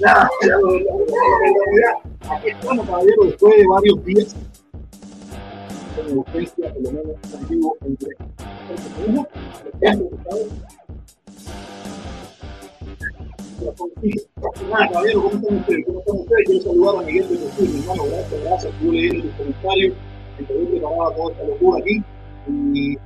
[0.00, 1.06] Lo- lo-
[1.80, 2.34] ya.
[2.34, 4.36] Aquí estamos, caballero, después de varios días
[5.96, 7.76] con ausencia, por lo menos, en vivo,
[14.68, 15.86] Nada, caballero, ¿cómo están ustedes?
[15.86, 16.44] ¿Cómo están ustedes?
[16.46, 18.72] Quiero saludar a Miguel de Jesús, mi hermano, gracias, gracias.
[18.74, 19.94] Estuve leyendo tus comentarios,
[20.38, 22.04] en que he preparado toda esta locura aquí.
[22.48, 22.98] Y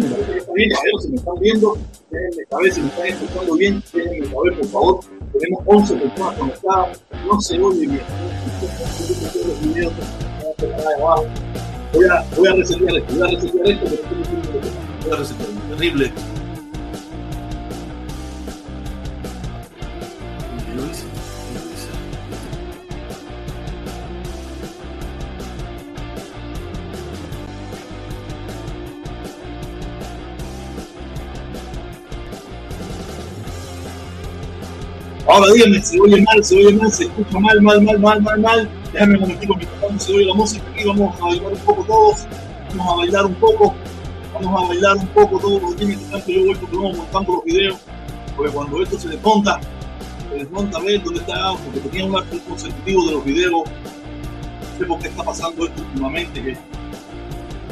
[0.00, 1.76] Bien, caballero, si me están viendo,
[2.10, 5.00] déjenme saber si me están escuchando bien, déjenme saber, por favor.
[5.38, 8.00] Tenemos 11 personas conectadas, no se oye bien.
[11.92, 15.48] Voy a, a resetear esto, voy a resetear esto, pero estoy a resetear.
[15.70, 16.12] Terrible.
[35.30, 38.40] Ahora díganme, se oye mal, se oye mal, se escucha mal, mal, mal, mal, mal,
[38.40, 38.68] mal.
[38.92, 41.84] Déjame un momentico, mi papá, se oye la música aquí, vamos a bailar un poco
[41.84, 42.26] todos,
[42.70, 43.74] vamos a bailar un poco,
[44.34, 47.78] vamos a bailar un poco todos los días, tanto yo voy vamos montando los videos,
[48.36, 49.60] porque cuando esto se desmonta,
[50.30, 54.78] se desmonta a ver dónde está, porque tenía un arte consecutivo de los videos, no
[54.78, 56.58] sé por qué está pasando esto últimamente, que,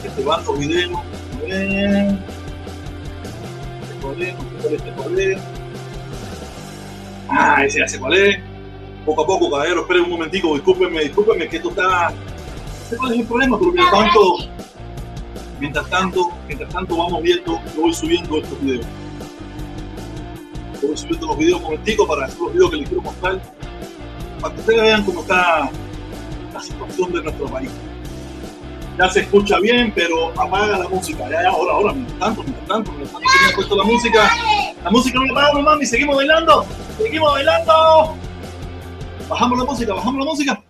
[0.01, 2.19] que se van los videos, a ver,
[4.13, 5.19] este es, este cuál
[7.29, 8.39] Ah, ese sé cuál es.
[9.05, 12.13] Poco a poco, caballero, esperen un momentico, discúlpenme, discúlpenme que esto está.
[13.01, 14.37] No es el problema, pero mientras tanto,
[15.61, 18.87] mientras tanto, mientras tanto vamos viendo, yo voy subiendo estos videos.
[20.81, 23.41] Yo voy subiendo los videos un momentico para hacer los videos que les quiero mostrar,
[24.41, 25.71] para que ustedes vean cómo está
[26.53, 27.71] la situación de nuestro país.
[28.99, 31.25] Ya se escucha bien, pero apaga la música.
[31.25, 34.31] Ahora, ahora, mientras tanto, mientras tanto, mientras tanto, que puesto la música.
[34.83, 36.67] La música no la apagamos, mami, seguimos bailando.
[36.97, 38.17] Seguimos bailando.
[39.29, 40.65] Bajamos la música, bajamos la música.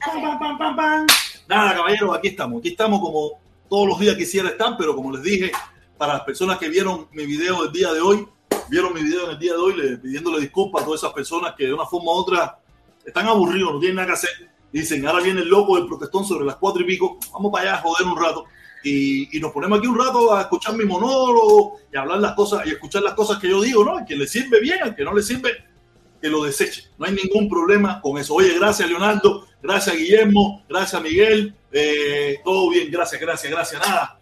[0.00, 1.06] Pam, pam, pam, pam.
[1.48, 2.60] Nada, caballeros, aquí estamos.
[2.60, 3.32] Aquí estamos como
[3.68, 5.52] todos los días quisiera estar, pero como les dije,
[5.98, 8.26] para las personas que vieron mi video el día de hoy,
[8.70, 11.54] vieron mi video en el día de hoy, le- pidiéndole disculpas a todas esas personas
[11.56, 12.58] que de una forma u otra
[13.04, 14.30] están aburridos, no tienen nada que hacer.
[14.72, 17.78] Dicen, ahora viene el loco del protestón sobre las cuatro y pico, vamos para allá
[17.78, 18.44] a joder un rato.
[18.84, 22.66] Y, y nos ponemos aquí un rato a escuchar mi monólogo y hablar las cosas
[22.66, 23.96] y escuchar las cosas que yo digo, ¿no?
[23.96, 25.50] Al que le sirve bien, al que no le sirve,
[26.20, 26.84] que lo deseche.
[26.98, 28.34] No hay ningún problema con eso.
[28.34, 33.80] Oye, gracias Leonardo, gracias Guillermo, gracias Miguel, eh, todo bien, gracias, gracias, gracias.
[33.80, 34.20] Nada,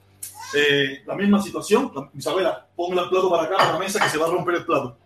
[0.54, 1.92] eh, la misma situación.
[1.94, 4.54] La- Isabela, ponga el plato para acá, para la mesa, que se va a romper
[4.54, 4.96] el plato.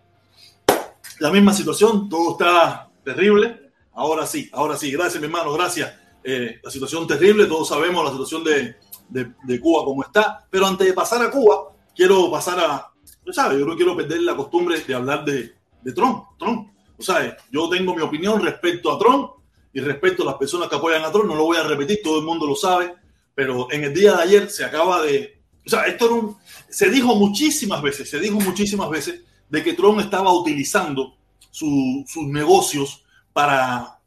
[1.19, 3.70] La misma situación, todo está terrible.
[3.93, 5.93] Ahora sí, ahora sí, gracias mi hermano, gracias.
[6.23, 8.75] Eh, la situación terrible, todos sabemos la situación de,
[9.09, 10.45] de, de Cuba como está.
[10.49, 12.91] Pero antes de pasar a Cuba, quiero pasar a,
[13.25, 16.25] tú sabes, yo no quiero perder la costumbre de hablar de, de Trump.
[16.37, 19.31] Trump, tú sabes, yo tengo mi opinión respecto a Trump
[19.73, 22.19] y respecto a las personas que apoyan a Trump, no lo voy a repetir, todo
[22.19, 22.93] el mundo lo sabe,
[23.33, 26.37] pero en el día de ayer se acaba de, o sea, esto era un,
[26.69, 31.15] se dijo muchísimas veces, se dijo muchísimas veces de que Trump estaba utilizando
[31.49, 33.99] su- sus negocios para,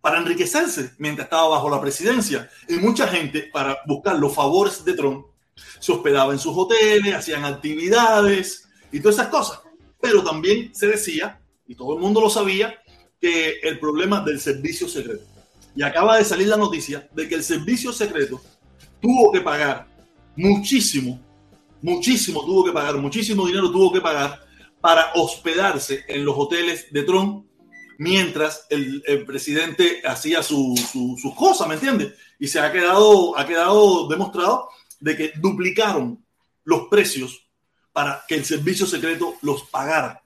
[0.00, 2.50] para enriquecerse mientras estaba bajo la presidencia.
[2.68, 5.26] Y mucha gente, para buscar los favores de Trump,
[5.78, 9.60] se hospedaba en sus hoteles, hacían actividades y todas esas cosas.
[10.00, 12.74] Pero también se decía, y todo el mundo lo sabía,
[13.20, 15.24] que el problema del servicio secreto.
[15.76, 18.40] Y acaba de salir la noticia de que el servicio secreto
[19.00, 19.86] tuvo que pagar
[20.36, 21.20] muchísimo,
[21.80, 24.40] muchísimo tuvo que pagar, muchísimo dinero tuvo que pagar
[24.80, 27.46] para hospedarse en los hoteles de Trump
[28.02, 32.14] mientras el, presidente hacía su- su- sus cosas, ¿me entiendes?
[32.38, 34.68] Y se ha quedado, ha quedado demostrado
[34.98, 36.18] de que duplicaron
[36.64, 37.46] los precios
[37.92, 40.20] para que el servicio secreto los pagara.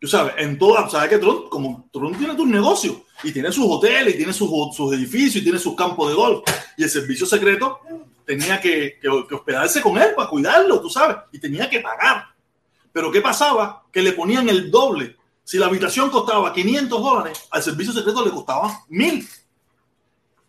[0.00, 3.64] Tú sabes, en toda, sabes que Trump, como Trump tiene tus negocios y tiene sus
[3.68, 6.44] hoteles y tiene sus, sus edificios y tiene sus campos de golf
[6.76, 7.80] y el servicio secreto
[8.26, 12.26] tenía que- que hospedarse con él para cuidarlo, tú sabes, y tenía que pagar.
[12.92, 13.82] Pero ¿qué pasaba?
[13.90, 15.16] Que le ponían el doble.
[15.44, 19.28] Si la habitación costaba 500 dólares, al servicio secreto le costaba 1000.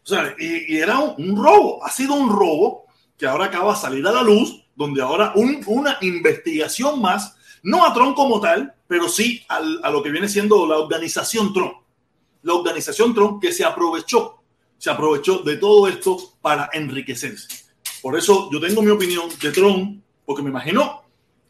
[0.04, 1.84] O sea, y, y era un, un robo.
[1.86, 2.86] Ha sido un robo
[3.18, 7.86] que ahora acaba de salir a la luz, donde ahora un- una investigación más, no
[7.86, 11.74] a Trump como tal, pero sí al- a lo que viene siendo la organización Trump.
[12.44, 14.42] La organización Trump que se aprovechó,
[14.78, 17.48] se aprovechó de todo esto para enriquecerse.
[18.02, 21.02] Por eso yo tengo mi opinión de Trump, porque me imagino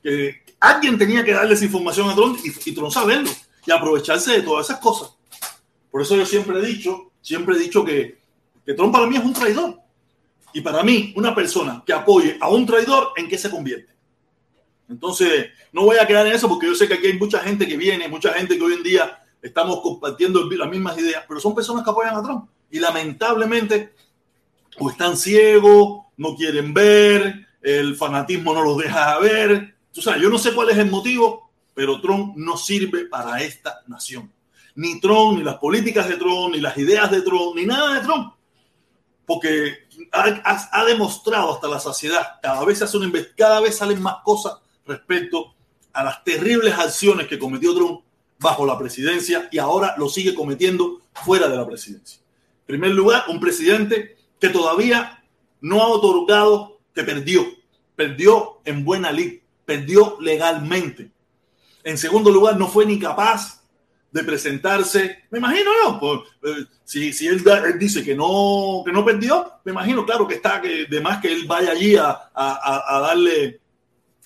[0.02, 3.30] que alguien tenía que darle esa información a Trump y, y Trump saberlo
[3.66, 5.16] y aprovecharse de todas esas cosas.
[5.92, 8.20] Por eso yo siempre he dicho, siempre he dicho que,
[8.66, 9.80] que Trump para mí es un traidor.
[10.54, 13.94] Y para mí, una persona que apoye a un traidor, ¿en qué se convierte?
[14.88, 17.68] Entonces, no voy a quedar en eso porque yo sé que aquí hay mucha gente
[17.68, 21.54] que viene, mucha gente que hoy en día estamos compartiendo las mismas ideas, pero son
[21.54, 22.50] personas que apoyan a Trump.
[22.72, 23.94] Y lamentablemente,
[24.78, 29.75] o están ciegos, no quieren ver, el fanatismo no los deja ver.
[29.98, 33.82] O sea, yo no sé cuál es el motivo, pero Trump no sirve para esta
[33.88, 34.32] nación.
[34.75, 38.02] Ni Trump, ni las políticas de Trump, ni las ideas de Trump, ni nada de
[38.02, 38.34] Trump.
[39.25, 42.98] Porque ha, demostrado hasta la saciedad, cada vez, hace
[43.36, 44.54] cada vez salen más cosas
[44.86, 45.56] respecto
[45.94, 48.02] a las terribles acciones que cometió Trump
[48.40, 52.20] bajo la presidencia y ahora lo sigue cometiendo fuera de la presidencia.
[52.60, 55.24] En primer lugar, un presidente que todavía
[55.62, 57.46] no ha otorgado, que perdió,
[57.96, 61.12] perdió en buena ley, perdió legalmente.
[61.84, 63.63] En segundo lugar, no fue ni capaz
[64.12, 67.43] de presentarse, me imagino yo, pues, eh, si, si él,
[67.77, 71.34] dice que no, que no perdió, me imagino, claro que está, que de más que
[71.34, 73.60] él vaya allí a, a, a darle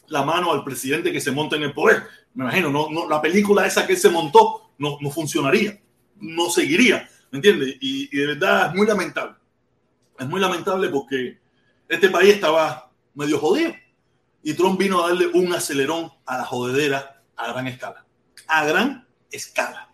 [0.09, 2.03] la mano al presidente que se monta en el poder.
[2.33, 5.79] Me imagino, no, no, la película esa que él se montó no, no funcionaría,
[6.19, 7.77] no seguiría, ¿me entiendes?
[7.81, 9.35] Y, y, de verdad es muy lamentable.
[10.17, 11.39] Es muy lamentable porque
[11.87, 13.73] este país estaba medio jodido
[14.43, 18.05] y Trump vino a darle un acelerón a la jodedera a gran escala.
[18.47, 19.89] A gran escala.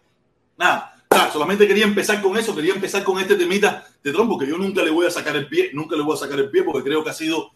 [0.58, 4.48] Nada, nada, solamente quería empezar con eso, quería empezar con este temita de Trump porque
[4.48, 6.64] yo nunca le voy a sacar el pie, nunca le voy a sacar el pie
[6.64, 7.52] porque creo que ha sido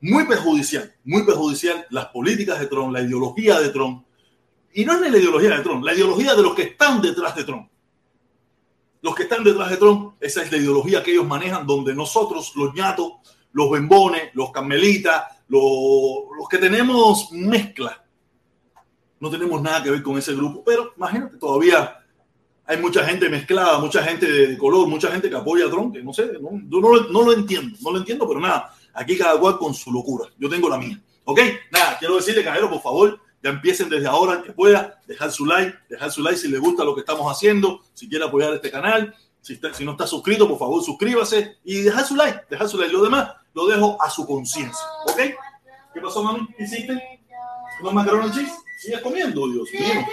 [0.00, 4.06] muy perjudicial, muy perjudicial las políticas de Trump, la ideología de Trump.
[4.72, 7.44] Y no es la ideología de Trump, la ideología de los que están detrás de
[7.44, 7.68] Trump.
[9.02, 12.52] Los que están detrás de Trump, esa es la ideología que ellos manejan, donde nosotros,
[12.54, 13.14] los ñatos,
[13.52, 18.02] los bembones, los carmelitas, los, los que tenemos mezcla,
[19.20, 21.98] no tenemos nada que ver con ese grupo, pero imagínate, todavía
[22.64, 26.02] hay mucha gente mezclada, mucha gente de color, mucha gente que apoya a Trump, que
[26.02, 29.38] no sé, no, yo no, no lo entiendo, no lo entiendo, pero nada, Aquí cada
[29.38, 30.28] cual con su locura.
[30.38, 31.00] Yo tengo la mía.
[31.24, 31.40] ¿Ok?
[31.70, 35.76] Nada, quiero decirle, caballero, por favor, ya empiecen desde ahora que pueda, dejar su like,
[35.88, 39.14] dejar su like si les gusta lo que estamos haciendo, si quiere apoyar este canal,
[39.40, 42.92] si, si no está suscrito, por favor, suscríbase y dejar su like, dejar su like.
[42.92, 44.84] Lo demás lo dejo a su conciencia.
[45.06, 45.18] ¿Ok?
[45.94, 46.46] ¿Qué pasó, mami?
[46.56, 47.20] ¿Qué hiciste?
[47.80, 48.52] ¿Unos macarrones cheese?
[48.78, 50.06] ¿Sigues comiendo, Dios mío?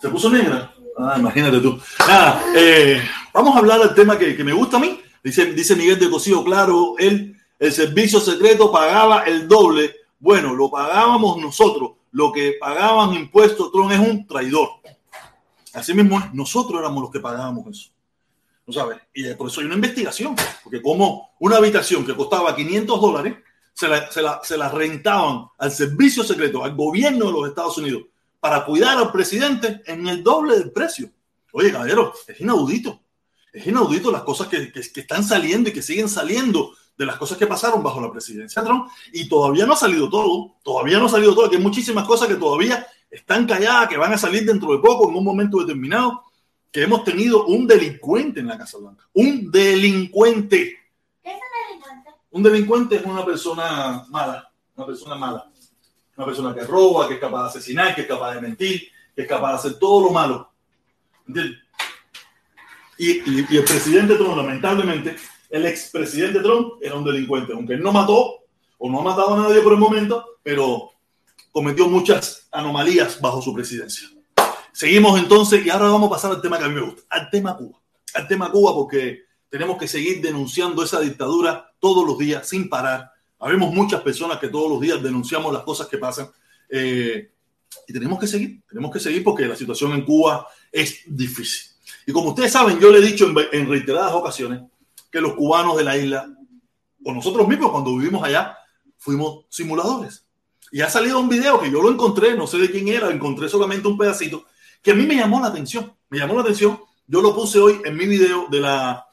[0.00, 0.72] ¿Se puso negra?
[0.98, 1.78] Ah, imagínate tú.
[2.06, 3.02] Nada, eh,
[3.32, 5.00] vamos a hablar del tema que, que, me gusta a mí.
[5.22, 9.94] Dice, dice Miguel de Cosío, claro, él, el servicio secreto pagaba el doble.
[10.18, 11.92] Bueno, lo pagábamos nosotros.
[12.12, 14.68] Lo que pagaban impuestos, Tron es un traidor.
[15.72, 17.90] Así mismo, nosotros éramos los que pagábamos eso.
[18.76, 18.90] ¿No?
[19.14, 20.34] Y por eso hay una investigación.
[20.62, 23.36] Porque como una habitación que costaba 500 dólares,
[23.72, 27.78] se la, se la, se la rentaban al servicio secreto, al gobierno de los Estados
[27.78, 28.02] Unidos,
[28.38, 31.10] para cuidar al presidente en el doble del precio.
[31.52, 33.00] Oye, caballero, es inaudito.
[33.52, 37.16] Es inaudito las cosas que, que, que, están saliendo y que siguen saliendo de las
[37.16, 38.88] cosas que pasaron bajo la presidencia de Trump.
[39.12, 40.56] Y todavía no ha salido todo.
[40.62, 41.50] Todavía no ha salido todo.
[41.50, 45.08] Que hay muchísimas cosas que todavía están calladas, que van a salir dentro de poco,
[45.08, 46.22] en un momento determinado.
[46.70, 49.04] Que hemos tenido un delincuente en la Casa Blanca.
[49.12, 50.78] Un delincuente.
[51.22, 52.10] ¿Qué es un delincuente?
[52.30, 54.52] Un delincuente es una persona mala.
[54.76, 55.50] Una persona mala
[56.20, 59.22] una persona que roba, que es capaz de asesinar, que es capaz de mentir, que
[59.22, 60.52] es capaz de hacer todo lo malo.
[62.98, 65.16] Y, y, y, el presidente Trump, lamentablemente,
[65.48, 68.40] el expresidente Trump era un delincuente, aunque él no mató
[68.76, 70.90] o no ha matado a nadie por el momento, pero
[71.52, 74.08] cometió muchas anomalías bajo su presidencia.
[74.72, 77.30] Seguimos entonces y ahora vamos a pasar al tema que a mí me gusta, al
[77.30, 77.78] tema Cuba.
[78.14, 83.10] Al tema Cuba porque tenemos que seguir denunciando esa dictadura todos los días sin parar
[83.40, 86.30] Habemos muchas personas que todos los días denunciamos las cosas que pasan
[86.68, 87.32] eh,
[87.88, 91.70] y tenemos que seguir, tenemos que seguir porque la situación en Cuba es difícil.
[92.06, 94.60] Y como ustedes saben, yo le he dicho en, en reiteradas ocasiones
[95.10, 96.28] que los cubanos de la isla,
[97.02, 98.58] o nosotros mismos cuando vivimos allá,
[98.98, 100.26] fuimos simuladores.
[100.70, 103.48] Y ha salido un video que yo lo encontré, no sé de quién era, encontré
[103.48, 104.44] solamente un pedacito,
[104.82, 106.80] que a mí me llamó la atención, me llamó la atención.
[107.06, 109.06] Yo lo puse hoy en mi video de la,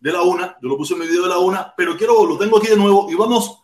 [0.00, 2.38] de la una, yo lo puse en mi video de la una, pero quiero, lo
[2.38, 3.62] tengo aquí de nuevo y vamos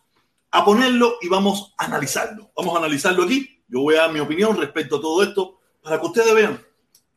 [0.51, 2.51] a ponerlo y vamos a analizarlo.
[2.55, 3.63] Vamos a analizarlo aquí.
[3.67, 6.61] Yo voy a dar mi opinión respecto a todo esto para que ustedes vean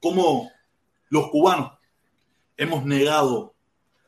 [0.00, 0.50] cómo
[1.08, 1.72] los cubanos
[2.56, 3.54] hemos negado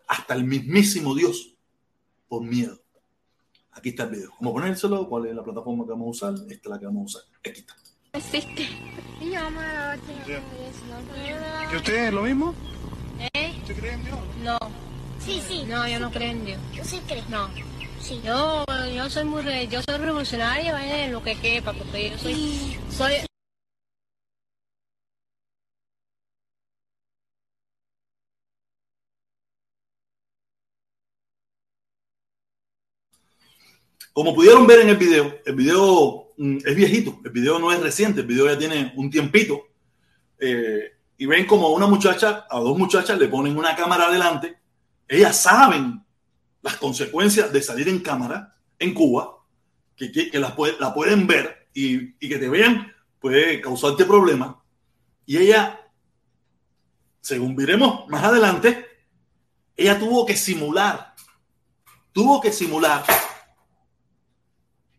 [0.08, 1.54] hasta el mismísimo Dios
[2.28, 2.78] por miedo.
[3.72, 4.30] Aquí está el video.
[4.40, 5.08] Vamos a ponérselo.
[5.08, 6.46] ¿Cuál es la plataforma que vamos a usar?
[6.50, 7.22] Esta es la que vamos a usar.
[7.44, 7.74] Aquí está.
[8.14, 8.68] Existe.
[11.70, 12.54] ¿Que usted es lo mismo?
[13.34, 13.54] ¿Eh?
[13.62, 14.18] ¿Usted cree en Dios?
[14.42, 14.58] No.
[15.24, 15.64] Sí, sí.
[15.66, 16.60] No, yo no creo en Dios.
[16.74, 17.24] Yo sí creo.
[17.28, 17.48] No.
[18.00, 18.20] Sí.
[18.24, 22.76] Yo, yo soy muy, re- yo soy revolucionaria, en lo que quepa, porque yo soy,
[22.90, 23.14] soy,
[34.14, 37.80] Como pudieron ver en el video, el video mm, es viejito, el video no es
[37.80, 39.60] reciente, el video ya tiene un tiempito.
[40.38, 44.56] Eh, y ven como a una muchacha, a dos muchachas le ponen una cámara adelante.
[45.08, 46.00] Ellas saben
[46.62, 49.36] las consecuencias de salir en cámara en Cuba,
[49.96, 54.04] que, que, que la, puede- la pueden ver y, y que te vean puede causarte
[54.04, 54.54] problemas.
[55.26, 55.80] Y ella,
[57.20, 58.86] según veremos más adelante,
[59.76, 61.14] ella tuvo que simular,
[62.12, 63.04] tuvo que simular,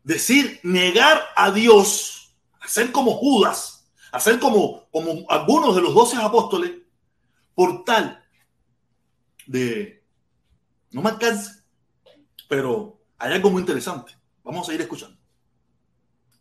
[0.05, 6.71] decir, negar a Dios, hacer como Judas, hacer como, como algunos de los doce apóstoles,
[7.53, 8.23] por tal
[9.47, 10.03] de,
[10.91, 11.51] no me alcance,
[12.47, 14.13] pero hay algo muy interesante.
[14.43, 15.17] Vamos a ir escuchando.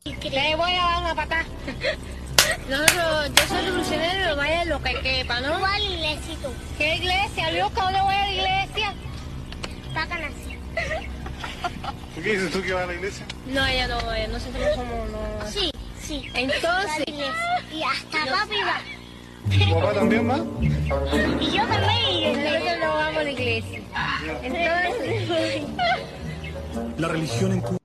[0.05, 1.45] Le voy a dar una patada.
[2.69, 5.59] Nosotros, yo soy revolucionario, vaya lo que quepa, ¿no?
[5.59, 6.51] ¿Cuál iglesia tú?
[6.77, 7.51] ¿Qué iglesia?
[7.53, 8.95] Loca, ¿dónde voy a la iglesia?
[9.95, 10.33] Pácanas.
[12.15, 13.27] ¿Por qué dices tú que vas a la iglesia?
[13.47, 15.51] No, ella no, ella, nosotros no somos, no.
[15.51, 16.29] Sí, sí.
[16.35, 17.05] Entonces-.
[17.73, 18.81] Y hasta papi va.
[19.51, 20.45] ¿Tu papá también va?
[20.61, 22.45] Y yo también.
[22.45, 23.83] Nosotros no vamos a la iglesia.
[24.43, 25.63] Entonces,
[26.99, 27.79] La religión en Cuba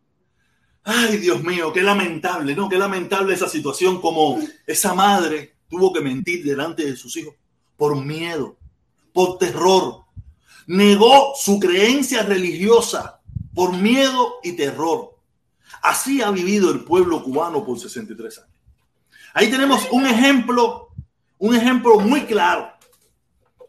[0.84, 2.68] Ay, Dios mío, qué lamentable, ¿no?
[2.68, 7.36] Qué lamentable esa situación, como esa madre tuvo que mentir delante de sus hijos
[7.78, 8.58] por miedo,
[9.14, 10.06] por terror.
[10.66, 13.19] Negó su creencia religiosa
[13.54, 15.18] por miedo y terror.
[15.82, 18.50] Así ha vivido el pueblo cubano por 63 años.
[19.34, 20.90] Ahí tenemos un ejemplo,
[21.38, 22.72] un ejemplo muy claro.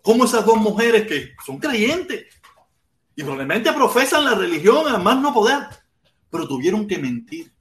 [0.03, 2.27] Cómo esas dos mujeres que son creyentes
[3.15, 5.67] y probablemente profesan la religión a más no poder,
[6.31, 7.53] pero tuvieron que mentir.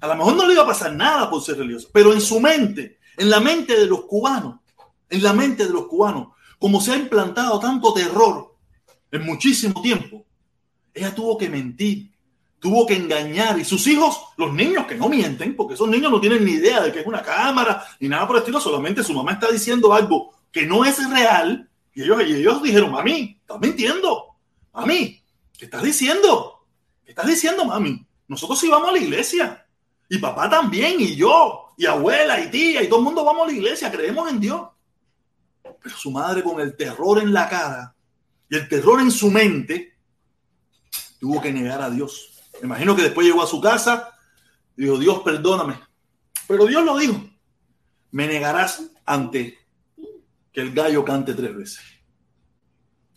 [0.00, 2.40] A lo mejor no le iba a pasar nada por ser religioso, pero en su
[2.40, 4.60] mente, en la mente de los cubanos,
[5.10, 8.56] en la mente de los cubanos, como se ha implantado tanto terror
[9.10, 10.24] en muchísimo tiempo,
[10.94, 12.10] ella tuvo que mentir,
[12.60, 16.20] tuvo que engañar y sus hijos, los niños que no mienten, porque esos niños no
[16.20, 19.12] tienen ni idea de que es una cámara ni nada por el estilo, solamente su
[19.12, 23.60] mamá está diciendo algo que no es real y ellos, y ellos dijeron, mami, estás
[23.60, 24.36] mintiendo,
[24.72, 25.22] mami,
[25.56, 26.66] ¿qué estás diciendo?
[27.04, 28.04] ¿Qué estás diciendo, mami?
[28.26, 29.66] Nosotros sí vamos a la iglesia.
[30.08, 33.50] Y papá también, y yo, y abuela, y tía, y todo el mundo vamos a
[33.50, 34.68] la iglesia, creemos en Dios.
[35.82, 37.94] Pero su madre con el terror en la cara
[38.48, 39.93] y el terror en su mente,
[41.24, 42.32] tuvo que negar a Dios.
[42.60, 44.10] Me imagino que después llegó a su casa
[44.76, 45.80] y dijo, Dios, perdóname.
[46.46, 47.18] Pero Dios lo dijo,
[48.10, 49.58] me negarás ante
[50.52, 51.80] que el gallo cante tres veces.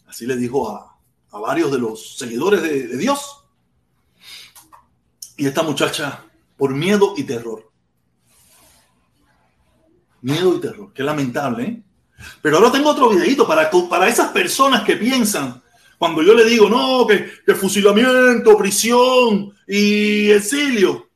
[0.06, 0.98] Así le dijo a,
[1.32, 3.44] a varios de los seguidores de, Dios.
[5.36, 6.24] Y esta muchacha,
[6.56, 7.70] por miedo y terror.
[10.22, 10.94] Miedo y terror.
[10.94, 11.84] Qué lamentable, ¿eh?
[12.42, 15.62] Pero ahora tengo otro videito para, para esas personas que piensan,
[15.98, 21.10] cuando yo le digo, no, que, fusilamiento, prisión y exilio.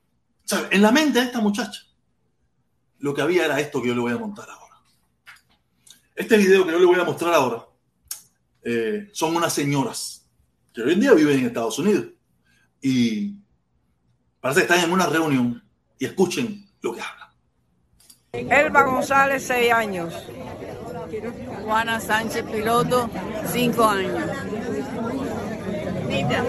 [0.44, 1.82] Sea, en la mente de esta muchacha,
[3.00, 4.76] lo que había era esto que yo le voy a montar ahora.
[6.15, 7.65] Este video que yo le voy a mostrar ahora
[8.63, 10.28] eh, son unas señoras
[10.74, 12.06] que hoy en día viven en Estados Unidos.
[12.82, 13.41] Y
[14.41, 15.63] Parece que están en una reunión
[16.00, 17.30] y escuchen lo que hablan.
[18.34, 20.13] Elba González, 6 años.
[21.63, 23.08] Juana Sánchez Piloto,
[23.52, 24.24] 5 años.
[26.12, 26.43] Nita,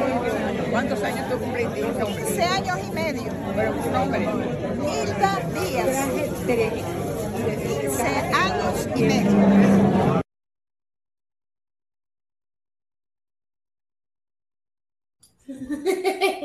[0.73, 1.83] ¿cuántos años tú cumpliste?
[1.83, 3.33] 15 años y medio.
[3.55, 4.23] Pero tu nombre.
[4.23, 6.09] Hilda Díaz.
[6.47, 8.03] 15
[8.35, 10.23] años y medio.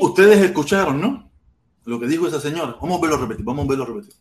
[0.01, 1.32] Ustedes escucharon, ¿no?
[1.86, 2.75] Lo que dijo esa señora.
[2.82, 4.13] Vamos a verlo repetir, vamos a verlo repetir.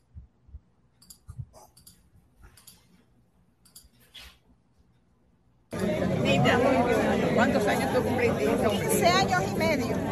[6.23, 6.59] Nita,
[7.35, 8.45] ¿cuántos años tú cumpliste?
[8.45, 9.87] 15 años y medio.
[9.87, 10.06] Pero tu nombre.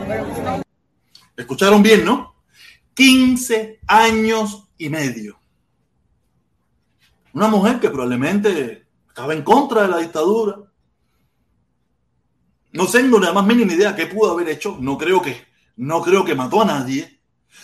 [1.37, 2.35] Escucharon bien, ¿no?
[2.95, 5.39] 15 años y medio.
[7.33, 10.57] Una mujer que probablemente estaba en contra de la dictadura.
[12.73, 14.77] No tengo nada más mínima idea qué pudo haber hecho.
[14.81, 15.37] No creo que,
[15.77, 17.21] no creo que mató a nadie.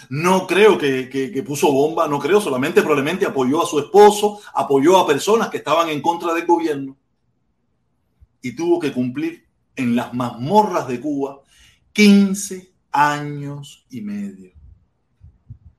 [0.08, 2.08] No creo que, que, que puso bomba.
[2.08, 2.40] No creo.
[2.40, 6.96] Solamente probablemente apoyó a su esposo, apoyó a personas que estaban en contra del gobierno.
[8.42, 11.42] Y tuvo que cumplir en las mazmorras de Cuba
[11.92, 14.52] 15 años y medio.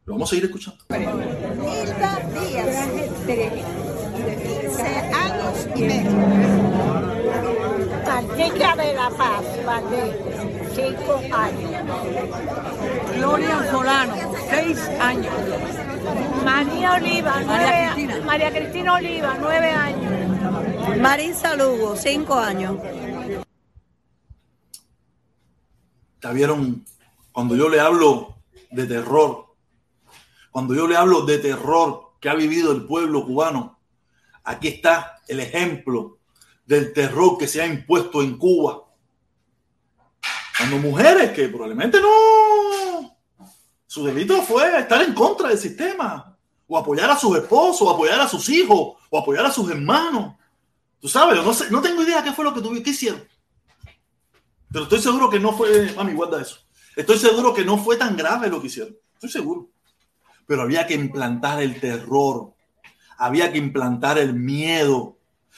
[0.05, 0.83] Lo vamos a seguir escuchando.
[0.89, 2.87] Hilda Díaz.
[3.25, 6.11] 15 años y medio.
[8.05, 10.15] Cantica de la Paz, Valdés,
[10.75, 11.71] 5 años.
[13.15, 14.15] Gloria Solano,
[14.49, 15.33] 6 años.
[16.43, 18.25] María Oliva, María nueve, Cristina.
[18.25, 20.11] María Cristina Oliva, nueve años.
[20.99, 22.75] Marisa Lugo, cinco años.
[26.21, 26.85] Ya vieron
[27.31, 28.35] Cuando yo le hablo
[28.71, 29.55] de terror,
[30.51, 33.79] cuando yo le hablo de terror que ha vivido el pueblo cubano,
[34.43, 36.19] aquí está el ejemplo
[36.65, 38.83] del terror que se ha impuesto en Cuba.
[40.57, 43.17] Cuando mujeres que probablemente no,
[43.87, 48.19] su delito fue estar en contra del sistema, o apoyar a sus esposos, o apoyar
[48.21, 50.35] a sus hijos, o apoyar a sus hermanos.
[50.99, 53.21] Tú sabes, no, sé, no tengo idea qué fue lo que tuvieron, qué hicieron.
[54.71, 56.59] Pero estoy seguro que no fue, mami, guarda eso.
[56.95, 58.95] Estoy seguro que no fue tan grave lo que hicieron.
[59.13, 59.69] Estoy seguro.
[60.45, 62.53] Pero había que implantar el terror.
[63.17, 65.17] Había que implantar el miedo.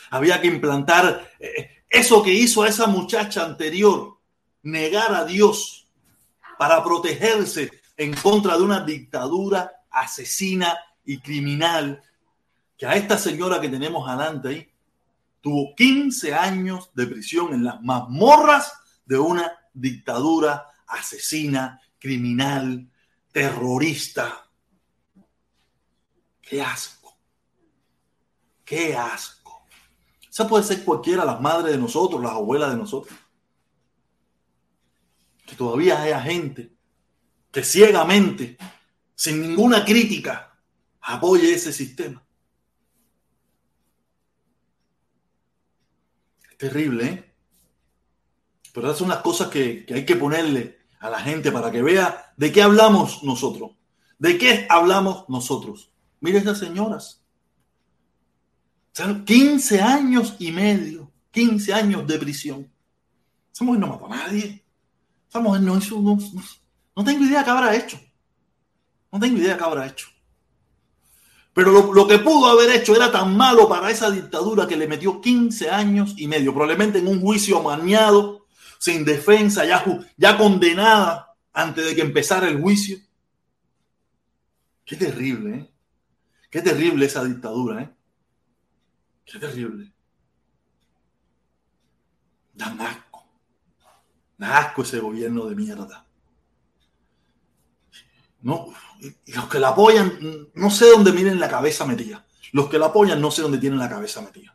[0.10, 4.18] Había que implantar eh, eso que hizo a esa muchacha anterior.
[4.64, 5.88] Negar a Dios
[6.58, 12.02] para protegerse en contra de una dictadura asesina y criminal.
[12.78, 14.70] Que a esta señora que tenemos adelante ahí
[15.42, 22.90] tuvo 15 años de prisión en las mazmorras de una dictadura asesina, criminal,
[23.32, 24.50] terrorista.
[26.42, 27.18] Qué asco.
[28.64, 29.68] Qué asco.
[30.30, 33.18] Esa puede ser cualquiera, las madres de nosotros, las abuelas de nosotros.
[35.46, 36.74] Que todavía haya gente
[37.52, 38.58] que ciegamente,
[39.14, 40.60] sin ninguna crítica,
[41.02, 42.26] apoye ese sistema.
[46.50, 47.33] Es terrible, ¿eh?
[48.74, 52.34] Pero esas son las cosas que, hay que ponerle a la gente para que vea
[52.36, 53.72] de qué hablamos nosotros.
[54.18, 55.92] ¿De qué hablamos nosotros?
[56.20, 57.22] Mire esas señoras.
[59.26, 62.72] 15 años y medio, 15 años de prisión.
[63.54, 64.66] Esa mujer no mató a nadie.
[65.30, 66.18] Esa mujer no hizo, no,
[66.96, 68.00] no tengo idea qué habrá hecho.
[69.12, 70.08] No tengo idea qué habrá hecho.
[71.54, 74.88] Pero lo, lo, que pudo haber hecho era tan malo para esa dictadura que le
[74.88, 78.43] metió 15 años y medio, probablemente en un juicio amañado,
[78.84, 79.82] sin defensa, ya,
[80.18, 82.98] ya condenada antes de que empezara el juicio.
[84.84, 85.74] Qué terrible, ¿eh?
[86.50, 87.90] Qué terrible esa dictadura, ¿eh?
[89.24, 89.90] Qué terrible.
[92.54, 93.26] Dan asco.
[94.38, 96.06] Da asco ese gobierno de mierda.
[98.42, 98.68] No,
[99.28, 102.26] los que la apoyan, no sé dónde miren la cabeza metida.
[102.52, 104.54] Los que la apoyan, no sé dónde tienen la cabeza metida.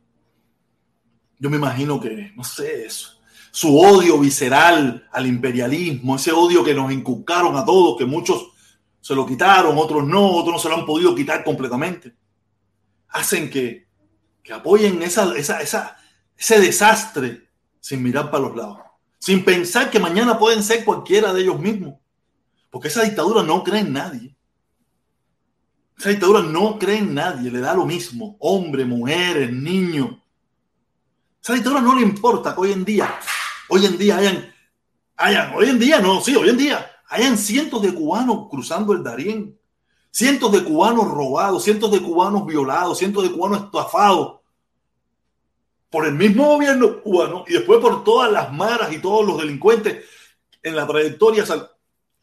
[1.38, 3.17] Yo me imagino que, no sé, eso
[3.50, 8.48] su odio visceral al imperialismo, ese odio que nos inculcaron a todos, que muchos
[9.00, 12.14] se lo quitaron, otros no, otros no se lo han podido quitar completamente,
[13.08, 13.87] hacen que,
[14.42, 15.96] que apoyen esa, esa, esa,
[16.37, 17.48] ese desastre
[17.80, 18.78] sin mirar para los lados,
[19.18, 21.94] sin pensar que mañana pueden ser cualquiera de ellos mismos,
[22.70, 24.37] porque esa dictadura no cree en nadie.
[25.98, 30.11] Esa dictadura no cree en nadie, le da lo mismo, hombre, mujeres, niños.
[31.42, 33.18] Esa dictadura no le importa que hoy en día
[33.68, 34.54] hoy en día hayan,
[35.16, 39.02] hayan, hoy en día no, sí, hoy en día hayan cientos de cubanos cruzando el
[39.02, 39.59] Darién,
[40.11, 44.38] cientos de cubanos robados, cientos de cubanos violados, cientos de cubanos estafados
[45.90, 50.04] por el mismo gobierno cubano y después por todas las maras y todos los delincuentes
[50.62, 51.44] en la trayectoria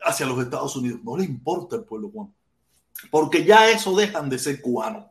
[0.01, 0.99] hacia, los Estados Unidos.
[1.03, 2.34] No le importa el pueblo cubano,
[3.10, 5.05] porque ya eso dejan de ser cubanos.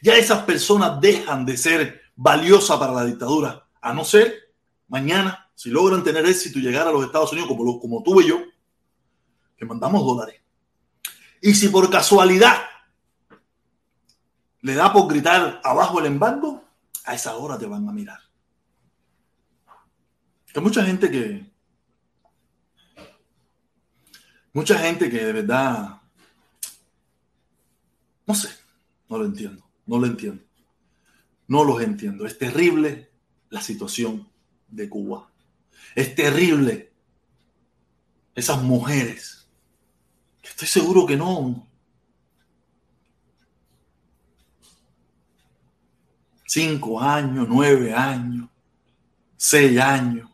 [0.00, 4.52] Ya esas personas dejan de ser valiosas para la dictadura, a no ser
[4.88, 8.40] mañana si logran tener éxito y llegar a los Estados Unidos como, como tuve yo,
[9.56, 10.40] que mandamos dólares.
[11.40, 12.62] Y si por casualidad
[14.60, 16.64] le da por gritar abajo el embargo,
[17.04, 18.20] a esa hora te van a mirar.
[20.52, 21.50] Que mucha gente que.
[24.52, 26.00] Mucha gente que de verdad.
[28.26, 28.50] No sé,
[29.08, 30.42] no lo entiendo, no lo entiendo.
[31.48, 32.24] No los entiendo.
[32.24, 33.10] Es terrible
[33.50, 34.30] la situación
[34.68, 35.31] de Cuba.
[35.94, 36.92] Es terrible.
[38.34, 39.46] Esas mujeres.
[40.42, 41.66] Estoy seguro que no.
[46.46, 48.48] Cinco años, nueve años,
[49.36, 50.28] seis años,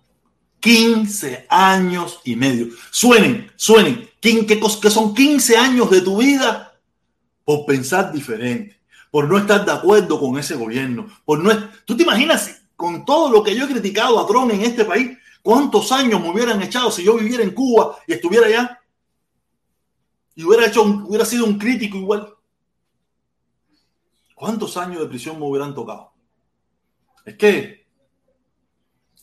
[0.59, 2.69] quince años y medio.
[2.91, 4.09] Suenen, suenen.
[4.21, 6.69] ¿Qué, que son quince años de tu vida
[7.45, 8.79] por pensar diferente,
[9.11, 11.51] por no estar de acuerdo con ese gobierno, por no.
[11.85, 15.17] ¿Tú te imaginas con todo lo que yo he criticado a Trump en este país?
[15.43, 18.81] ¿Cuántos años me hubieran echado si yo viviera en Cuba y estuviera allá?
[20.35, 22.35] Y hubiera, hecho hubiera sido un crítico igual.
[24.35, 26.13] ¿Cuántos años de prisión me hubieran tocado?
[27.25, 27.87] Es que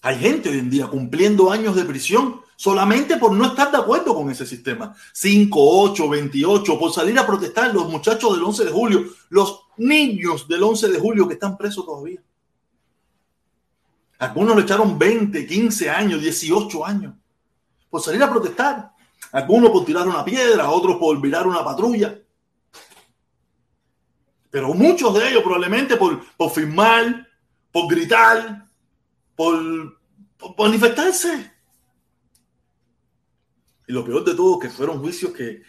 [0.02, 4.14] hay gente hoy en día cumpliendo años de prisión solamente por no estar de acuerdo
[4.14, 4.96] con ese sistema.
[5.14, 10.48] 5, 8, 28, por salir a protestar los muchachos del 11 de julio, los niños
[10.48, 12.22] del 11 de julio que están presos todavía.
[14.20, 17.14] Algunos le echaron 20, 15 años, 18 años
[17.96, 18.92] por salir a protestar.
[19.32, 22.20] Algunos por tirar una piedra, otros por virar una patrulla.
[24.50, 27.26] Pero muchos de ellos probablemente por, por firmar,
[27.72, 28.68] por gritar,
[29.34, 29.98] por,
[30.38, 31.54] por manifestarse.
[33.88, 35.62] Y lo peor de todo, que fueron juicios que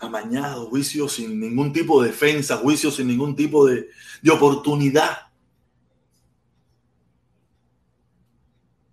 [0.00, 3.90] amañados, juicios sin ningún tipo de defensa, juicios sin ningún tipo de,
[4.22, 5.29] de oportunidad.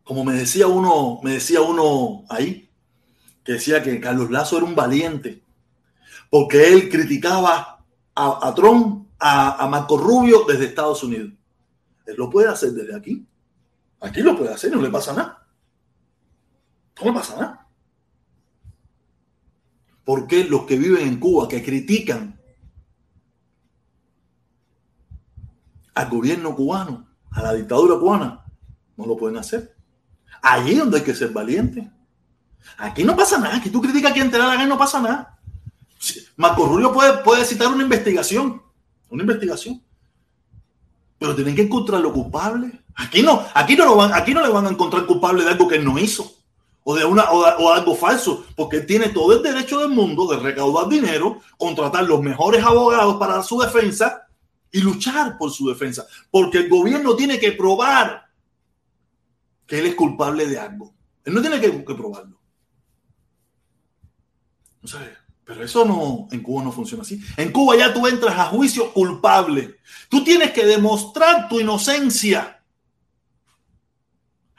[0.07, 2.69] Como me decía uno, me decía uno ahí,
[3.43, 5.43] que decía que Carlos Lazo era un valiente,
[6.29, 7.83] porque él criticaba
[8.15, 11.33] a, a Trump, a, Marco Rubio desde Estados Unidos.
[12.05, 13.27] Él lo puede hacer desde aquí.
[13.99, 15.45] Aquí lo puede hacer, no le pasa nada.
[16.97, 17.67] No le pasa nada.
[20.05, 22.39] ¿Por qué los que viven en Cuba, que critican
[25.95, 28.45] al gobierno cubano, a la dictadura cubana,
[28.95, 29.76] no lo pueden hacer?
[30.41, 31.89] Allí es donde hay que ser valiente.
[32.77, 33.57] Aquí no pasa nada.
[33.57, 35.37] Aquí tú criticas a quien te da la gana no pasa nada.
[36.35, 38.61] Marco Rubio puede, puede citar una investigación.
[39.09, 39.81] Una investigación.
[41.17, 42.83] Pero tienen que encontrarlo culpable.
[42.95, 45.67] Aquí no, aquí no, lo van, aquí no le van a encontrar culpable de algo
[45.67, 46.31] que él no hizo.
[46.83, 48.45] O de, una, o algo falso.
[48.55, 53.17] Porque él tiene todo el derecho del mundo de recaudar dinero, contratar los mejores abogados
[53.17, 54.27] para su defensa
[54.71, 56.05] y luchar por su defensa.
[56.29, 58.26] Porque el gobierno tiene que probar
[59.67, 60.95] que él es culpable de algo.
[61.25, 62.39] Él no tiene que, probarlo.
[64.81, 64.97] No sé,
[65.43, 67.21] pero eso no, en Cuba no funciona así.
[67.35, 69.77] En Cuba ya tú entras a juicio culpable.
[70.09, 72.63] Tú tienes que demostrar tu inocencia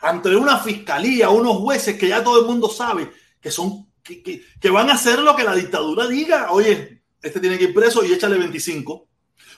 [0.00, 4.42] ante una fiscalía, unos jueces que ya todo el mundo sabe que son que, que,
[4.60, 6.52] que, van a hacer lo que la dictadura diga.
[6.52, 9.08] Oye, este tiene que ir preso y échale 25.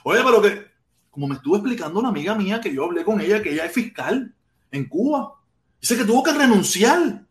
[0.03, 0.65] Oye, pero que,
[1.09, 3.73] como me estuvo explicando una amiga mía que yo hablé con ella, que ella es
[3.73, 4.33] fiscal
[4.71, 5.40] en Cuba.
[5.81, 7.25] Dice que tuvo que renunciar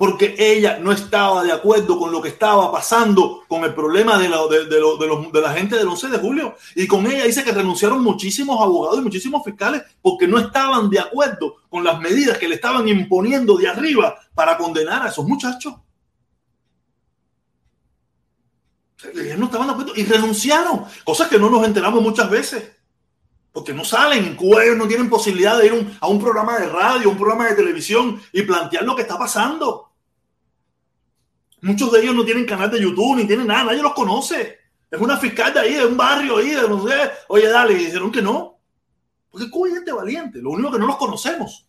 [0.00, 4.30] porque ella no estaba de acuerdo con lo que estaba pasando con el problema de
[4.30, 6.56] la, de, de, de, los, de la gente del 11 de julio.
[6.74, 11.00] Y con ella dice que renunciaron muchísimos abogados y muchísimos fiscales porque no estaban de
[11.00, 15.74] acuerdo con las medidas que le estaban imponiendo de arriba para condenar a esos muchachos.
[19.36, 22.79] No estaban de acuerdo y renunciaron, cosas que no nos enteramos muchas veces
[23.52, 24.24] porque no salen.
[24.24, 27.48] En Cuba ellos no tienen posibilidad de ir a un programa de radio, un programa
[27.48, 29.90] de televisión y plantear lo que está pasando.
[31.62, 34.58] Muchos de ellos no tienen canal de YouTube ni tienen nada, nadie los conoce.
[34.90, 37.10] Es una fiscal de ahí, de un barrio ahí, de no sé.
[37.28, 38.58] Oye, dale, y dijeron que no.
[39.30, 41.66] Porque Cuba hay gente valiente, lo único que no los conocemos.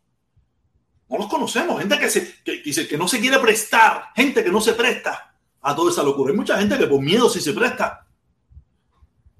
[1.10, 4.62] No los conocemos, gente que, se, que, que no se quiere prestar, gente que no
[4.62, 6.32] se presta a toda esa locura.
[6.32, 8.08] Hay mucha gente que por miedo sí se presta.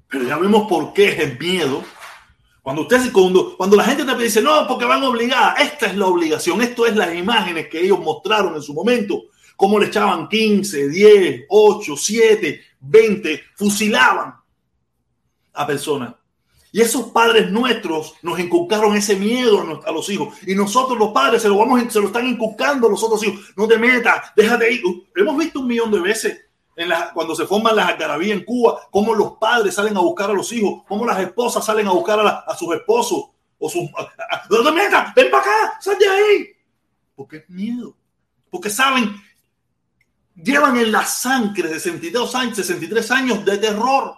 [0.10, 1.82] Pero ya vemos por qué es el miedo
[2.62, 6.06] cuando usted, cuando, cuando la gente te dice, no, porque van obligadas, esta es la
[6.06, 9.24] obligación, esto es las imágenes que ellos mostraron en su momento,
[9.56, 14.36] cómo le echaban 15, 10, 8, 7, 20, fusilaban
[15.54, 16.16] a personas.
[16.72, 20.36] Y esos padres nuestros nos inculcaron ese miedo a los hijos.
[20.48, 23.52] Y nosotros los padres se lo, vamos, se lo están inculcando a los otros hijos.
[23.58, 24.82] No te metas, déjate ir.
[25.14, 26.40] Hemos visto un millón de veces
[27.14, 30.52] cuando se forman las algarabías en Cuba, cómo los padres salen a buscar a los
[30.52, 33.26] hijos, cómo las esposas salen a buscar a, sus esposos
[33.60, 33.90] o sus...
[34.50, 35.14] ¡No te metas!
[35.14, 35.78] ¡Ven para acá!
[35.80, 36.48] ¡Sal de ahí!
[37.16, 37.96] Porque es miedo.
[38.50, 39.16] Porque saben,
[40.36, 44.16] llevan en la sangre 62 años, 63 años de terror.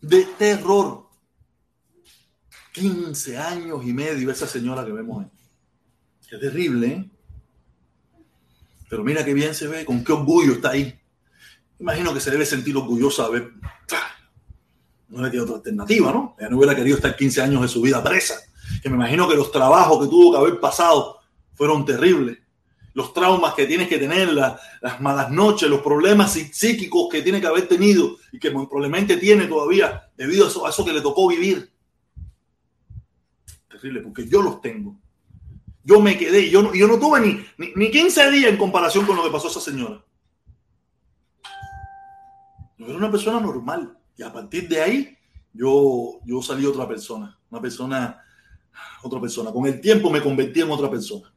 [0.00, 1.08] De terror.
[2.72, 5.30] 15 años y medio esa señora que vemos ahí.
[6.30, 7.10] Es terrible, ¿eh?
[8.88, 10.98] Pero mira qué bien se ve, con qué orgullo está ahí.
[11.78, 13.52] Imagino que se debe sentir orgullosa de ver.
[15.08, 16.36] No le tiene otra alternativa, ¿no?
[16.38, 18.34] Ella no hubiera querido estar 15 años de su vida presa.
[18.82, 21.18] Que me imagino que los trabajos que tuvo que haber pasado
[21.54, 22.38] fueron terribles.
[22.94, 27.40] Los traumas que tienes que tener, la, las malas noches, los problemas psíquicos que tiene
[27.40, 31.00] que haber tenido y que probablemente tiene todavía debido a eso, a eso que le
[31.00, 31.70] tocó vivir.
[33.68, 34.98] Terrible, porque yo los tengo.
[35.88, 39.06] Yo me quedé, yo no, yo no tuve ni, ni, ni 15 días en comparación
[39.06, 40.04] con lo que pasó a esa señora.
[42.76, 43.98] Yo era una persona normal.
[44.14, 45.16] Y a partir de ahí,
[45.54, 47.40] yo, yo salí otra persona.
[47.48, 48.22] Una persona,
[49.02, 49.50] otra persona.
[49.50, 51.32] Con el tiempo me convertí en otra persona.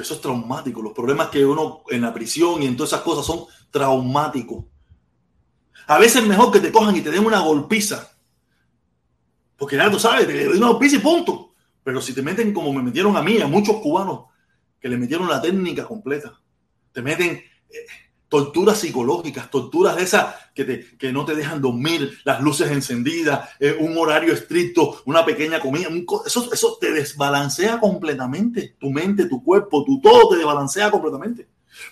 [0.00, 0.80] Eso es traumático.
[0.80, 4.64] Los problemas que uno en la prisión y en todas esas cosas son traumáticos.
[5.88, 8.16] A veces es mejor que te cojan y te den una golpiza.
[9.56, 11.51] Porque ya tú sabes, te den una golpiza y punto.
[11.84, 14.26] Pero si te meten como me metieron a mí, a muchos cubanos,
[14.80, 16.40] que le metieron la técnica completa,
[16.92, 17.30] te meten,
[17.70, 17.86] eh,
[18.28, 23.50] torturas psicológicas, torturas de esas que, te- que no te dejan dormir, las luces encendidas,
[23.60, 25.88] eh, un horario estricto, una pequeña comida,
[26.24, 31.46] eso, eso te desbalancea completamente, tu mente, tu cuerpo, tu todo te desbalancea completamente.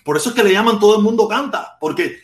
[0.04, 2.16] Por eso es que le llaman todo el mundo canta, porque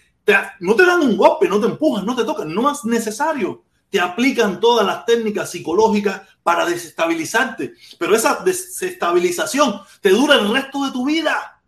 [0.60, 3.64] no te dan un golpe, no te empujan, no te tocan, no es necesario.
[3.90, 10.86] Te aplican todas las técnicas psicológicas para desestabilizarte, pero esa desestabilización te dura el resto
[10.86, 11.60] de tu vida,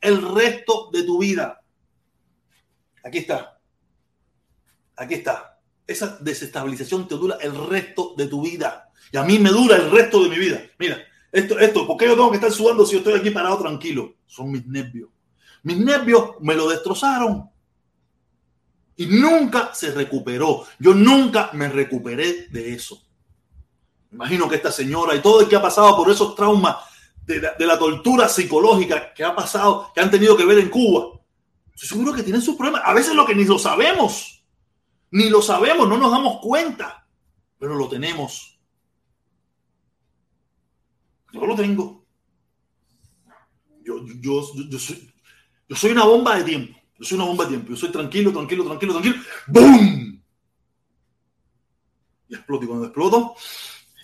[0.00, 1.60] el resto de tu vida.
[3.02, 3.58] Aquí está.
[4.94, 5.58] Aquí está.
[5.84, 8.92] Esa desestabilización te dura el resto de tu vida.
[9.10, 10.62] Y a mí me dura el resto de mi vida.
[10.78, 10.98] Mira,
[11.32, 14.14] esto, esto, ¿por qué yo tengo que estar sudando si yo estoy aquí parado tranquilo?
[14.24, 15.10] Son mis nervios.
[15.64, 17.50] Mis nervios me lo destrozaron.
[18.94, 20.64] Y nunca se recuperó.
[20.78, 23.02] Yo nunca me recuperé de eso.
[24.16, 26.76] Imagino que esta señora y todo el que ha pasado por esos traumas
[27.26, 31.20] de la, tortura psicológica que ha pasado, que han tenido que ver en Cuba,
[31.74, 32.80] Estoy seguro que tienen sus problemas.
[32.86, 34.42] A veces lo que ni lo sabemos.
[35.10, 37.06] Ni lo sabemos, no nos damos cuenta.
[37.58, 38.58] Pero lo tenemos.
[41.34, 42.06] Yo lo tengo.
[43.84, 45.12] Yo, yo, yo, soy,
[45.68, 46.78] yo soy una bomba de tiempo.
[46.98, 47.68] Yo soy una bomba de tiempo.
[47.68, 49.16] Yo soy tranquilo, tranquilo, tranquilo, tranquilo.
[49.48, 50.24] ¡Boom!
[52.28, 52.64] Y exploto.
[52.64, 53.34] Y cuando exploto,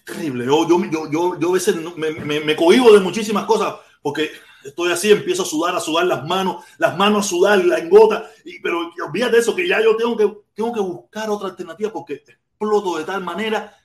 [0.05, 0.45] terrible.
[0.47, 4.31] Yo, yo, yo, yo, yo a veces me, me, me cohibo de muchísimas cosas porque
[4.65, 8.31] estoy así, empiezo a sudar, a sudar las manos, las manos a sudar, la engota,
[8.45, 12.15] y, pero olvídate eso, que ya yo tengo que, tengo que buscar otra alternativa porque
[12.15, 13.77] exploto de tal manera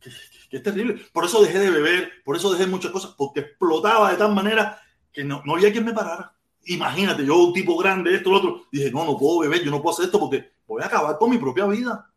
[0.00, 0.10] que,
[0.48, 1.02] que es terrible.
[1.12, 4.80] Por eso dejé de beber, por eso dejé muchas cosas, porque explotaba de tal manera
[5.12, 6.34] que no, no había quien me parara.
[6.64, 9.80] Imagínate, yo un tipo grande, esto, lo otro, dije, no, no puedo beber, yo no
[9.80, 12.09] puedo hacer esto porque voy a acabar con mi propia vida.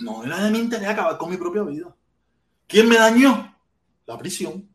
[0.00, 1.94] No era de mi interés acabar con mi propia vida.
[2.66, 3.54] ¿Quién me dañó?
[4.06, 4.68] La prisión.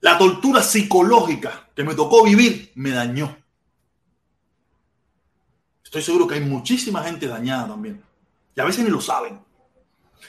[0.00, 3.36] La tortura psicológica que me tocó vivir me dañó.
[5.84, 8.02] Estoy seguro que hay muchísima gente dañada también.
[8.54, 9.40] Y a veces ni lo saben.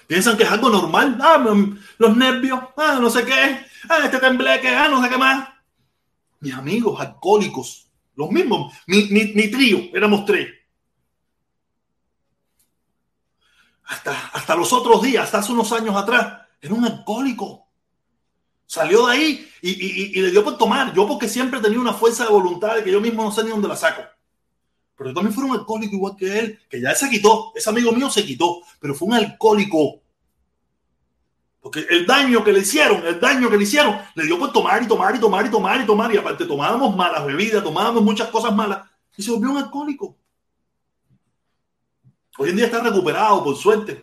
[0.07, 1.17] Piensan que es algo normal.
[1.21, 1.37] Ah,
[1.97, 5.49] los nervios, ah, no sé qué, ah, este tembleque, ah, no sé qué más.
[6.39, 10.47] Mis amigos alcohólicos, los mismos, mi, mi- mi trío, éramos tres.
[13.89, 17.65] Hasta, hasta los otros días, hasta hace unos años atrás, era un alcohólico.
[18.65, 20.93] Salió de ahí y, y- y le dio por tomar.
[20.93, 23.67] Yo porque siempre tenía una fuerza de voluntad que yo mismo no sé ni dónde
[23.67, 24.03] la saco.
[24.95, 27.51] Pero yo también fui un alcohólico igual que él, que ya se quitó.
[27.55, 30.01] Ese amigo mío se quitó, pero fue un alcohólico.
[31.61, 34.83] Porque el daño que le hicieron, el daño que le hicieron, le dio por tomar
[34.83, 36.13] y tomar y tomar y tomar y tomar.
[36.13, 38.87] Y aparte tomábamos malas bebidas, tomábamos muchas cosas malas.
[39.17, 40.15] Y se volvió un alcohólico.
[42.41, 44.01] Hoy en día está recuperado, por suerte.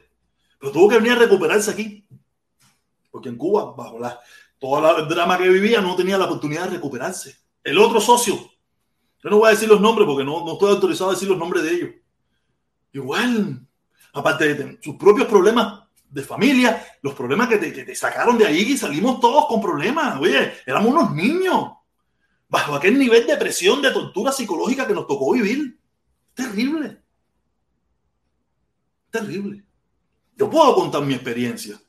[0.60, 2.06] Pero tuvo que venir a recuperarse aquí.
[3.10, 4.20] Porque en Cuba, bajo la,
[4.58, 7.34] todo el drama que vivía, no tenía la oportunidad de recuperarse.
[7.64, 8.34] El otro socio,
[9.22, 11.38] yo no voy a decir los nombres porque no, no estoy autorizado a decir los
[11.38, 11.90] nombres de ellos.
[12.92, 13.66] Igual,
[14.12, 18.44] aparte de sus propios problemas de familia, los problemas que te, que te sacaron de
[18.44, 20.20] ahí y salimos todos con problemas.
[20.20, 21.70] Oye, éramos unos niños.
[22.50, 25.80] Bajo aquel nivel de presión, de tortura psicológica que nos tocó vivir.
[26.34, 27.05] Terrible.
[29.10, 29.62] Terrible.
[30.36, 31.80] Yo puedo contar mi experiencia.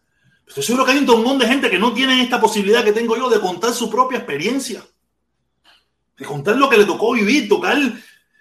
[0.48, 3.18] Estoy seguro que hay un montón de gente que no tiene esta posibilidad que tengo
[3.18, 4.82] yo de contar su propia experiencia.
[6.18, 7.78] De contar lo que le tocó vivir, tocar,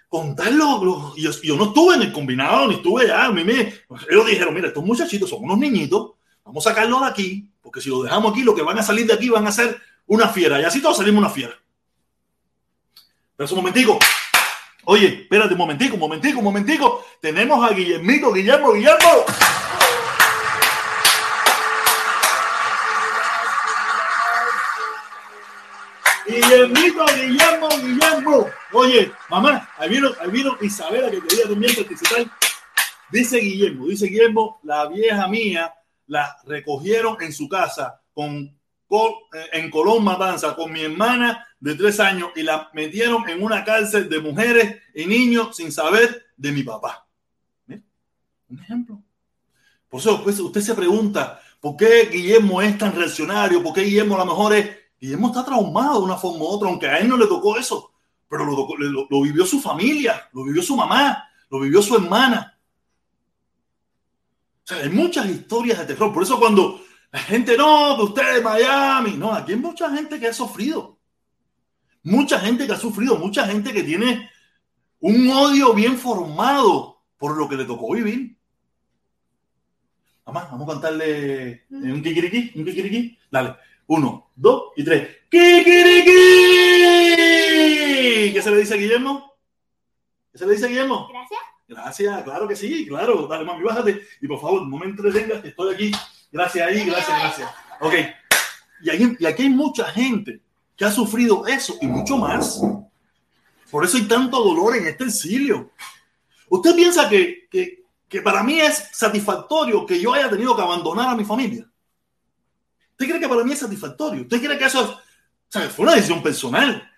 [0.08, 0.84] contarlo.
[0.84, 3.24] lo- yo, yo no estuve en el combinado, ni estuve allá.
[3.26, 3.74] A mí me,
[4.08, 6.12] ellos dijeron, mira, estos muchachitos son unos niñitos,
[6.44, 9.06] vamos a sacarlos de aquí, porque si los dejamos aquí, lo que van a salir
[9.06, 10.60] de aquí van a ser una fiera.
[10.60, 11.54] Y así todos salimos una fiera.
[13.36, 13.98] Pero un momentico.
[14.88, 17.04] Oye, espérate un momentico, un momentico, un momentico.
[17.20, 19.24] Tenemos a Guillermito, Guillermo, Guillermo.
[26.24, 28.46] Guillermito, Guillermo, Guillermo.
[28.72, 32.26] Oye, mamá, ahí vino, ahí vino Isabela que quería también participar.
[33.10, 35.74] Dice Guillermo, dice Guillermo, la vieja mía
[36.06, 38.55] la recogieron en su casa con,
[38.90, 43.64] eh, en Colón Matanza con mi hermana de tres años y la metieron en una
[43.64, 47.06] cárcel de mujeres y niños sin saber de mi papá.
[47.68, 49.02] Un ejemplo.
[49.88, 53.62] Por eso pues, usted se pregunta, ¿por qué Guillermo es tan reaccionario?
[53.62, 54.76] ¿Por qué Guillermo a lo mejor es...
[55.00, 57.92] Guillermo está traumado de una forma u otra, aunque a él no le tocó eso,
[58.28, 62.58] pero lo- lo vivió su familia, lo vivió su mamá, lo vivió su hermana.
[64.64, 66.12] O sea, hay muchas historias de terror.
[66.12, 66.80] Por eso cuando
[67.12, 70.98] la gente, no, que usted es Miami, no, aquí hay mucha gente que ha sufrido.
[72.02, 74.30] Mucha gente que ha sufrido, mucha gente que tiene
[75.00, 78.36] un odio bien formado por lo que le tocó vivir.
[80.26, 83.18] Mamá, vamos a cantarle eh, un kikiriki, un kikiriki.
[83.30, 85.18] Dale, uno, dos y tres.
[85.30, 86.12] ¡Kikiriki!
[88.32, 88.74] ¿Qué se le dice?
[88.74, 89.32] dice Guillermo?
[90.32, 91.08] ¿Qué se le dice Guillermo?
[91.08, 91.40] Gracias.
[91.68, 93.26] Gracias, claro que sí, claro.
[93.26, 94.02] Dale, mami, bájate.
[94.20, 95.92] Y por favor, no me entretengas, que estoy aquí.
[96.36, 97.50] Gracias ahí, gracias, gracias.
[97.80, 97.94] Ok.
[98.82, 100.42] Y, y aquí hay mucha gente
[100.76, 102.60] que ha sufrido eso y mucho más.
[103.70, 105.70] Por eso hay tanto dolor en este exilio.
[106.50, 111.08] ¿Usted piensa que, que, que para mí es satisfactorio que yo haya tenido que abandonar
[111.08, 111.66] a mi familia?
[112.90, 114.22] ¿Usted cree que para mí es satisfactorio?
[114.22, 115.00] ¿Usted cree que eso es, o
[115.48, 116.90] sea, fue una decisión personal?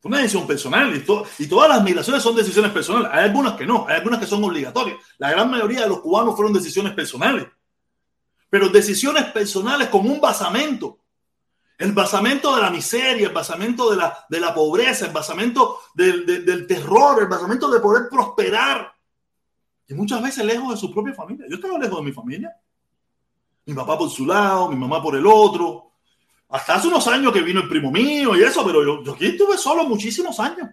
[0.00, 3.10] Fue una decisión personal y, to- y todas las migraciones son decisiones personales.
[3.12, 4.98] Hay algunas que no, hay algunas que son obligatorias.
[5.18, 7.44] La gran mayoría de los cubanos fueron decisiones personales.
[8.48, 10.98] Pero decisiones personales con un basamento.
[11.78, 16.24] El basamento de la miseria, el basamento de la, de la pobreza, el basamento del,
[16.24, 18.92] del- terror, el basamento de poder prosperar.
[19.88, 21.46] Y muchas veces lejos de su propia familia.
[21.48, 22.56] Yo estaba lejos de mi familia.
[23.66, 25.90] Mi papá por su lado, mi mamá por el otro.
[26.48, 29.26] Hasta hace unos años que vino el primo mío y eso, pero yo, yo aquí
[29.26, 30.70] estuve solo muchísimos años.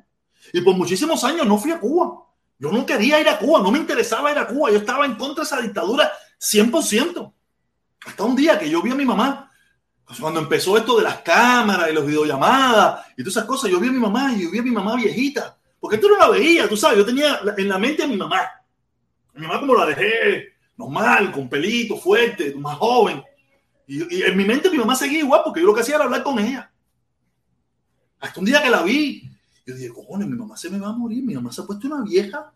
[0.53, 2.23] Y por muchísimos años no fui a Cuba.
[2.59, 4.71] Yo no quería ir a Cuba, no me interesaba ir a Cuba.
[4.71, 7.33] Yo estaba en contra de esa dictadura 100%.
[8.05, 9.51] Hasta un día que yo vi a mi mamá,
[10.05, 13.79] pues cuando empezó esto de las cámaras y los videollamadas y todas esas cosas, yo
[13.79, 15.57] vi a mi mamá y yo vi a mi mamá viejita.
[15.79, 18.41] Porque tú no la veías, tú sabes, yo tenía en la mente a mi mamá.
[19.33, 23.23] Mi mamá como la dejé, normal, con pelito, fuerte, más joven.
[23.87, 26.05] Y, y en mi mente mi mamá seguía igual porque yo lo que hacía era
[26.05, 26.71] hablar con ella.
[28.19, 29.29] Hasta un día que la vi,
[29.65, 31.87] yo dije, cojones, mi mamá se me va a morir, mi mamá se ha puesto
[31.87, 32.53] una vieja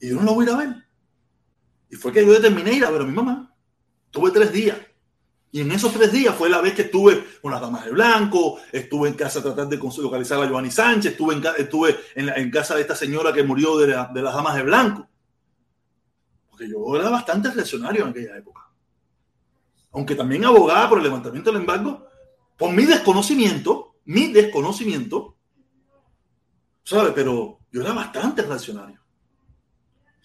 [0.00, 0.76] y yo no la voy a ir a ver.
[1.90, 3.49] Y fue que yo determiné ir a ver a mi mamá.
[4.10, 4.76] Tuve tres días.
[5.52, 8.58] Y en esos tres días fue la vez que estuve con las damas de blanco,
[8.70, 12.82] estuve en casa tratando de localizar a Giovanni Sánchez, estuve en, estuve en, casa de
[12.82, 15.08] esta señora que murió de, de las damas de blanco.
[16.48, 18.70] Porque yo era bastante reaccionario en aquella época.
[19.92, 22.06] Aunque también abogaba por el levantamiento del embargo,
[22.56, 25.36] por mi desconocimiento, mi desconocimiento,
[26.84, 27.10] ¿sabe?
[27.12, 29.00] Pero yo era bastante reaccionario.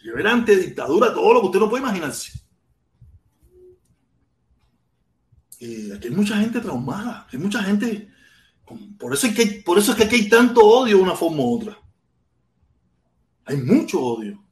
[0.03, 2.44] Yo era ante dictadura, todo lo que usted no puede imaginarse.
[5.59, 8.09] Y aquí hay mucha gente traumada, hay mucha gente.
[8.97, 11.37] Por eso, es que, por eso es que aquí hay tanto odio de una forma
[11.37, 11.77] u otra.
[13.45, 14.45] Hay mucho odio.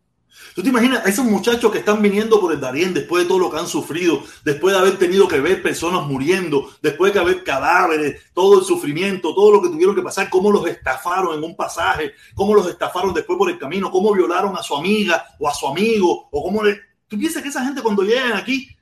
[0.56, 3.40] ¿Tú te imaginas a esos muchachos que están viniendo por el Darién después de todo
[3.40, 7.44] lo que han sufrido, después de haber tenido que ver personas muriendo, después de haber
[7.44, 11.56] cadáveres, todo el sufrimiento, todo lo que tuvieron que pasar, cómo los estafaron en un
[11.56, 15.54] pasaje, cómo los estafaron después por el camino, cómo violaron a su amiga o a
[15.54, 16.80] su amigo, o cómo le...
[17.08, 18.73] ¿Tú piensas que esa gente cuando lleguen aquí,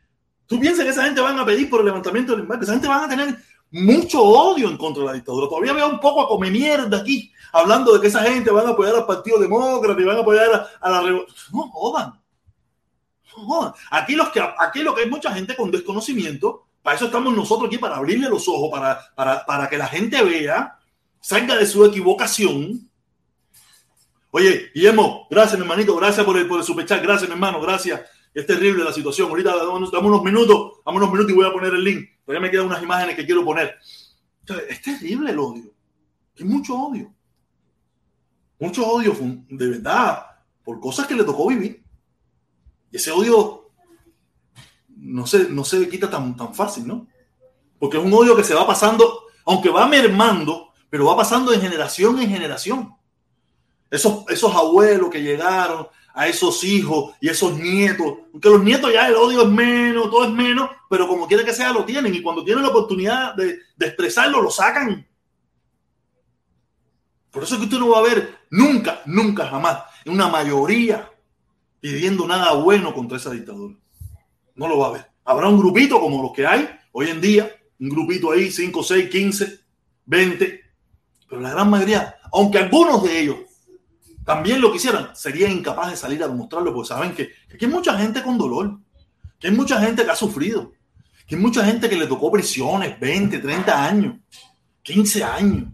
[0.52, 2.62] tú piensas que esa gente van a pedir por el levantamiento del embargo?
[2.62, 3.38] Esa gente van a tener
[3.72, 5.48] mucho odio en contra de la dictadura.
[5.48, 8.72] Todavía veo un poco a comer mierda aquí, hablando de que esa gente van a
[8.72, 11.38] apoyar al Partido Demócrata y van a apoyar a, a la revolución.
[11.54, 12.22] No jodan.
[13.38, 13.74] No jodan.
[13.92, 17.68] Aquí, los que, aquí lo que hay mucha gente con desconocimiento, para eso estamos nosotros
[17.68, 20.78] aquí, para abrirle los ojos, para, para, para que la gente vea,
[21.22, 22.90] salga de su equivocación.
[24.32, 28.02] Oye, Guillermo, gracias, mi hermanito, gracias por el, por el superchat, gracias, mi hermano, gracias.
[28.34, 29.30] Es terrible la situación.
[29.30, 32.10] Ahorita damos, unos minutos, damos unos minutos y voy a poner el link.
[32.26, 33.78] Todavía me quedan unas imágenes que quiero poner.
[34.70, 35.74] Es terrible el odio.
[36.40, 37.14] Hay mucho odio.
[38.60, 39.16] Mucho odio,
[39.50, 40.24] de verdad,
[40.64, 41.84] por cosas que le tocó vivir.
[42.92, 43.72] Y ese odio
[44.88, 47.08] no se, no se quita tan, tan fácil, ¿no?
[47.80, 51.60] Porque es un odio que se va pasando, aunque va mermando, pero va pasando de
[51.60, 52.94] generación en generación.
[53.90, 59.08] Esos, esos abuelos que llegaron, a esos hijos y esos nietos, aunque los nietos ya
[59.08, 62.22] el odio es menos, todo es menos, pero como quiera que sea lo tienen y
[62.22, 65.08] cuando tienen la oportunidad de, de expresarlo, lo sacan.
[67.32, 71.10] Por eso es que usted no va a ver nunca, nunca, jamás, una mayoría
[71.80, 73.76] pidiendo nada bueno contra esa dictadura.
[74.56, 75.12] No lo va a ver.
[75.24, 77.50] Habrá un grupito como los que hay hoy en día,
[77.80, 79.60] un grupito ahí, 5, 6, 15,
[80.06, 80.62] 20,
[81.30, 83.38] pero la gran mayoría, aunque algunos de ellos
[84.24, 87.98] también lo quisieran, serían incapaces de salir a demostrarlo porque saben que, que hay mucha
[87.98, 88.80] gente con dolor,
[89.40, 90.72] que hay mucha gente que ha sufrido,
[91.26, 94.18] que hay mucha gente que le tocó prisiones, 20, 30 años,
[94.84, 95.72] 15 años.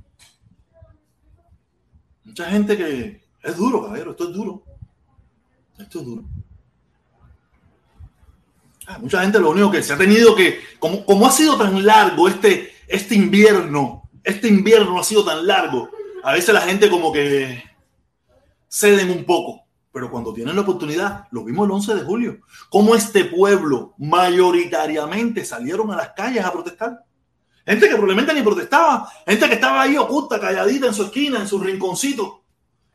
[2.24, 4.64] Mucha gente que es duro, caballero, esto es duro.
[5.78, 6.24] Esto es duro.
[8.88, 11.86] Ah, mucha gente lo único que se ha tenido que, como, como ha sido tan
[11.86, 15.90] largo este, este invierno, este invierno ha sido tan largo,
[16.24, 17.67] a veces la gente como que
[18.68, 22.40] ceden un poco, pero cuando tienen la oportunidad, lo vimos el 11 de julio,
[22.70, 27.04] como este pueblo mayoritariamente salieron a las calles a protestar.
[27.66, 31.48] Gente que probablemente ni protestaba, gente que estaba ahí oculta, calladita en su esquina, en
[31.48, 32.44] su rinconcito.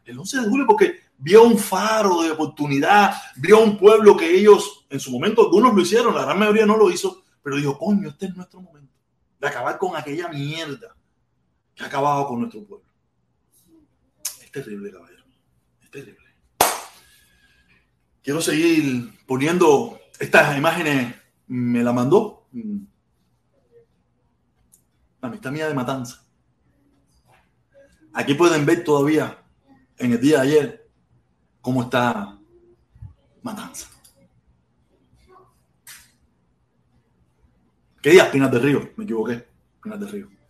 [0.05, 4.87] El 11 de julio porque vio un faro de oportunidad, vio un pueblo que ellos,
[4.89, 8.09] en su momento, algunos lo hicieron, la gran mayoría no lo hizo, pero dijo, coño,
[8.09, 8.93] este es nuestro momento
[9.39, 10.97] de acabar con aquella mierda
[11.75, 12.87] que ha acabado con nuestro pueblo.
[14.53, 15.12] terrible, caballero.
[15.93, 16.25] Terrible.
[18.23, 21.15] Quiero seguir poniendo estas imágenes.
[21.49, 22.49] Me la mandó
[25.21, 26.25] la amistad mía de Matanza.
[28.15, 29.45] Aquí pueden ver todavía,
[29.99, 30.91] en el día de ayer,
[31.61, 32.39] cómo está
[33.43, 33.89] Matanza.
[38.01, 38.31] ¿Qué día?
[38.31, 38.91] Pinas de Río.
[38.97, 39.47] Me equivoqué.
[39.83, 40.42] Pinas de Río.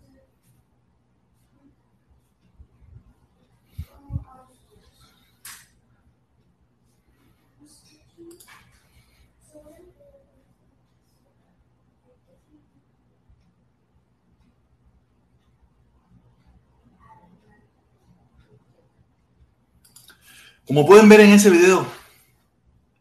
[20.67, 21.85] Como pueden ver en ese video,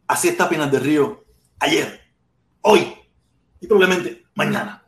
[0.06, 1.24] así está Pinas de Río
[1.60, 2.00] ayer,
[2.60, 2.92] hoy
[3.60, 4.84] y probablemente mañana.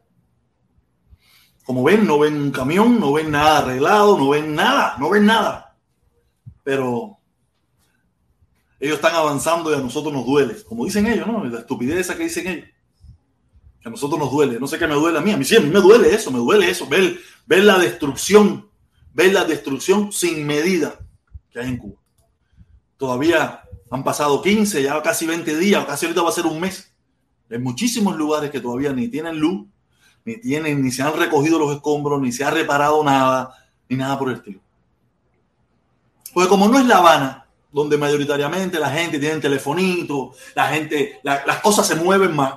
[1.64, 5.24] Como ven, no ven un camión, no ven nada arreglado, no ven nada, no ven
[5.24, 5.76] nada.
[6.62, 7.18] Pero
[8.78, 10.62] ellos están avanzando y a nosotros nos duele.
[10.64, 11.42] Como dicen ellos, ¿no?
[11.44, 12.68] La estupidez que dicen ellos.
[13.80, 14.60] Que a nosotros nos duele.
[14.60, 15.30] No sé qué me duele a mí.
[15.30, 16.86] A mí sí, a mí me duele eso, me duele eso.
[16.86, 18.68] Ver, ver la destrucción,
[19.14, 20.98] ver la destrucción sin medida
[21.50, 22.03] que hay en Cuba.
[22.96, 26.92] Todavía han pasado 15, ya casi 20 días, casi ahorita va a ser un mes.
[27.50, 29.66] Hay muchísimos lugares que todavía ni tienen luz,
[30.24, 33.54] ni tienen, ni se han recogido los escombros, ni se ha reparado nada,
[33.88, 34.60] ni nada por el estilo.
[36.32, 41.44] Porque como no es La Habana, donde mayoritariamente la gente tiene telefonito, la gente, la-
[41.46, 42.54] las cosas se mueven más.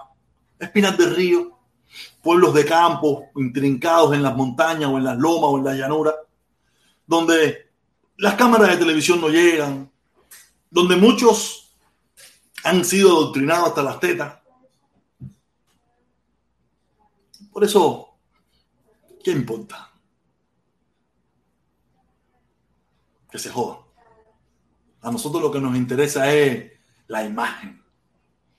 [0.59, 1.59] Espinas de río,
[2.21, 6.13] pueblos de campo, intrincados en las montañas o en las lomas o en la llanura,
[7.05, 7.67] donde
[8.17, 9.91] las cámaras de televisión no llegan,
[10.69, 11.75] donde muchos
[12.63, 14.39] han sido adoctrinados hasta las tetas.
[17.51, 18.09] Por eso,
[19.23, 19.89] ¿qué importa?
[23.31, 23.79] Que se joda.
[25.01, 26.71] A nosotros lo que nos interesa es
[27.07, 27.81] la imagen.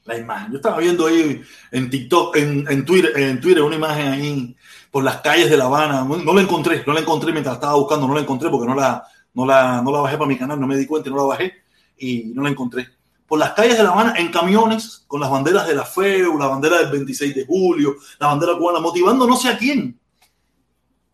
[0.05, 0.53] La imagen.
[0.53, 4.57] Yo estaba viendo ahí en TikTok, en, en Twitter, en Twitter, una imagen ahí
[4.91, 6.03] por las calles de La Habana.
[6.05, 8.75] No, no la encontré, no la encontré mientras estaba buscando, no la encontré porque no
[8.75, 11.19] la, no la, no la bajé para mi canal, no me di cuenta y no
[11.19, 11.68] la bajé
[11.99, 12.89] y no la encontré.
[13.27, 16.47] Por las calles de La Habana, en camiones, con las banderas de la FEU, la
[16.47, 19.99] bandera del 26 de julio, la bandera cubana, motivando no sé a quién.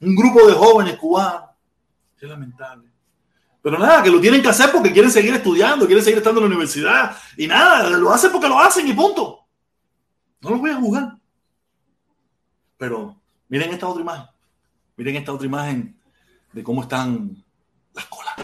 [0.00, 1.50] Un grupo de jóvenes cubanos.
[2.18, 2.88] Qué lamentable.
[3.64, 6.44] Pero nada, que lo tienen que hacer porque quieren seguir estudiando, quieren seguir estando en
[6.44, 7.16] la universidad.
[7.36, 9.40] Y nada, lo hacen porque lo hacen y punto.
[10.42, 11.16] No los voy a jugar.
[12.76, 13.16] Pero
[13.48, 14.26] miren esta otra imagen.
[14.96, 15.98] Miren esta otra imagen
[16.52, 17.42] de cómo están
[17.94, 18.34] las colas.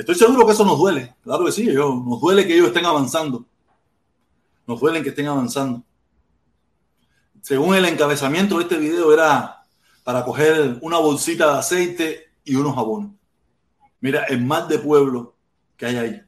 [0.00, 1.14] Estoy seguro que eso nos duele.
[1.22, 3.44] Claro que sí, yo- nos duele que ellos estén avanzando.
[4.66, 5.82] Nos duele que estén avanzando.
[7.42, 9.62] Según el encabezamiento de este video, era
[10.02, 13.10] para coger una bolsita de aceite y unos jabones.
[14.00, 15.36] Mira, el mal de pueblo
[15.76, 16.22] que hay ahí.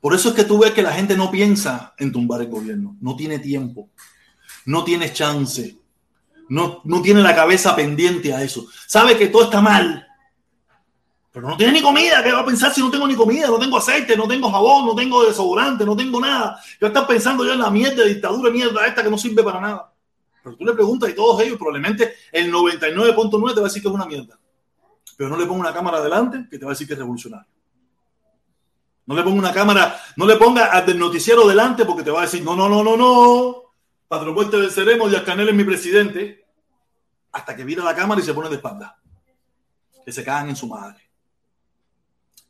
[0.00, 2.96] Por eso es que tú ves que la gente no piensa en tumbar el gobierno.
[3.00, 3.88] No tiene tiempo.
[4.66, 5.76] No tiene chance.
[6.48, 8.66] No, no tiene la cabeza pendiente a eso.
[8.86, 10.05] Sabe que todo está mal.
[11.36, 12.22] Pero no tiene ni comida.
[12.22, 13.48] ¿Qué va a pensar si no tengo ni comida?
[13.48, 16.58] No tengo aceite, no tengo jabón, no tengo desodorante, no tengo nada.
[16.80, 19.92] Yo estar pensando yo en la mierda dictadura, mierda esta que no sirve para nada.
[20.42, 23.88] Pero tú le preguntas y todos ellos, probablemente el 99.9 te va a decir que
[23.88, 24.38] es una mierda.
[25.14, 27.52] Pero no le ponga una cámara adelante que te va a decir que es revolucionario.
[29.04, 32.22] No le ponga una cámara, no le ponga al noticiero delante porque te va a
[32.22, 33.62] decir, no, no, no, no, no.
[34.08, 36.46] Patrón Puente venceremos, Díaz Canel es mi presidente.
[37.32, 38.98] Hasta que vira la cámara y se pone de espalda.
[40.02, 41.05] Que se cagan en su madre.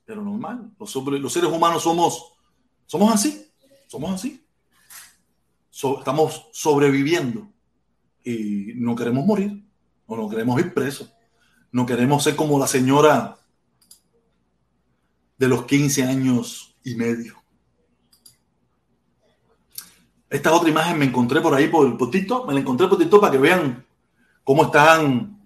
[0.07, 2.33] Pero normal, los, seres humanos somos,
[2.87, 3.51] somos así,
[3.89, 4.43] somos así.
[5.99, 7.49] Estamos sobreviviendo
[8.25, 9.63] y no queremos morir,
[10.07, 11.13] o no queremos ir presos,
[11.73, 13.37] no queremos ser como la señora
[15.37, 17.43] de los 15 años y medio.
[20.31, 23.21] Esta otra imagen me encontré por ahí por, por TikTok, me la encontré por TikTok
[23.21, 23.85] para que vean
[24.45, 25.43] cómo están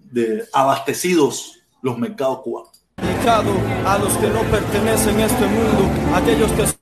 [0.53, 2.70] abastecidos los mercados cubanos.
[3.01, 3.53] Dedicado
[3.85, 6.81] a los que no pertenecen a este mundo, aquellos que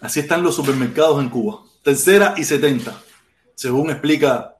[0.00, 1.64] Así están los supermercados en Cuba.
[1.82, 3.02] Tercera y 70,
[3.54, 4.56] según explica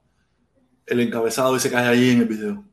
[0.86, 2.64] el encabezado ese que hay ahí en el video.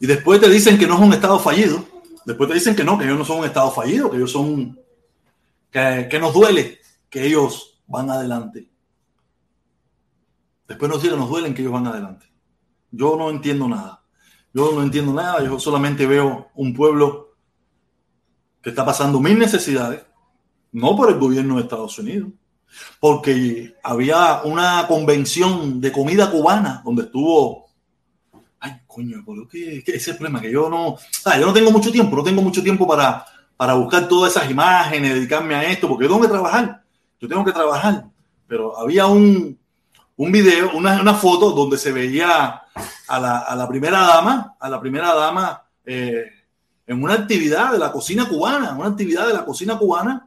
[0.00, 1.84] Y después te dicen que no es un estado fallido.
[2.24, 4.78] Después te dicen que no, que ellos no son un estado fallido, que ellos son.
[5.70, 6.78] que, nos duele
[7.08, 8.70] que ellos van adelante.
[10.66, 12.26] Después nos dicen, nos duelen que ellos van adelante.
[12.90, 14.04] Yo no entiendo nada.
[14.52, 15.42] Yo no entiendo nada.
[15.42, 17.28] Yo solamente veo un pueblo
[18.62, 20.04] que está pasando mil necesidades,
[20.72, 22.30] no por el gobierno de Estados Unidos,
[23.00, 27.67] porque había una convención de comida cubana donde estuvo.
[28.60, 30.40] Ay, coño, pero ¿qué, qué es el problema?
[30.40, 30.96] Que yo no.
[31.24, 33.24] Ah, yo no tengo mucho tiempo, no tengo mucho tiempo para,
[33.56, 36.82] para buscar todas esas imágenes, dedicarme a esto, porque yo tengo que trabajar.
[37.20, 38.06] Yo tengo que trabajar.
[38.46, 39.58] Pero había un,
[40.16, 42.62] un video, una, una foto donde se veía
[43.06, 46.26] a la, a la primera dama, a la primera dama eh,
[46.86, 50.26] en una actividad de la cocina cubana, una actividad de la cocina cubana,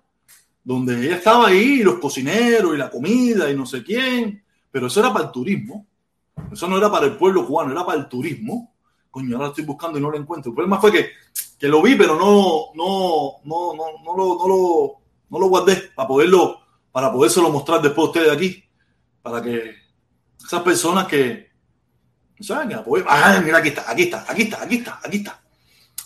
[0.63, 4.87] donde ella estaba ahí, y los cocineros y la comida y no sé quién, pero
[4.87, 5.87] eso era para el turismo.
[6.51, 8.73] Eso no era para el pueblo cubano, era para el turismo.
[9.09, 10.51] Coño, ahora estoy buscando y no lo encuentro.
[10.51, 11.09] El problema fue que,
[11.59, 14.93] que lo vi, pero no, no, no, no, no, lo, no, lo,
[15.29, 16.59] no lo guardé para poderlo,
[16.91, 18.63] para podérselo mostrar después a ustedes aquí,
[19.21, 19.75] para que
[20.43, 21.51] esas personas que
[22.39, 22.77] saben.
[23.07, 25.41] Ah, mira, aquí está, aquí está, aquí está, aquí está, aquí está.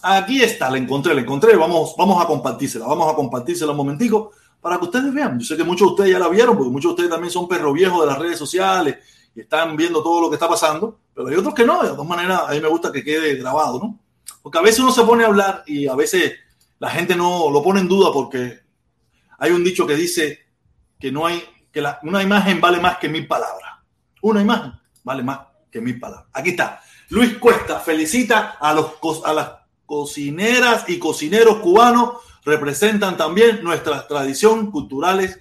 [0.01, 1.55] Aquí está, la encontré, la encontré.
[1.55, 5.39] Vamos, vamos a compartírsela, vamos a compartírsela un momentico para que ustedes vean.
[5.39, 7.47] Yo sé que muchos de ustedes ya la vieron, porque muchos de ustedes también son
[7.47, 8.97] perro viejos de las redes sociales
[9.35, 11.83] y están viendo todo lo que está pasando, pero hay otros que no.
[11.83, 13.99] De todas maneras, a mí me gusta que quede grabado, ¿no?
[14.41, 16.33] Porque a veces uno se pone a hablar y a veces
[16.79, 18.61] la gente no lo pone en duda porque
[19.37, 20.39] hay un dicho que dice
[20.99, 23.71] que no hay, que una imagen vale más que mil palabras.
[24.21, 24.73] Una imagen
[25.03, 26.29] vale más que mil palabras.
[26.31, 26.81] Aquí está.
[27.09, 28.93] Luis Cuesta felicita a, los,
[29.25, 29.51] a las
[29.85, 32.21] cocineras y cocineros cubanos.
[32.45, 35.39] Representan también nuestras tradiciones culturales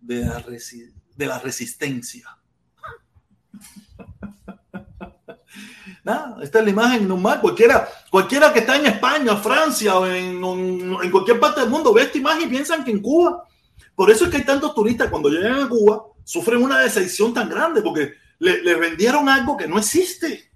[0.00, 0.44] de la,
[1.16, 2.37] de la resistencia.
[6.42, 7.40] Esta es la imagen normal.
[7.40, 10.40] Cualquiera, cualquiera que está en España, Francia o en,
[11.10, 13.44] cualquier parte del mundo ve esta imagen y piensan que en Cuba.
[13.94, 17.48] Por eso es que hay tantos turistas cuando llegan a Cuba sufren una decepción tan
[17.48, 20.50] grande porque le, le vendieron algo que no existe.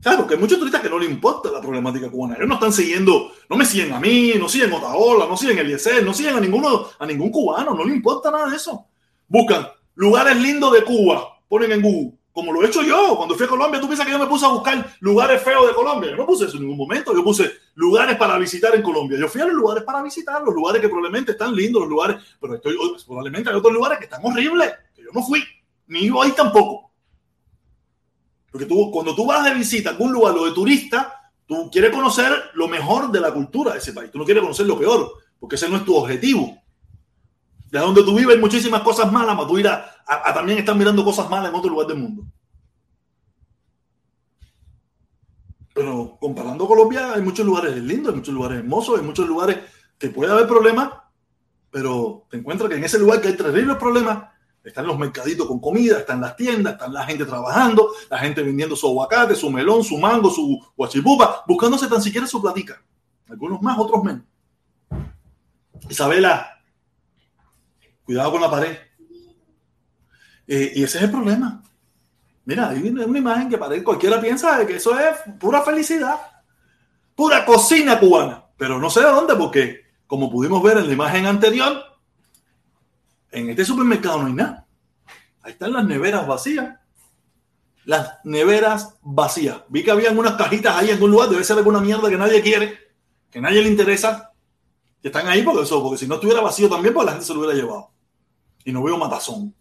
[0.00, 2.36] Claro, que hay muchos turistas que no le importa la problemática cubana.
[2.36, 5.62] Ellos no están siguiendo, no me siguen a mí, no siguen Otaola, no siguen a
[5.62, 8.86] Eliezer, no siguen a ninguno, a ningún cubano, no le importa nada de eso.
[9.26, 13.46] Buscan lugares lindos de Cuba, ponen en Google, como lo he hecho yo cuando fui
[13.46, 13.80] a Colombia.
[13.80, 16.10] ¿Tú piensas que yo me puse a buscar lugares feos de Colombia?
[16.10, 17.14] Yo no puse eso en ningún momento.
[17.14, 19.18] Yo puse lugares para visitar en Colombia.
[19.18, 22.16] Yo fui a los lugares para visitar, los lugares que probablemente están lindos, los lugares,
[22.38, 22.76] pero estoy,
[23.06, 25.42] probablemente hay otros lugares que están horribles, que yo no fui,
[25.86, 26.92] ni iba ahí tampoco.
[28.50, 31.90] Porque tú, cuando tú vas de visita a algún lugar, lo de turista, tú quieres
[31.90, 34.10] conocer lo mejor de la cultura de ese país.
[34.10, 36.54] Tú no quieres conocer lo peor, porque ese no es tu objetivo.
[37.70, 39.92] De donde tú vives hay muchísimas cosas malas, para tú ir a,
[40.32, 42.24] también estar mirando cosas malas en otro lugar del mundo.
[45.74, 49.58] Pero comparando Colombia, hay muchos lugares lindos, hay muchos lugares hermosos, hay muchos lugares
[49.98, 50.90] que puede haber problemas,
[51.70, 54.30] pero te encuentras que en ese lugar que hay terribles problemas,
[54.66, 58.74] están los mercaditos con comida, están las tiendas, están la gente trabajando, la gente vendiendo
[58.74, 62.82] su aguacate, su melón, su mango, su guachipupa, buscándose tan siquiera su platica.
[63.28, 64.24] Algunos más, otros menos.
[65.88, 66.55] Isabela,
[68.06, 68.78] cuidado con la pared.
[70.46, 71.62] Eh, y ese es el problema.
[72.44, 76.20] Mira, hay una imagen que parece, cualquiera piensa que eso es pura felicidad,
[77.16, 81.26] pura cocina cubana, pero no sé de dónde, porque como pudimos ver en la imagen
[81.26, 81.82] anterior,
[83.32, 84.66] en este supermercado no hay nada.
[85.42, 86.78] Ahí están las neveras vacías.
[87.84, 89.62] Las neveras vacías.
[89.68, 92.40] Vi que habían unas cajitas ahí en algún lugar, debe ser alguna mierda que nadie
[92.42, 92.78] quiere,
[93.30, 94.32] que nadie le interesa,
[95.02, 97.34] que están ahí por eso, porque si no estuviera vacío también, pues la gente se
[97.34, 97.90] lo hubiera llevado.
[98.66, 99.54] Y no veo matazón.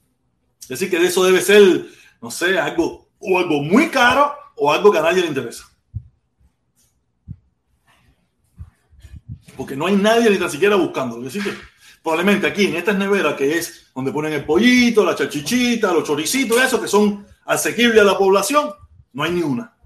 [0.59, 1.85] Es decir, que de eso debe ser
[2.25, 5.65] no sé, algo, o algo muy caro o algo que a nadie le interesa.
[9.55, 11.25] Porque no hay nadie ni tan siquiera buscando.
[11.25, 11.53] Así que
[12.01, 16.61] probablemente aquí en estas neveras, que es donde ponen el pollito, la chachichita, los choricitos,
[16.61, 18.71] eso que son asequibles a la población,
[19.13, 19.77] no hay ni una.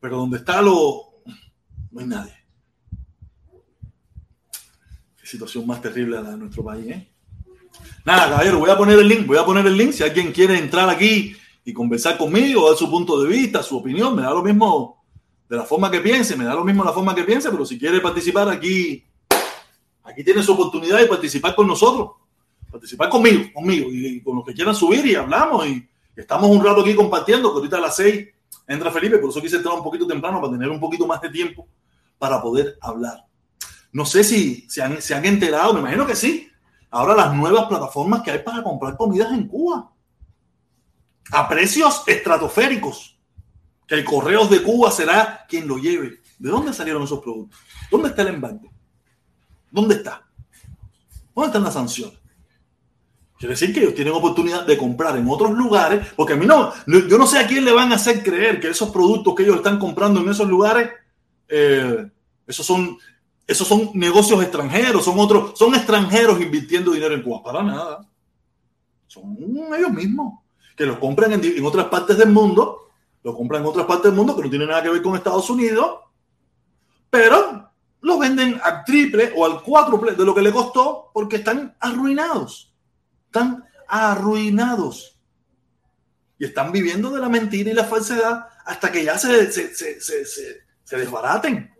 [0.00, 1.22] Pero donde está lo.
[1.92, 2.34] no hay nadie.
[5.16, 7.13] Qué situación más terrible la de nuestro país, ¿eh?
[8.04, 9.92] Nada, caballero, voy a poner el link, voy a poner el link.
[9.92, 11.34] Si alguien quiere entrar aquí
[11.64, 15.02] y conversar conmigo, dar su punto de vista, su opinión, me da lo mismo
[15.48, 17.78] de la forma que piense, me da lo mismo la forma que piense, pero si
[17.78, 19.02] quiere participar aquí,
[20.02, 22.10] aquí tiene su oportunidad de participar con nosotros,
[22.70, 26.82] participar conmigo, conmigo, y, con los que quieran subir y hablamos y estamos un rato
[26.82, 28.28] aquí compartiendo, que ahorita a las seis
[28.68, 31.30] entra Felipe, por eso quise entrar un poquito temprano para tener un poquito más de
[31.30, 31.66] tiempo
[32.18, 33.24] para poder hablar.
[33.92, 36.50] No sé si se han, se han enterado, me imagino que sí,
[36.94, 39.90] ahora las nuevas plataformas que hay para comprar comidas en Cuba
[41.32, 43.18] a precios estratosféricos.
[43.86, 46.20] Que el Correos de Cuba será quien lo lleve.
[46.38, 47.58] ¿De dónde salieron esos productos?
[47.90, 48.70] ¿Dónde está el embargo?
[49.70, 50.26] ¿Dónde está?
[51.34, 52.18] ¿Dónde están las sanciones?
[53.38, 56.72] Quiere decir que ellos tienen oportunidad de comprar en otros lugares, porque a mí no,
[56.86, 59.42] no- yo no sé a quién le van a hacer creer que esos productos que
[59.42, 60.90] ellos están comprando en esos lugares,
[61.48, 62.08] eh,
[62.46, 62.96] esos son,
[63.46, 67.42] esos son negocios extranjeros, son otros, son extranjeros invirtiendo dinero en Cuba.
[67.42, 68.08] Para nada.
[69.06, 69.36] Son
[69.76, 70.40] ellos mismos
[70.76, 72.90] que los compran en, en otras partes del mundo,
[73.22, 75.48] lo compran en otras partes del mundo que no tienen nada que ver con Estados
[75.50, 76.00] Unidos,
[77.10, 77.70] pero
[78.00, 82.74] lo venden al triple o al cuádruple de lo que le costó porque están arruinados.
[83.26, 85.18] Están arruinados.
[86.38, 89.30] Y están viviendo de la mentira y la falsedad hasta que ya se
[90.90, 91.73] desbaraten.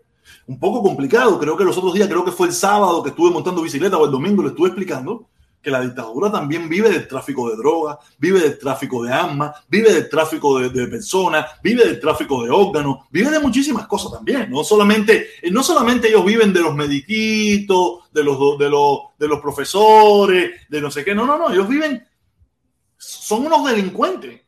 [0.47, 1.39] Un poco complicado.
[1.39, 4.05] Creo que los otros días, creo que fue el sábado que estuve montando bicicleta o
[4.05, 5.27] el domingo, le estuve explicando
[5.65, 9.91] que la dictadura también vive del tráfico de drogas, vive del tráfico de armas, vive
[9.91, 14.51] del tráfico de, personas, vive del tráfico de órganos, vive de muchísimas cosas también.
[14.51, 19.27] No solamente, eh, no solamente ellos viven de los mediquitos, de los, de, los, de
[19.27, 21.15] los profesores, de no sé qué.
[21.15, 21.49] No, no, no.
[21.49, 22.07] Ellos viven,
[22.95, 24.44] son unos delincuentes.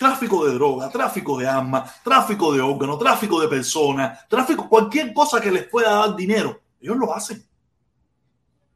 [0.00, 5.38] Tráfico de droga, tráfico de armas, tráfico de órganos, tráfico de personas, tráfico, cualquier cosa
[5.42, 6.58] que les pueda dar dinero.
[6.80, 7.44] Ellos lo hacen.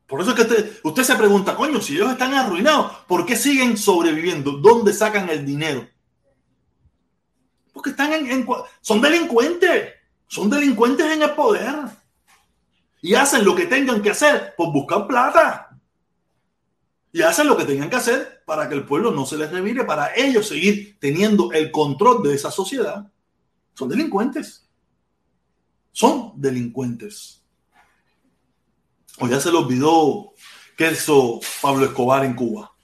[0.07, 3.37] Por eso es que usted, usted se pregunta, coño, si ellos están arruinados, ¿por qué
[3.37, 4.59] siguen sobreviviendo?
[4.59, 5.89] ¿Dónde sacan el dinero?
[7.73, 8.47] Porque están en, en
[8.83, 9.95] son delincuentes,
[10.27, 11.75] son delincuentes en el poder.
[13.01, 15.64] Y hacen lo que tengan que hacer por buscar plata.
[17.15, 19.85] Y hacen lo que tengan que hacer para que el pueblo no se les revire,
[19.85, 23.09] para ellos seguir teniendo el control de esa sociedad.
[23.73, 24.69] Son delincuentes.
[25.93, 27.41] Son delincuentes.
[29.21, 30.33] O ya se le olvidó
[30.77, 32.75] que hizo Pablo Escobar en Cuba.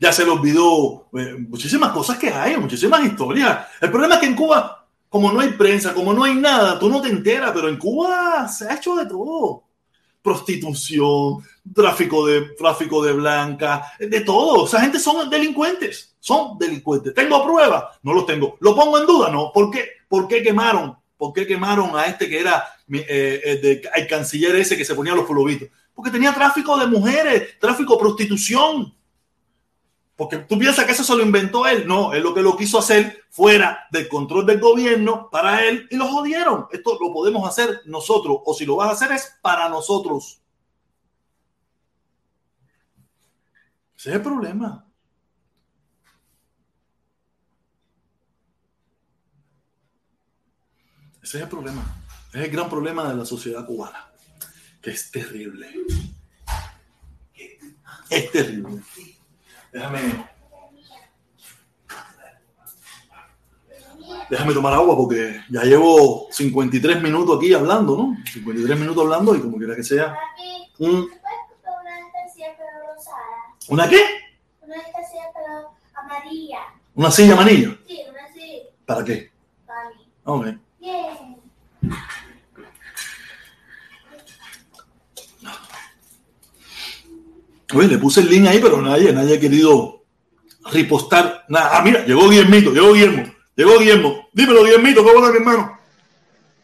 [0.00, 3.66] Ya se le olvidó eh, muchísimas cosas que hay, muchísimas historias.
[3.78, 6.88] El problema es que en Cuba, como no hay prensa, como no hay nada, tú
[6.88, 9.64] no te enteras, pero en Cuba se ha hecho de todo.
[10.22, 14.66] Prostitución, tráfico de, tráfico de blanca, de todo.
[14.66, 17.14] Esa gente son delincuentes, son delincuentes.
[17.14, 17.84] ¿Tengo pruebas?
[18.02, 18.56] No los tengo.
[18.60, 19.30] ¿Lo pongo en duda?
[19.30, 19.50] No.
[19.52, 19.88] ¿Por qué?
[20.08, 20.96] ¿Por qué quemaron?
[21.16, 24.94] ¿Por qué quemaron a este que era eh, eh, de- el canciller ese que se
[24.94, 25.68] ponía los polovitos?
[25.94, 28.92] Porque tenía tráfico de mujeres, tráfico, prostitución.
[30.16, 31.86] Porque tú piensas que eso se lo inventó él.
[31.86, 35.96] No, él lo que lo quiso hacer fuera del control del gobierno para él y
[35.96, 36.66] lo jodieron.
[36.70, 40.40] Esto lo podemos hacer nosotros, o si lo vas a hacer es para nosotros.
[44.04, 44.84] Ese es el problema.
[51.22, 51.82] Ese es el problema.
[52.32, 54.10] Es el gran problema de la sociedad cubana,
[54.82, 55.68] que es terrible.
[58.10, 58.82] Es terrible.
[59.72, 60.28] Déjame.
[64.30, 68.16] Déjame tomar agua porque ya llevo 53 minutos aquí hablando, ¿no?
[68.30, 70.14] 53 minutos hablando y como quiera que sea.
[70.78, 71.08] un-
[73.68, 74.02] ¿Una qué?
[74.60, 76.58] Una de pelo amarilla.
[76.94, 77.76] ¿Una silla manilla?
[77.86, 78.62] Sí, una así.
[78.84, 79.30] ¿Para qué?
[79.66, 80.06] Para mí.
[80.24, 80.46] Ok.
[80.80, 81.36] Bien.
[87.74, 90.04] Oye, le puse el link ahí, pero nadie, nadie ha querido
[90.70, 91.78] ripostar nada.
[91.78, 94.28] Ah, mira, llegó Guillermito, llegó Guillermo, llegó Guillermo.
[94.32, 95.78] Dímelo, Guillermito, ¿cómo va mi hermano?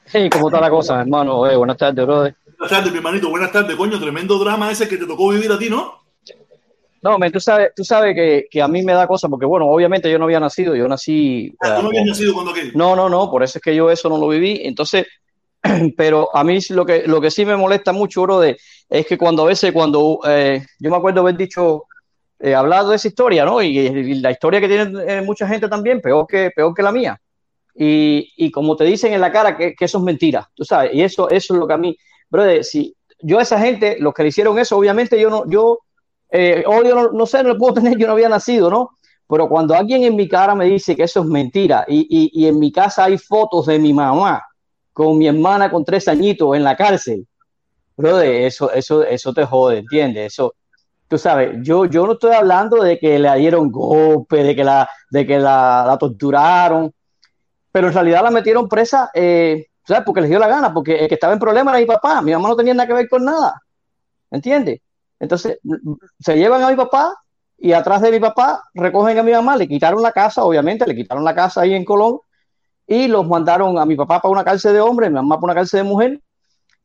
[0.06, 1.50] Hey, ¿cómo está la cosa, hermano?
[1.50, 2.36] Eh, buenas tardes, brother.
[2.58, 5.58] Buenas tardes, mi hermanito, buenas tardes, coño, tremendo drama ese que te tocó vivir a
[5.58, 5.99] ti, ¿no?
[7.02, 9.66] No, men, tú sabes, tú sabes que, que a mí me da cosa porque, bueno,
[9.66, 11.54] obviamente yo no había nacido, yo nací...
[11.60, 12.72] Ah, tú no eh, habías nacido cuando aquel.
[12.74, 14.60] No, no, no, por eso es que yo eso no lo viví.
[14.64, 15.06] Entonces,
[15.96, 19.16] pero a mí lo que, lo que sí me molesta mucho, bro, de, es que
[19.16, 21.84] cuando a veces, cuando eh, yo me acuerdo haber dicho,
[22.38, 23.62] eh, hablado de esa historia, ¿no?
[23.62, 26.92] Y, y la historia que tiene eh, mucha gente también, peor que, peor que la
[26.92, 27.20] mía.
[27.74, 30.92] Y, y como te dicen en la cara que, que eso es mentira, tú sabes,
[30.92, 31.96] y eso, eso es lo que a mí,
[32.28, 35.78] brother, si yo a esa gente, los que le hicieron eso, obviamente yo no, yo,
[36.30, 38.90] eh, odio, no, no sé, no lo puedo tener, yo no había nacido, ¿no?
[39.28, 42.58] Pero cuando alguien en mi cara me dice que eso es mentira y, y, en
[42.58, 44.42] mi casa hay fotos de mi mamá
[44.92, 47.26] con mi hermana con tres añitos en la cárcel,
[47.96, 50.32] brother, eso, eso, eso te jode, ¿entiendes?
[50.32, 50.56] Eso,
[51.06, 54.90] tú sabes, yo, yo no estoy hablando de que le dieron golpe, de que la,
[55.10, 56.92] de que la, torturaron,
[57.70, 60.02] pero en realidad la metieron presa, eh, ¿sabes?
[60.04, 62.32] Porque les dio la gana, porque el que estaba en problema era mi papá, mi
[62.32, 63.62] mamá no tenía nada que ver con nada,
[64.28, 64.80] ¿entiendes?
[65.20, 65.58] Entonces,
[66.18, 67.14] se llevan a mi papá
[67.58, 70.96] y atrás de mi papá recogen a mi mamá, le quitaron la casa, obviamente, le
[70.96, 72.18] quitaron la casa ahí en Colón
[72.86, 75.54] y los mandaron a mi papá para una cárcel de hombre, mi mamá para una
[75.54, 76.20] cárcel de mujer.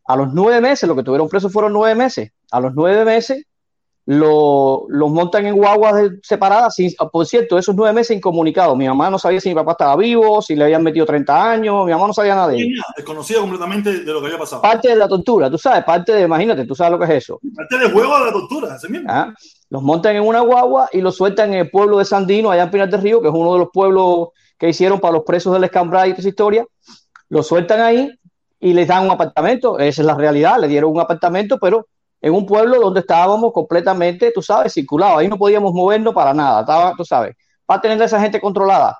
[0.07, 2.31] A los nueve meses, lo que tuvieron presos fueron nueve meses.
[2.51, 3.45] A los nueve meses,
[4.07, 6.75] lo- los montan en guaguas separadas.
[6.75, 8.77] sin- por cierto, esos nueve meses incomunicados.
[8.77, 11.85] Mi mamá no sabía si mi papá estaba vivo, si le habían metido 30 años.
[11.85, 12.69] Mi mamá no sabía nada de él.
[12.95, 14.61] Desconocida completamente de lo que había pasado.
[14.61, 17.39] Parte de la tortura, tú sabes, parte de, imagínate, tú sabes lo que es eso.
[17.55, 19.07] Parte del juego de la tortura, ese mismo.
[19.11, 19.33] ¿ah?
[19.69, 22.71] Los montan en una guagua y los sueltan en el pueblo de Sandino, allá en
[22.71, 25.63] Pinar del Río, que es uno de los pueblos que hicieron para los presos del
[25.63, 26.65] Escambray y toda esa historia.
[27.29, 28.11] Los sueltan ahí
[28.59, 29.79] y les dan un apartamento.
[29.79, 31.87] Esa es la realidad, le dieron un apartamento, pero
[32.25, 35.19] en un pueblo donde estábamos completamente, tú sabes, circulados.
[35.19, 37.35] Ahí no podíamos movernos para nada, estaba, tú sabes,
[37.67, 38.99] para tener a esa gente controlada.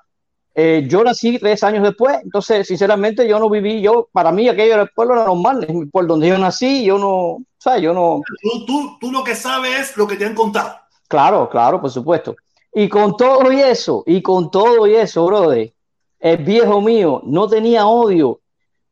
[0.54, 4.74] Eh, yo nací tres años después, entonces, sinceramente, yo no viví, yo, para mí aquello
[4.74, 7.82] era el pueblo era normal, pueblo donde yo nací, yo no, ¿sabes?
[7.82, 10.76] Yo no, Tú, tú, tú lo que sabes es lo que te han contado.
[11.08, 12.36] Claro, claro, por supuesto.
[12.72, 15.74] Y con todo y eso, y con todo y eso, brother,
[16.20, 18.38] el viejo mío no tenía odio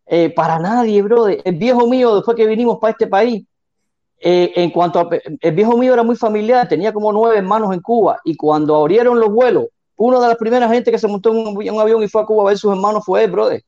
[0.07, 1.41] eh, para nadie, brother.
[1.45, 3.45] El viejo mío, después que vinimos para este país,
[4.21, 5.09] eh, en cuanto a,
[5.41, 9.19] el viejo mío era muy familiar, tenía como nueve hermanos en Cuba, y cuando abrieron
[9.21, 12.23] los vuelos, una de las primeras gente que se montó en un, avión y fue
[12.23, 13.62] a Cuba a ver sus hermanos fue él, brother.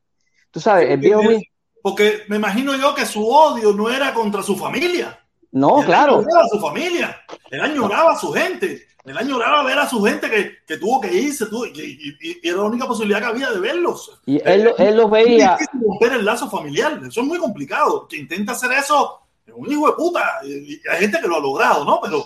[0.51, 1.39] Tú sabes, el viejo mío.
[1.81, 5.17] Porque me imagino yo que su odio no era contra su familia.
[5.51, 6.17] No, Él claro.
[6.17, 7.17] añoraba a su familia.
[7.49, 8.87] Él añoraba a su gente.
[9.05, 11.45] Él añoraba ver a su gente que, que tuvo que irse.
[11.45, 11.79] tuvo- y,
[12.21, 14.19] y- y era la única posibilidad que había de verlos.
[14.25, 15.51] Y él, lo- él los Es veía.
[15.57, 16.99] difícil romper el lazo familiar.
[17.07, 18.05] Eso es muy complicado.
[18.09, 20.21] Que intenta hacer eso es un hijo de puta.
[20.43, 21.99] Hay gente que lo ha logrado, ¿no?
[22.01, 22.25] Pero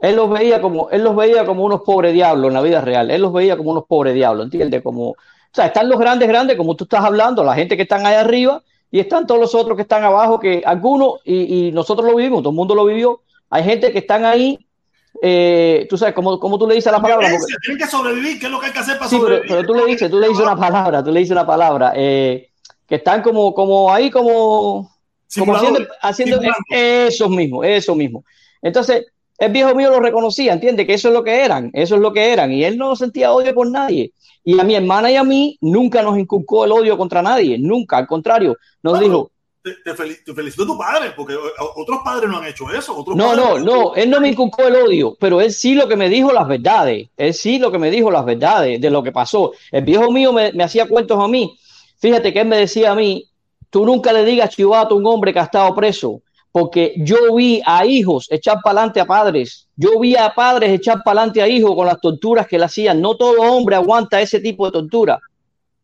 [0.00, 3.10] él los veía como, él los veía como unos pobres diablos en la vida real.
[3.10, 4.82] Él los veía como unos pobres diablos, ¿entiendes?
[4.82, 5.16] Como, o
[5.52, 8.62] sea, están los grandes, grandes, como tú estás hablando, la gente que están allá arriba,
[8.90, 12.40] y están todos los otros que están abajo, que algunos, y, y nosotros lo vivimos,
[12.42, 13.20] todo el mundo lo vivió.
[13.50, 14.58] Hay gente que están ahí,
[15.20, 17.28] eh, tú sabes, como, como tú le dices la palabra.
[17.30, 18.38] porque- tienen que sobrevivir.
[18.38, 19.50] ¿Qué es lo que hay que hacer para Sí, pero, sobrevivir?
[19.50, 22.50] pero tú le dices, tú le dices una palabra, tú le dices una palabra, eh,
[22.86, 24.90] que están como, como ahí, como,
[25.36, 28.24] como haciendo, haciendo eso mismo, eso mismo.
[28.62, 29.06] Entonces,
[29.38, 32.12] el viejo mío lo reconocía, entiende que eso es lo que eran, eso es lo
[32.12, 34.12] que eran, y él no sentía odio por nadie.
[34.44, 37.98] Y a mi hermana y a mí nunca nos inculcó el odio contra nadie, nunca,
[37.98, 39.30] al contrario, nos dijo,
[39.62, 41.34] Te, te fel- te felicito a tu padre, porque
[41.76, 42.96] otros padres no han hecho eso.
[42.96, 45.96] Otros No, no, no, él no me inculcó el odio, pero él sí lo que
[45.96, 49.12] me dijo las verdades, él sí lo que me dijo las verdades de lo que
[49.12, 49.52] pasó.
[49.70, 51.58] El viejo mío me, me hacía cuentos a mí,
[51.98, 53.28] fíjate que él me decía a mí,
[53.70, 57.62] tú nunca le digas chivato a un hombre que ha estado preso, porque yo vi
[57.64, 61.48] a hijos echar para adelante a padres, yo vi a padres echar para adelante a
[61.48, 65.20] hijos con las torturas que le hacían, no todo hombre aguanta ese tipo de tortura.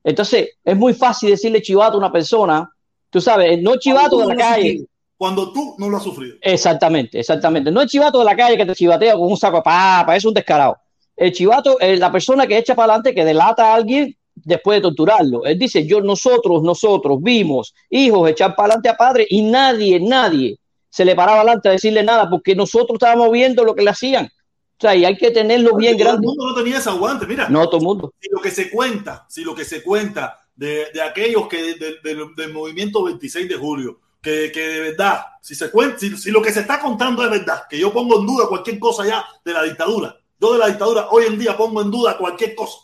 [0.02, 2.70] Entonces, es muy fácil decirle chivato a una persona,
[3.08, 4.84] tú sabes, no chivato de la calle.
[5.16, 6.36] Cuando tú no lo has sufrido.
[6.40, 7.70] Exactamente, exactamente.
[7.70, 10.24] No el chivato de la calle que te chivatea con un saco de papa, es
[10.24, 10.76] un descarado.
[11.16, 14.82] El chivato es la persona que echa para adelante, que delata a alguien después de
[14.82, 15.44] torturarlo.
[15.44, 20.58] Él dice, yo, nosotros, nosotros vimos hijos echar para adelante a padres y nadie, nadie
[20.90, 24.26] se le paraba adelante a decirle nada porque nosotros estábamos viendo lo que le hacían.
[24.26, 26.26] O sea, y hay que tenerlo bien Todo el grande.
[26.26, 27.26] mundo no tenía ese aguante.
[27.26, 28.12] Mira, No, todo el mundo.
[28.20, 31.96] si lo que se cuenta, si lo que se cuenta de, de aquellos que de-
[32.02, 36.30] de- del movimiento 26 de julio, que, que de verdad, si se cuenta, si, si
[36.30, 39.24] lo que se está contando es verdad, que yo pongo en duda cualquier cosa ya
[39.44, 42.78] de la dictadura, yo de la dictadura hoy en día pongo en duda cualquier cosa,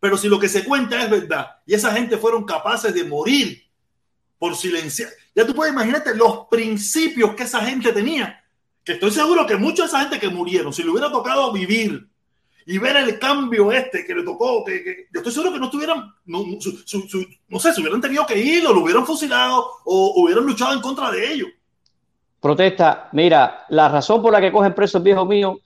[0.00, 3.62] pero si lo que se cuenta es verdad y esa gente fueron capaces de morir
[4.38, 8.42] por silenciar, ya tú puedes imaginarte los principios que esa gente tenía,
[8.82, 12.08] que estoy seguro que mucha de esa gente que murieron, si le hubiera tocado vivir
[12.64, 16.14] y ver el cambio este que le tocó, que, yo estoy seguro que no estuvieran,
[16.24, 20.72] no, no, sé, se hubieran tenido que ir o lo hubieran fusilado o hubieran luchado
[20.72, 21.48] en contra de ellos.
[22.40, 23.10] protesta.
[23.12, 25.58] Mira, la razón por la que cogen preso el viejo mío,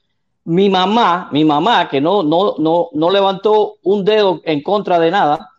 [0.45, 5.11] mi mamá, mi mamá, que no, no, no, no levantó un dedo en contra de
[5.11, 5.51] nada,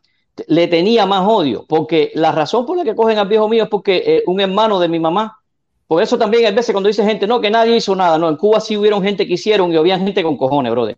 [0.47, 3.69] le tenía más odio, porque la razón por la que cogen al viejo mío es
[3.69, 5.39] porque eh, un hermano de mi mamá,
[5.87, 8.35] por eso también a veces cuando dice gente, no, que nadie hizo nada, no, en
[8.35, 10.97] Cuba sí hubieron gente que hicieron y había gente con cojones, brother.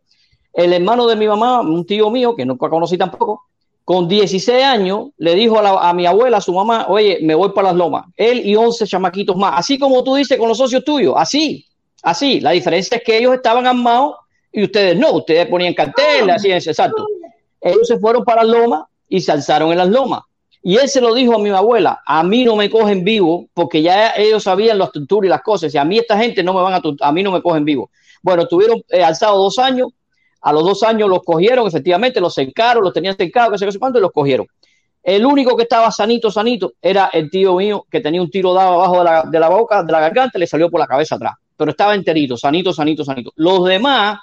[0.53, 3.43] El hermano de mi mamá, un tío mío, que nunca conocí tampoco,
[3.85, 7.49] con 16 años le dijo a, a mi abuela, a su mamá, oye, me voy
[7.49, 8.05] para las lomas.
[8.17, 9.53] Él y 11 chamaquitos más.
[9.55, 11.66] Así como tú dices con los socios tuyos, así,
[12.03, 12.39] así.
[12.39, 14.15] La diferencia es que ellos estaban armados
[14.51, 17.05] y ustedes no, ustedes ponían carteles, así es, exacto.
[17.61, 20.21] Ellos se fueron para las lomas y se alzaron en las lomas.
[20.63, 23.81] Y él se lo dijo a mi abuela, a mí no me cogen vivo porque
[23.81, 25.73] ya ellos sabían las torturas y las cosas.
[25.73, 27.89] Y a mí esta gente no me van a, a mí no me cogen vivo.
[28.21, 29.89] Bueno, estuvieron eh, alzados dos años.
[30.41, 33.71] A los dos años los cogieron, efectivamente, los cercaron, los tenían cercados, que sé qué
[33.71, 34.45] sé cuánto, y los cogieron.
[35.03, 38.73] El único que estaba sanito, sanito, era el tío mío que tenía un tiro dado
[38.73, 41.15] abajo de la, de la boca, de la garganta, y le salió por la cabeza
[41.15, 41.33] atrás.
[41.57, 43.33] Pero estaba enterito, sanito, sanito, sanito.
[43.35, 44.19] Los demás,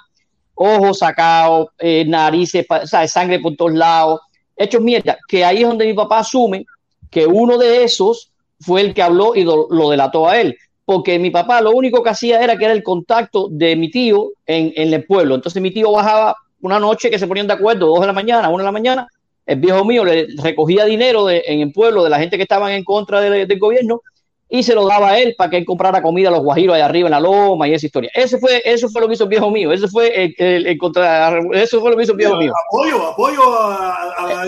[0.55, 3.11] ojos sacados, eh, narices, ¿sabes?
[3.11, 4.21] sangre por todos lados,
[4.55, 5.17] hechos mierda.
[5.27, 6.65] Que ahí es donde mi papá asume
[7.11, 10.57] que uno de esos fue el que habló y lo, delató a él.
[10.85, 14.31] porque mi papá lo único que hacía era que era el contacto de mi tío
[14.45, 15.33] en, el pueblo.
[15.35, 18.49] Entonces mi tío bajaba una noche que se ponían de acuerdo, dos de la mañana,
[18.49, 19.07] una de la mañana,
[19.47, 22.83] el viejo mío le recogía dinero en el pueblo de la gente que estaban en
[22.83, 24.01] contra de- del gobierno
[24.47, 26.85] y se lo daba a él para que él comprara comida a los guajiros allá
[26.85, 28.11] arriba en la loma y esa historia.
[28.13, 30.77] Eso fue, eso fue lo que hizo el viejo mío, eso fue el, el- el
[30.77, 32.53] contra, eso fue lo que hizo el viejo mío.
[32.69, 34.41] Apoyo, apoyo a, a,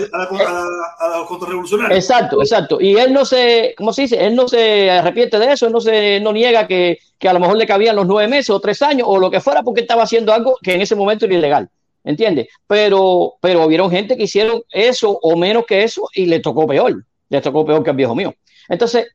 [1.00, 1.98] a, los contrarrevolucionarios.
[1.98, 2.80] Exacto, exacto.
[2.80, 4.24] Y él no se, ¿cómo se dice?
[4.24, 7.40] Él no se arrepiente de eso, él no se no niega que, que a lo
[7.40, 10.04] mejor le cabían los nueve meses o tres años o lo que fuera porque estaba
[10.04, 11.68] haciendo algo que en ese momento era ilegal.
[12.04, 12.46] ¿Entiendes?
[12.66, 17.04] Pero, pero hubieron gente que hicieron eso o menos que eso y le tocó peor.
[17.28, 18.32] Le tocó peor que al viejo mío.
[18.68, 19.08] Entonces,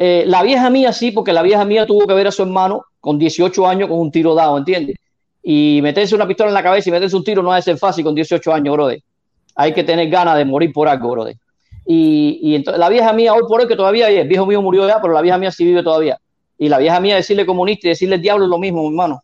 [0.00, 2.84] eh, la vieja mía sí, porque la vieja mía tuvo que ver a su hermano
[3.00, 4.96] con 18 años con un tiro dado, ¿entiendes?
[5.42, 8.04] Y meterse una pistola en la cabeza y meterse un tiro no es ser fácil
[8.04, 9.02] con 18 años, brother.
[9.56, 11.36] Hay que tener ganas de morir por algo, brother.
[11.84, 14.86] Y, y entonces la vieja mía, hoy por hoy, que todavía el viejo mío murió
[14.86, 16.18] ya, pero la vieja mía sí vive todavía.
[16.58, 19.22] Y la vieja mía decirle comunista y decirle el diablo es lo mismo, mi hermano.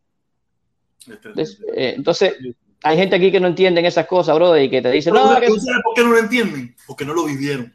[1.77, 2.35] Eh, entonces,
[2.83, 5.47] hay gente aquí que no entienden esas cosas, brother, y que te dicen, no, que-
[5.47, 6.75] ¿tú sabes por qué no lo entienden?
[6.87, 7.73] Porque no lo vivieron,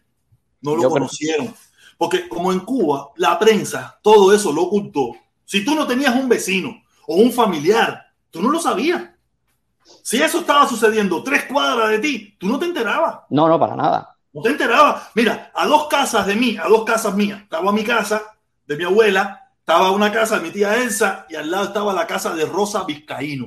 [0.61, 1.53] no lo Yo creo- conocieron.
[1.99, 5.17] Porque como en Cuba, la prensa, todo eso lo ocultó.
[5.43, 9.03] Si tú no tenías un vecino o un familiar, tú no lo sabías.
[10.01, 13.19] Si eso estaba sucediendo tres cuadras de ti, tú no te enterabas.
[13.29, 14.15] no, no, para nada.
[14.31, 15.09] No te enterabas.
[15.13, 17.41] Mira, a dos casas de mí, a dos casas mías.
[17.41, 18.23] Estaba mi casa,
[18.65, 22.07] de mi abuela, estaba una casa de mi tía Elsa y al lado estaba la
[22.07, 23.45] casa de Rosa Vizcaíno.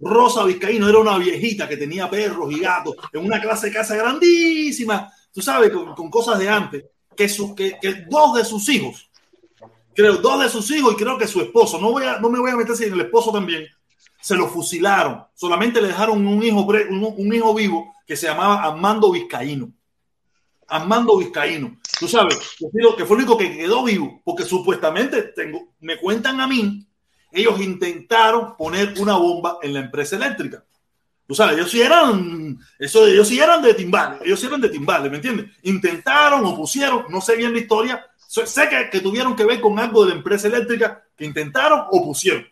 [0.00, 3.94] Rosa Vizcaíno era una viejita que tenía perros y gatos en una clase de casa
[3.94, 6.84] grandísima, tú sabes, con, con cosas de antes,
[7.18, 9.10] que, su- que, que dos de sus hijos,
[9.92, 12.38] creo, dos de sus hijos y creo que su esposo, no, voy a, no me
[12.38, 13.66] voy a meter si en el esposo también,
[14.22, 15.24] se lo fusilaron.
[15.34, 19.72] Solamente le dejaron un hijo, un, un hijo vivo que se llamaba Armando Vizcaíno.
[20.68, 21.76] Armando Vizcaíno.
[21.98, 26.46] Tú sabes, que fue el único que quedó vivo, porque supuestamente tengo, me cuentan a
[26.46, 26.86] mí,
[27.32, 30.64] ellos intentaron poner una bomba en la empresa eléctrica.
[31.28, 34.70] Tú sabes, ellos sí eran, eso, ellos sí eran de timbales, ellos sí eran de
[34.70, 35.50] timbales, ¿me entiendes?
[35.64, 40.04] Intentaron o pusieron, no sé bien la historia, sé que tuvieron que ver con algo
[40.04, 42.46] de la empresa eléctrica que intentaron o pusieron.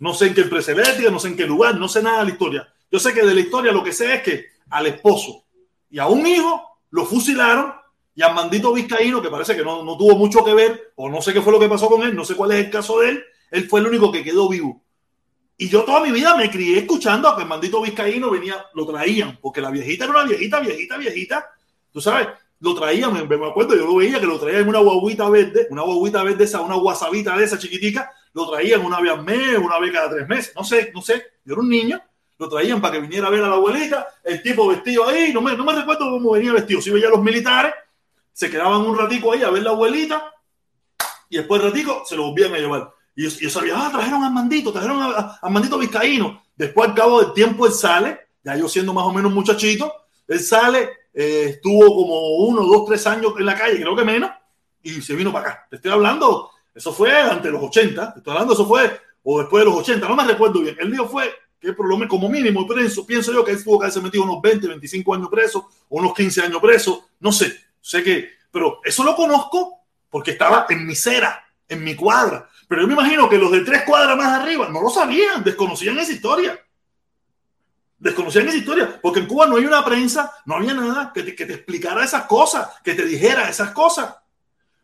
[0.00, 2.24] No sé en qué empresa eléctrica, no sé en qué lugar, no sé nada de
[2.24, 2.68] la historia.
[2.90, 5.44] Yo sé que de la historia lo que sé es que al esposo
[5.88, 7.74] y a un hijo lo fusilaron
[8.12, 11.22] y a Mandito Vizcaíno, que parece que no, no tuvo mucho que ver, o no
[11.22, 13.10] sé qué fue lo que pasó con él, no sé cuál es el caso de
[13.10, 14.83] él, él fue el único que quedó vivo.
[15.56, 18.86] Y yo toda mi vida me crié escuchando a que el Mandito Vizcaíno venía, lo
[18.86, 21.50] traían, porque la viejita era una viejita, viejita, viejita,
[21.92, 22.28] tú sabes,
[22.58, 25.68] lo traían, me, me acuerdo, yo lo veía que lo traían en una guaguita verde,
[25.70, 29.58] una guaguita verde esa, una guasabita de esa chiquitica, lo traían una vez al mes,
[29.58, 32.02] una vez cada tres meses, no sé, no sé, yo era un niño,
[32.38, 35.40] lo traían para que viniera a ver a la abuelita, el tipo vestido ahí, no
[35.40, 37.72] me, no me recuerdo cómo venía vestido, si veía a los militares,
[38.32, 40.32] se quedaban un ratico ahí a ver la abuelita,
[41.28, 42.90] y después el ratico se lo volvían a llevar.
[43.16, 46.42] Y yo, yo sabía, ah, trajeron a Mandito, trajeron a, a- Vizcaíno.
[46.56, 49.92] Después, al cabo del tiempo, él sale, ya yo siendo más o menos muchachito,
[50.26, 54.30] él sale, eh, estuvo como uno, dos, tres años en la calle, creo que menos,
[54.82, 55.66] y se vino para acá.
[55.70, 59.64] Te estoy hablando, eso fue ante los 80, te estoy hablando, eso fue, o después
[59.64, 60.76] de los 80, no me recuerdo bien.
[60.78, 63.78] El lío fue que por lo menos, como mínimo, pienso, pienso yo que él tuvo
[63.78, 67.52] que haberse metido unos 20, 25 años preso, o unos 15 años preso, no sé,
[67.80, 72.48] sé que, pero eso lo conozco porque estaba en mi cera, en mi cuadra.
[72.74, 75.96] Pero yo me imagino que los de tres cuadras más arriba no lo sabían, desconocían
[75.96, 76.60] esa historia.
[77.96, 81.54] Desconocían esa historia, porque en Cuba no hay una prensa, no había nada que te,
[81.54, 84.16] explicara esas cosas, que te dijera esas cosas.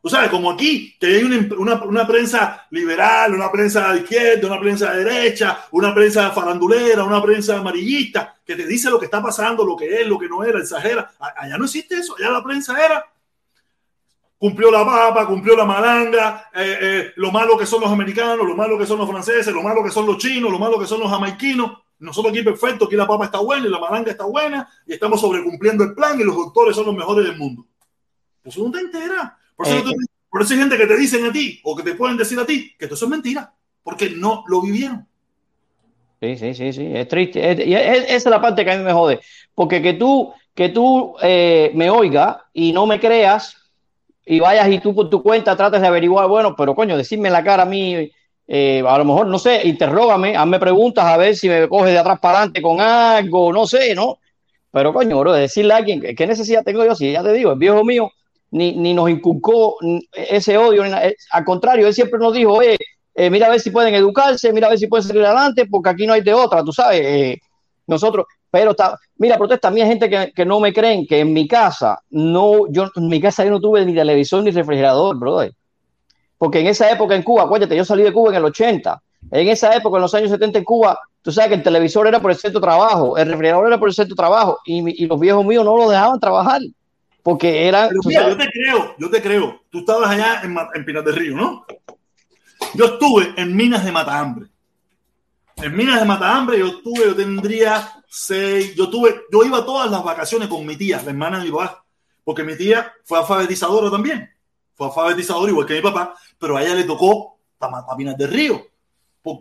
[0.00, 4.92] Tú sabes, como aquí, que hay una, prensa liberal, una prensa de izquierda, una prensa
[4.92, 9.64] de derecha, una prensa farandulera, una prensa amarillista, que te dice lo que está pasando,
[9.64, 11.10] lo que es, lo que no era, exagera.
[11.18, 13.04] Allá no existe eso, allá la prensa era
[14.40, 18.56] cumplió la papa, cumplió la malanga, eh, eh, lo malo que son los americanos, lo
[18.56, 20.98] malo que son los franceses, lo malo que son los chinos, lo malo que son
[20.98, 21.72] los jamaiquinos.
[21.98, 25.20] Nosotros aquí perfecto, aquí la papa está buena y la malanga está buena y estamos
[25.20, 27.66] sobrecumpliendo el plan y los doctores son los mejores del mundo.
[28.42, 29.36] Pues eso no te entera.
[29.54, 29.96] Por eso, Eh, no te-
[30.30, 32.46] por eso hay gente que te dicen a ti o que te pueden decir a
[32.46, 35.06] ti que eso es mentira, porque no lo vivieron.
[36.22, 37.50] Sí, sí, sí, sí, es triste.
[37.50, 39.20] Es- y es- esa es la parte que a mí me jode.
[39.54, 43.56] Porque que tú, que tú eh, me oigas y no me creas
[44.26, 47.42] y vayas y tú por tu cuenta trates de averiguar, bueno, pero coño, decirme la
[47.44, 48.10] cara a mí,
[48.46, 51.98] eh, a lo mejor, no sé, interrógame, hazme preguntas a ver si me coges de
[51.98, 54.18] atrás para adelante con algo, no sé, ¿no?
[54.72, 56.94] Pero coño, bro, decirle a alguien, ¿qué necesidad tengo yo?
[56.94, 58.10] Si ya te digo, el viejo mío
[58.52, 59.76] ni, ni nos inculcó
[60.12, 63.94] ese odio, ni al contrario, él siempre nos dijo, eh, mira a ver si pueden
[63.94, 66.72] educarse, mira a ver si pueden salir adelante, porque aquí no hay de otra, tú
[66.72, 67.00] sabes.
[67.02, 67.38] eh,
[67.86, 71.20] nosotros, pero está, mira, protesta, a mí hay gente que, que no me creen que
[71.20, 75.16] en mi casa, no, yo en mi casa yo no tuve ni televisor ni refrigerador,
[75.18, 75.54] brother.
[76.36, 79.48] porque en esa época en Cuba, acuérdate, yo salí de Cuba en el 80, en
[79.48, 82.30] esa época, en los años 70 en Cuba, tú sabes que el televisor era por
[82.30, 85.20] el centro de trabajo, el refrigerador era por el centro de trabajo, y, y los
[85.20, 86.60] viejos míos no lo dejaban trabajar,
[87.22, 87.88] porque era...
[88.04, 89.60] Mira, yo te creo, yo te creo.
[89.70, 91.66] Tú estabas allá en, en Pinas del Río, ¿no?
[92.74, 94.46] Yo estuve en Minas de Matahambre.
[95.56, 100.02] En Minas de Matahambre yo estuve, yo tendría seis, yo tuve, yo iba todas las
[100.02, 101.84] vacaciones con mi tía, la hermana de mi papá,
[102.24, 104.28] porque mi tía fue alfabetizadora también,
[104.74, 108.66] fue alfabetizadora igual que mi papá, pero a ella le tocó para Pinas del Río.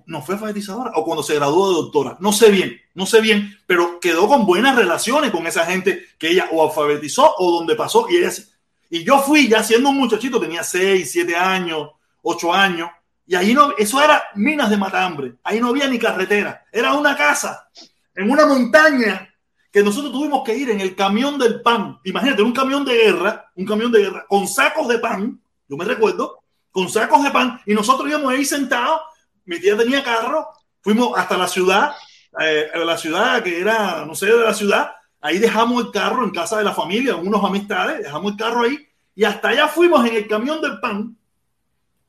[0.08, 3.58] No fue alfabetizadora o cuando se graduó de doctora, no sé bien, no sé bien,
[3.66, 8.08] pero quedó con buenas relaciones con esa gente que ella o alfabetizó o donde pasó
[8.10, 8.30] y ella
[8.90, 11.92] y yo fui ya siendo un muchachito, tenía 6, 7 años,
[12.24, 12.90] 8 años,
[13.26, 17.16] y ahí no, eso era minas de matambre, ahí no había ni carretera, era una
[17.16, 17.70] casa
[18.20, 19.34] en una montaña
[19.72, 22.00] que nosotros tuvimos que ir en el camión del pan.
[22.04, 25.86] Imagínate, un camión de guerra, un camión de guerra con sacos de pan, yo me
[25.86, 29.00] recuerdo, con sacos de pan, y nosotros íbamos ahí sentados,
[29.46, 30.50] mi tía tenía carro,
[30.82, 31.94] fuimos hasta la ciudad,
[32.42, 34.92] eh, la ciudad que era, no sé, de la ciudad,
[35.22, 38.86] ahí dejamos el carro en casa de la familia, unos amistades, dejamos el carro ahí,
[39.16, 41.16] y hasta allá fuimos en el camión del pan,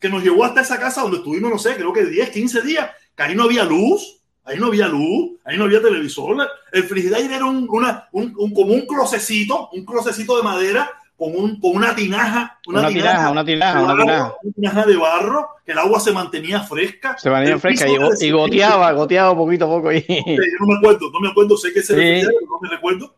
[0.00, 2.90] que nos llevó hasta esa casa donde estuvimos, no sé, creo que 10, 15 días,
[3.14, 4.19] que ahí no había luz,
[4.50, 6.36] ahí no había luz, ahí no había televisor,
[6.72, 11.36] el frigidaire era un, una, un, un- como un closecito, un closecito de madera, con,
[11.36, 14.34] un, con una tinaja, Una tinaja, una tinaja, una tinaja.
[14.42, 17.16] una tinaja de barro, que el agua se mantenía fresca.
[17.18, 17.86] Se mantenía fresca
[18.20, 19.88] y, goteaba, goteaba poquito a poco.
[19.90, 20.04] ahí.
[20.08, 20.14] Yo
[20.60, 22.00] no me acuerdo, no me acuerdo, sé que ese Sí.
[22.00, 23.14] refrigerador, no me recuerdo.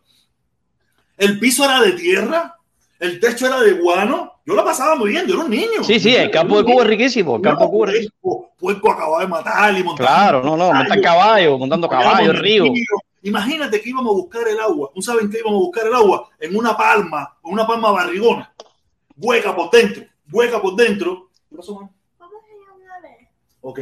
[1.16, 2.56] El piso era de tierra,
[3.02, 4.32] el techo era de guano.
[4.46, 5.82] Yo la pasaba muy bien, yo era un niño.
[5.82, 8.14] Sí, sí, el campo de Cuba es riquísimo, el campo de Cuba es riquísimo.
[8.22, 10.06] Puerco, puerco acababa de matar y montar.
[10.06, 12.66] Claro, no, no, montar caballo, montando caballo, río.
[12.66, 12.74] en.
[13.24, 14.90] Imagínate que íbamos a buscar el agua.
[14.94, 16.28] ¿No saben que íbamos a buscar el agua?
[16.40, 18.52] En una palma, una palma barrigona.
[19.16, 21.28] Hueca por dentro, hueca por dentro.
[21.50, 21.90] ¿Qué pasó, mamá?
[23.60, 23.80] Ok.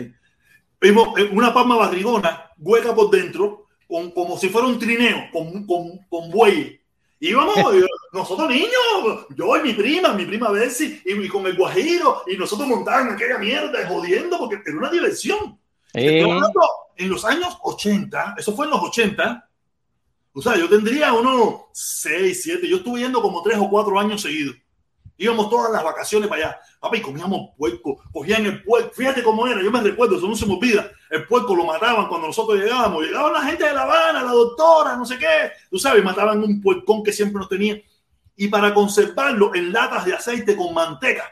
[0.81, 5.67] Vimos en una palma barrigona, hueca por dentro, con, como si fuera un trineo, con,
[5.67, 6.80] con, con bueyes.
[7.21, 11.57] Íbamos, eh, nosotros niños, yo y mi prima, mi prima Bessie, y, y con el
[11.57, 15.59] guajiro, y nosotros montaban aquella mierda, jodiendo, porque era una diversión.
[15.93, 16.61] Eh, hablando
[16.97, 19.49] en los años 80, eso fue en los 80.
[20.33, 24.23] O sea, yo tendría unos 6, 7, yo estuve yendo como 3 o 4 años
[24.23, 24.57] seguidos.
[25.21, 26.61] Íbamos todas las vacaciones para allá.
[26.81, 28.91] Papi, comíamos puerco, cogían el puerco.
[28.95, 30.91] Fíjate cómo era, yo me recuerdo, eso no se me olvida.
[31.11, 33.05] El puerco lo mataban cuando nosotros llegábamos.
[33.05, 35.53] Llegaban la gente de La Habana, la doctora, no sé qué.
[35.71, 37.77] Tú sabes, mataban un puercón que siempre nos tenía.
[38.35, 41.25] Y para conservarlo en latas de aceite con manteca,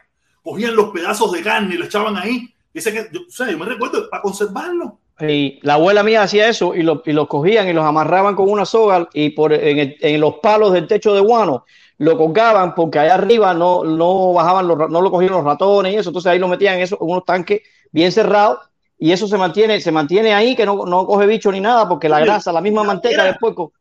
[0.43, 2.55] cogían los pedazos de carne y lo echaban ahí.
[2.75, 4.99] Dice que, yo, sea, yo me recuerdo, para conservarlo.
[5.21, 8.49] Y la abuela mía hacía eso y, lo- y los cogían y los amarraban con
[8.49, 11.65] una soga y por en los palos del techo de guano
[11.99, 15.97] lo colgaban porque allá arriba no, no bajaban los, no lo cogían los ratones y
[15.97, 18.59] eso, entonces ahí lo metían en, eso, en unos tanques bien cerrados
[18.99, 22.09] y eso se mantiene, se mantiene ahí que no, no coge bicho ni nada porque
[22.09, 23.73] la Oye, grasa, la misma manteca del puerco.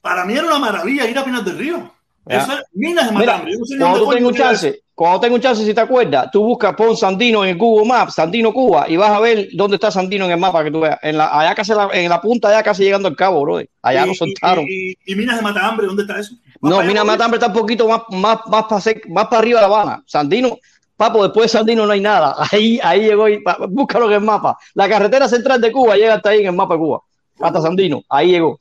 [0.00, 1.90] Para mí era una maravilla ir a Pinas del Río.
[2.26, 3.54] Eso es minas de Mira, matambre.
[3.78, 6.42] No cuando tú tengas un era chance, cuando tengas un chance, si te acuerdas, tú
[6.44, 9.90] buscas, pon Sandino en el Google Maps, Sandino Cuba, y vas a ver dónde está
[9.90, 10.98] Sandino en el mapa que tú veas.
[11.02, 13.60] En la, allá casi la- en la punta, allá casi llegando al cabo, bro.
[13.80, 14.66] Allá Y- nos soltaron.
[14.68, 16.34] Y, y- y minas de matambre, ¿dónde está eso?
[16.60, 19.60] No, para mira, allá, Matambre está un poquito más, más, más para más para arriba
[19.60, 20.02] de La Habana.
[20.06, 20.58] Sandino,
[20.96, 22.34] papo, después de Sandino no hay nada.
[22.52, 24.58] Ahí, ahí llegó, y, búscalo en el mapa.
[24.74, 27.00] La carretera central de Cuba llega hasta ahí en el mapa de Cuba.
[27.40, 28.58] Hasta Sandino, ahí llegó.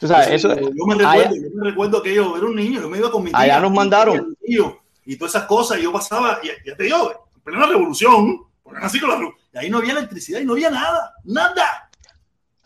[0.00, 2.54] Tú sabes, eso, yo, yo me recuerdo, allá- yo me recuerdo que yo era un
[2.54, 4.36] niño, yo me iba con mi tía, Allá nos mandaron.
[4.46, 8.42] tío, y todas esas cosas, y yo pasaba, y ya te digo, en plena revolución,
[8.62, 11.87] porque nací con la revolución, y ahí no había electricidad y no había nada, nada.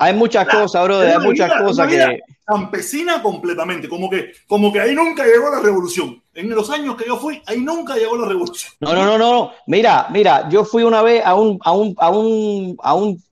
[0.03, 2.21] Hay muchas cosas, bro, hay muchas vida- cosas que...
[2.45, 6.21] Campesina completamente, como que, como que ahí nunca llegó la revolución.
[6.35, 8.73] En los años que yo fui, ahí nunca llegó la revolución.
[8.81, 9.53] No, no, no, no.
[9.67, 13.23] Mira, mira, yo fui una vez a un, a un, a un, a un,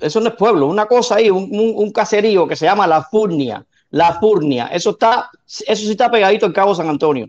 [0.00, 3.02] eso no es pueblo, una cosa ahí, un, un, un caserío que se llama La
[3.02, 3.64] Furnia.
[3.90, 4.68] La Furnia.
[4.68, 7.28] Eso está, eso sí está pegadito al Cabo San Antonio.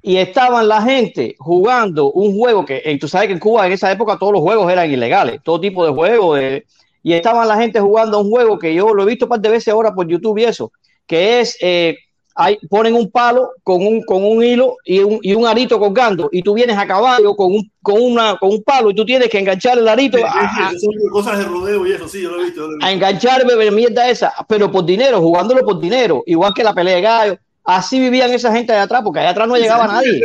[0.00, 3.90] Y estaban la gente jugando un juego que, tú sabes que en Cuba en esa
[3.90, 6.38] época todos los juegos eran ilegales, todo tipo de juegos.
[6.38, 6.64] de-
[7.02, 9.48] y estaban la gente jugando un juego que yo lo he visto un par de
[9.50, 10.72] veces ahora por YouTube y eso,
[11.06, 11.96] que es, eh,
[12.34, 16.28] hay, ponen un palo con un, con un hilo y un, y un arito colgando,
[16.30, 19.28] y tú vienes a caballo con un, con una, con un palo y tú tienes
[19.28, 22.30] que enganchar el arito Sí, a, sí, son cosas de rodeo y eso, sí, yo
[22.30, 22.60] lo he visto.
[22.60, 22.86] yo lo he visto.
[22.86, 26.96] a enganchar bebé, mierda esa, pero por dinero, jugándolo por dinero, igual que la pelea
[26.96, 27.38] de gallo.
[27.64, 30.22] Así vivían esa gente allá atrás, porque allá atrás no llegaba nadie.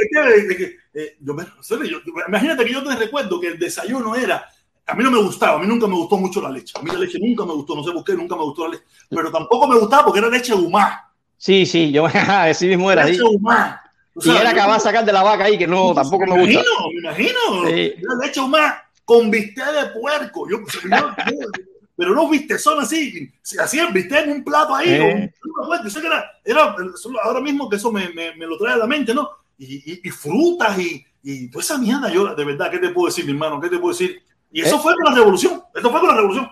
[0.94, 4.46] eh, yo- imagínate que yo te recuerdo que el desayuno era.
[4.86, 6.74] A mí no me gustaba, a mí nunca me gustó mucho la leche.
[6.78, 8.74] A mí la leche nunca me gustó, no sé por qué, nunca me gustó la
[8.74, 8.84] leche.
[9.10, 11.10] Pero tampoco me gustaba porque era leche humá.
[11.38, 13.06] Sí, sí, yo así mismo era.
[13.06, 13.80] Leche humá.
[14.16, 15.94] O Y sea, era yo- que va a sacar de la vaca ahí, que no,
[15.94, 16.52] tampoco me gusta.
[16.52, 17.68] imagino, me imagino.
[17.68, 17.94] Sí.
[18.02, 20.50] La leche humana con bistec de puerco.
[20.50, 21.48] Yo, yo- yo-
[21.96, 22.30] pero no
[22.60, 23.32] son así.
[23.60, 24.90] Hacían bistec en un plato ahí.
[24.90, 25.34] Eh.
[25.68, 26.76] bueno, yo sé que era, era-
[27.24, 29.30] ahora mismo que eso me, me- me lo trae a la mente, ¿no?
[29.58, 32.12] Y, y- y frutas y, y toda esa mierda.
[32.12, 33.62] Yo, de verdad, ¿qué te puedo decir, mi hermano?
[33.62, 34.22] ¿Qué te puedo decir?
[34.54, 34.80] Y eso Eh.
[34.82, 35.62] fue con la revolución.
[35.76, 36.50] Esto fue con la revolución.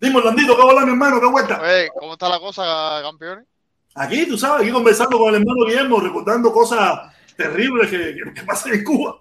[0.00, 1.18] Dime, Orlandito, ¿qué hola, mi hermano?
[1.20, 1.60] ¿Qué vuelta?
[1.60, 3.46] Oye, ¿cómo está la cosa, campeones?
[3.94, 8.42] Aquí, tú sabes, aquí conversando con el hermano Guillermo, recordando cosas terribles que, que- que
[8.42, 9.18] pasan en Cuba.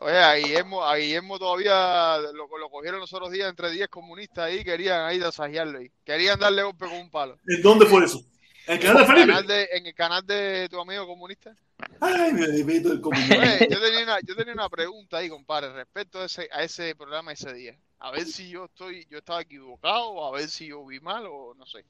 [0.00, 4.44] Oye, a Guillermo, a Guillermo todavía lo, lo cogieron los otros días entre 10 comunistas
[4.44, 5.90] ahí, querían ahí desafiarlo ahí.
[6.04, 7.36] Querían darle golpe con un palo.
[7.46, 8.20] ¿En dónde fue eso?
[8.66, 9.26] ¿En el canal de En el Felipe?
[9.32, 11.52] canal de, en el canal de tu amigo comunista.
[12.00, 13.36] Ay, mi bebito del comunista.
[13.38, 16.94] Oye, yo tenía una, yo tenía una pregunta ahí, compadre, respecto a ese, a ese
[16.94, 17.76] programa ese día.
[18.00, 21.26] A ver si yo estoy, yo estaba equivocado, o a ver si yo vi mal,
[21.26, 21.84] o no sé.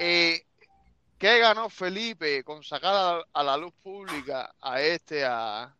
[0.00, 0.42] Eh,
[1.18, 5.72] ¿Qué ganó Felipe con sacar a, a la luz pública a este, a...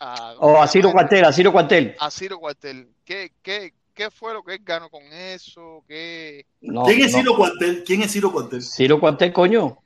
[0.00, 1.96] a O a Ciro Cuartel, a Ciro Cuartel.
[1.98, 2.88] a Ciro Cuartel.
[3.04, 5.84] ¿Qué, qué, ¿Qué fue lo que él ganó con eso?
[5.86, 6.46] ¿Qué...
[6.60, 7.18] No, ¿Quién es no.
[7.18, 7.84] Ciro Cuartel?
[7.84, 8.62] ¿Quién es Ciro Cuartel?
[8.62, 9.78] Ciro Cuartel, coño.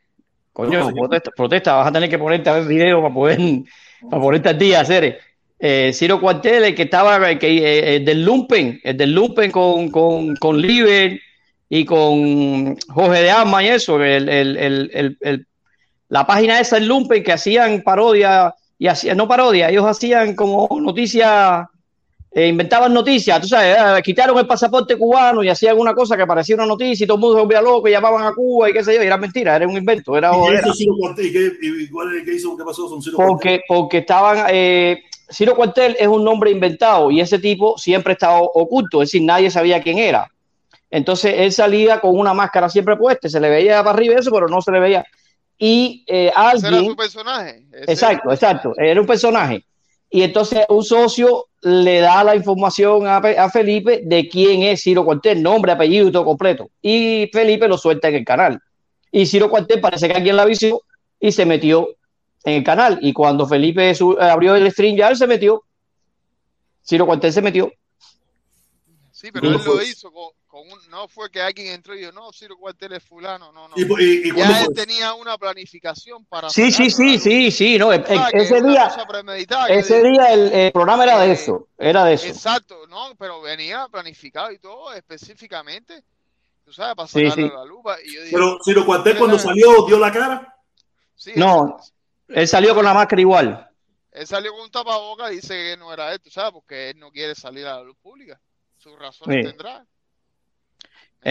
[0.53, 3.39] Coño, No, protesta, protesta, vas a tener que ponerte a ver video para poder,
[4.11, 5.20] para ponerte al día, hacer.
[5.61, 9.51] Eh, Ciro Cuartel, el que estaba, el que, eh, el del Lumpen, el del Lumpen
[9.51, 11.20] con, con, con Liber
[11.69, 15.47] y con Jorge de Alma y eso, el, el, el, el- el-
[16.09, 20.66] la página esa, el Lumpen, que hacían parodia, y hacían, no parodia, ellos hacían como
[20.81, 21.66] noticias,
[22.30, 26.26] eh, inventaban noticias, tú sabes, eh, quitaron el pasaporte cubano y hacían una cosa que
[26.26, 28.72] parecía una noticia y todo el mundo se volvía loco y llamaban a Cuba y
[28.74, 31.26] qué sé yo, y era mentira, era un invento, era ¿Y hizo Ciro Cuartel?
[31.26, 32.56] ¿Y, qué, y cuál qué hizo?
[32.56, 33.34] ¿Qué pasó con Ciro Cuartel?
[33.34, 38.40] Porque, porque estaban, eh, Ciro Cuartel es un nombre inventado y ese tipo siempre estaba
[38.40, 40.30] oculto, es decir, nadie sabía quién era.
[40.90, 44.48] Entonces él salía con una máscara siempre puesta, se le veía para arriba eso, pero
[44.48, 45.06] no se le veía.
[45.59, 47.62] Y eh, ¿Ese era alguien, su personaje?
[47.72, 49.64] Ese- exacto, exacto, era un personaje.
[50.10, 54.82] Y entonces un socio le da la información a, Pe- a Felipe de quién es
[54.82, 56.70] Ciro Cuartel, nombre, apellido y todo completo.
[56.80, 58.60] Y Felipe lo suelta en el canal.
[59.12, 60.82] Y Ciro Cuartel parece que alguien la avisó
[61.20, 61.89] y se metió
[62.44, 62.98] en el canal.
[63.02, 65.62] Y cuando Felipe su- abrió el stream ya él se metió.
[66.82, 67.70] Ciro Cuartel se metió.
[69.10, 69.85] Sí, pero ¿Cómo él lo fue?
[69.85, 70.28] hizo con,
[70.59, 70.90] con un...
[70.90, 73.74] No fue que alguien entró y dijo, no, Ciro Cuartel es fulano, no, no.
[73.76, 74.74] ¿Y, y, y cuándo Ya él fue?
[74.74, 76.51] tenía una planificación para...
[76.51, 77.78] Sí, sí, sí, sí, sí.
[77.78, 78.90] No, e- O sea, e- que ese día,
[79.68, 81.68] ese día el, el programa era de Eh, eso.
[81.78, 82.26] Era de eso.
[82.26, 86.02] Exacto, no, pero venía planificado y todo específicamente,
[86.64, 87.52] tú sabes, para Sí, sacarlo sí.
[87.55, 87.97] a la lupa.
[88.05, 90.55] Y yo dije, Pero Ciro Cuartel cuando salió dio la cara.
[91.14, 91.76] sí, No.
[92.28, 93.64] Él salió con la máscara igual.
[94.10, 96.52] Él salió con un tapabocas y dice que no era esto, ¿sabes?
[96.52, 98.39] Porque él no quiere salir a la luz pública.
[98.76, 99.48] Sus razones Sí.
[99.51, 99.85] tendrá.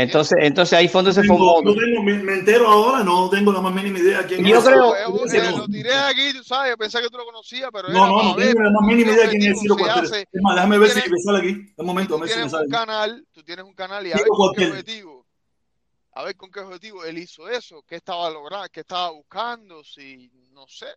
[0.02, 1.62] Entonces, entonces ahí fue donde se formó.
[1.64, 4.64] no tengo- me, me entero ahora, no tengo la más mínima idea quién Yo es.
[4.64, 5.58] creo- Yo, Ese eh, no.
[5.58, 8.36] lo tiré aquí, tú sabes, pensé que tú lo conocías, pero No, era no, no
[8.36, 10.22] ver tengo la más mínima idea quién es Ciro hace.
[10.32, 11.74] Es más, déjame ver si Tienes- me sale aquí.
[11.78, 14.12] Un momento, a ver si me tienes sale un canal, tú tienes un canal y
[14.12, 15.26] a ver con qué objetivo.
[16.14, 20.32] A ver con qué objetivo él hizo eso, qué estaba logrando, qué estaba buscando, si
[20.52, 20.88] no sé.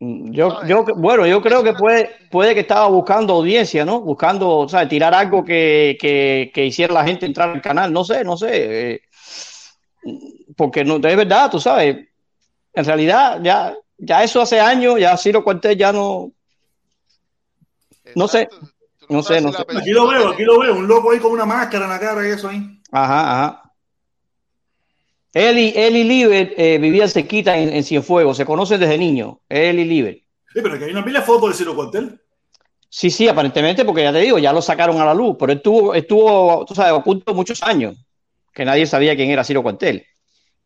[0.00, 4.00] Yo, yo, bueno, yo creo que puede, puede que estaba buscando audiencia, ¿no?
[4.00, 4.88] Buscando, ¿sabes?
[4.88, 7.92] Tirar algo que, que, que hiciera la gente entrar al canal.
[7.92, 8.92] No sé, no sé.
[8.92, 9.00] eh,
[10.56, 12.08] porque no, es verdad, tú sabes.
[12.72, 16.32] En realidad, ya, ya eso hace años, ya Ciro Cuartel ya no.
[18.14, 18.48] No sé,
[19.08, 19.64] no sé, no sé.
[19.76, 20.74] Aquí lo veo, aquí lo veo.
[20.76, 22.80] Un loco ahí con una máscara en la cara y eso ahí.
[22.90, 23.63] Ajá, ajá.
[25.34, 29.36] Él y, él y Liber eh, vivían cerquita en, en Cienfuegos, se conocen desde niños,
[29.48, 30.22] él y Liber.
[30.52, 32.18] Sí, pero aquí hay una pila de fotos de Ciro Cuartel.
[32.88, 35.58] Sí, sí, aparentemente, porque ya te digo, ya lo sacaron a la luz, pero él
[35.58, 37.96] estuvo, estuvo, tú sabes, oculto muchos años,
[38.52, 40.06] que nadie sabía quién era Ciro Cuartel.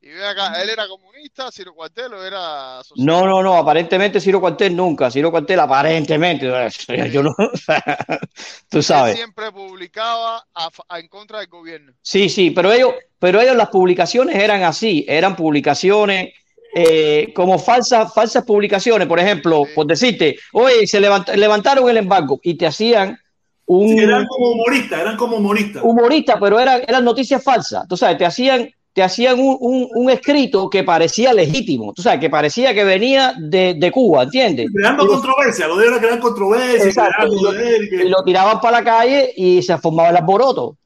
[0.00, 3.26] Y ve acá, él era comunista, Ciro Cuartel o era No, socialista?
[3.26, 6.46] no, no, aparentemente Ciro Cuartel nunca, Ciro Cuartel aparentemente,
[7.12, 7.30] yo no,
[8.68, 9.20] tú Él sabes.
[9.20, 11.94] siempre publicaba a fa- a- en contra del gobierno.
[12.02, 16.32] Sí, sí, pero ellos, pero ellos las publicaciones eran así, eran publicaciones
[16.74, 22.38] eh, como falsas, falsas publicaciones, por ejemplo, por decirte, oye, se levant- levantaron el embargo
[22.42, 23.18] y te hacían
[23.66, 25.82] un Sí, eran como humoristas, eran como humoristas.
[25.82, 27.86] humorista, pero eran, eran noticias falsas.
[27.88, 32.20] Tú sabes, te hacían, te hacían un, un- un escrito que parecía legítimo, tú sabes,
[32.20, 34.68] que parecía que venía de, de Cuba, ¿entiendes?
[34.74, 38.78] Creando Y controversia, lo de era crear controversia, Exacto, y lo, y lo tiraban para
[38.78, 40.76] la calle y se formaba el alboroto.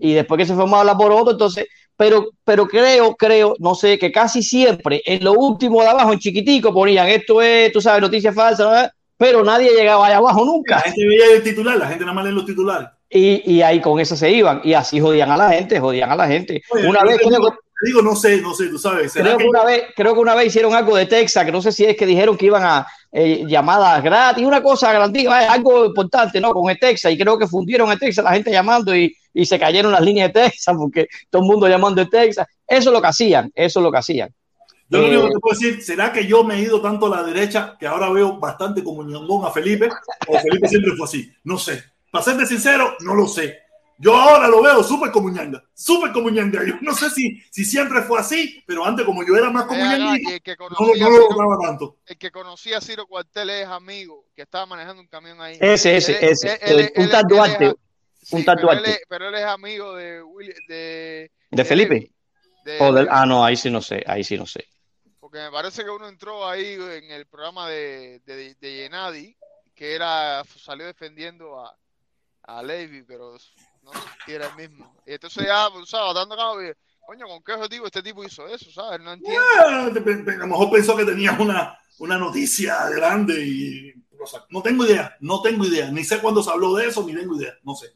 [0.00, 1.66] Y después que se formaba el alboroto, entonces,
[1.96, 6.18] pero, pero creo, creo, no sé, que casi siempre en lo último de abajo, en
[6.18, 8.88] chiquitico, ponían esto es, tú sabes, noticias falsas, ¿no?
[9.16, 10.80] pero nadie llegaba allá abajo La nunca.
[10.80, 12.88] gente veía el titular, la gente nada más lee los titulares.
[13.10, 16.16] Y, y ahí con eso se iban, y así jodían a la gente, jodían a
[16.16, 16.62] la gente.
[16.70, 19.12] Oye, Una vez tengo- te digo, no sé, no sé, tú sabes.
[19.12, 21.52] ¿será Creo que- que, una vez, creo que una vez hicieron algo de Texas, que
[21.52, 25.38] no sé si es que dijeron que iban a eh, llamadas gratis, una cosa grandísima,
[25.38, 26.52] algo importante, ¿no?
[26.52, 29.58] Con el Texas, y creo que fundieron el Texas, la gente llamando y, y se
[29.58, 32.46] cayeron las líneas de Texas, porque todo el mundo llamando de Texas.
[32.66, 34.28] Eso es lo que hacían, eso es lo que hacían.
[34.90, 37.06] Yo lo único Eh, que te puedo decir, ¿será que yo me he ido tanto
[37.06, 39.88] a la derecha que ahora veo bastante como ñongón a Felipe?
[40.26, 41.32] ¿O Felipe siempre fue así?
[41.44, 41.82] No sé.
[42.10, 43.58] Para serte sincero, no lo sé.
[44.00, 46.64] Yo ahora lo veo súper como ñanga, súper como ñanga.
[46.64, 49.82] Yo no sé si, si siempre fue así, pero antes como yo era más como
[49.84, 51.98] acá, ñanga, y el que no, conocía no lo notaba tanto.
[52.06, 55.58] el que conocía a Ciro Cuartel es amigo, que estaba manejando un camión ahí.
[55.60, 56.52] Ese, ese, Él- ese.
[56.62, 57.74] él- él- Eh, un tal Duarte,
[58.22, 58.90] sí, un tal pero él Duarte.
[58.92, 62.12] es- Pero él es amigo de Willy, de, ¿De Felipe?
[62.64, 64.64] de- O del- ah, no, ahí sí no sé, ahí sí no sé.
[65.18, 69.36] porque me parece que uno entró ahí en el programa de, de, de Yenadi,
[69.74, 71.76] que era, salió defendiendo a,
[72.44, 73.36] a Levy, pero
[73.92, 74.94] no era el mismo.
[75.06, 76.14] Y entonces ya, pues, ¿sabes?
[76.14, 76.72] Dando cabo, y,
[77.06, 78.70] coño, ¿con qué objetivo este tipo hizo eso?
[78.70, 79.00] ¿Sabes?
[79.00, 79.40] No entiendo.
[79.58, 84.62] Ah, A lo mejor pensó que tenía una, una noticia grande y o sea, no
[84.62, 87.54] tengo idea, no tengo idea, ni sé cuándo se habló de eso, ni tengo idea,
[87.62, 87.94] no sé.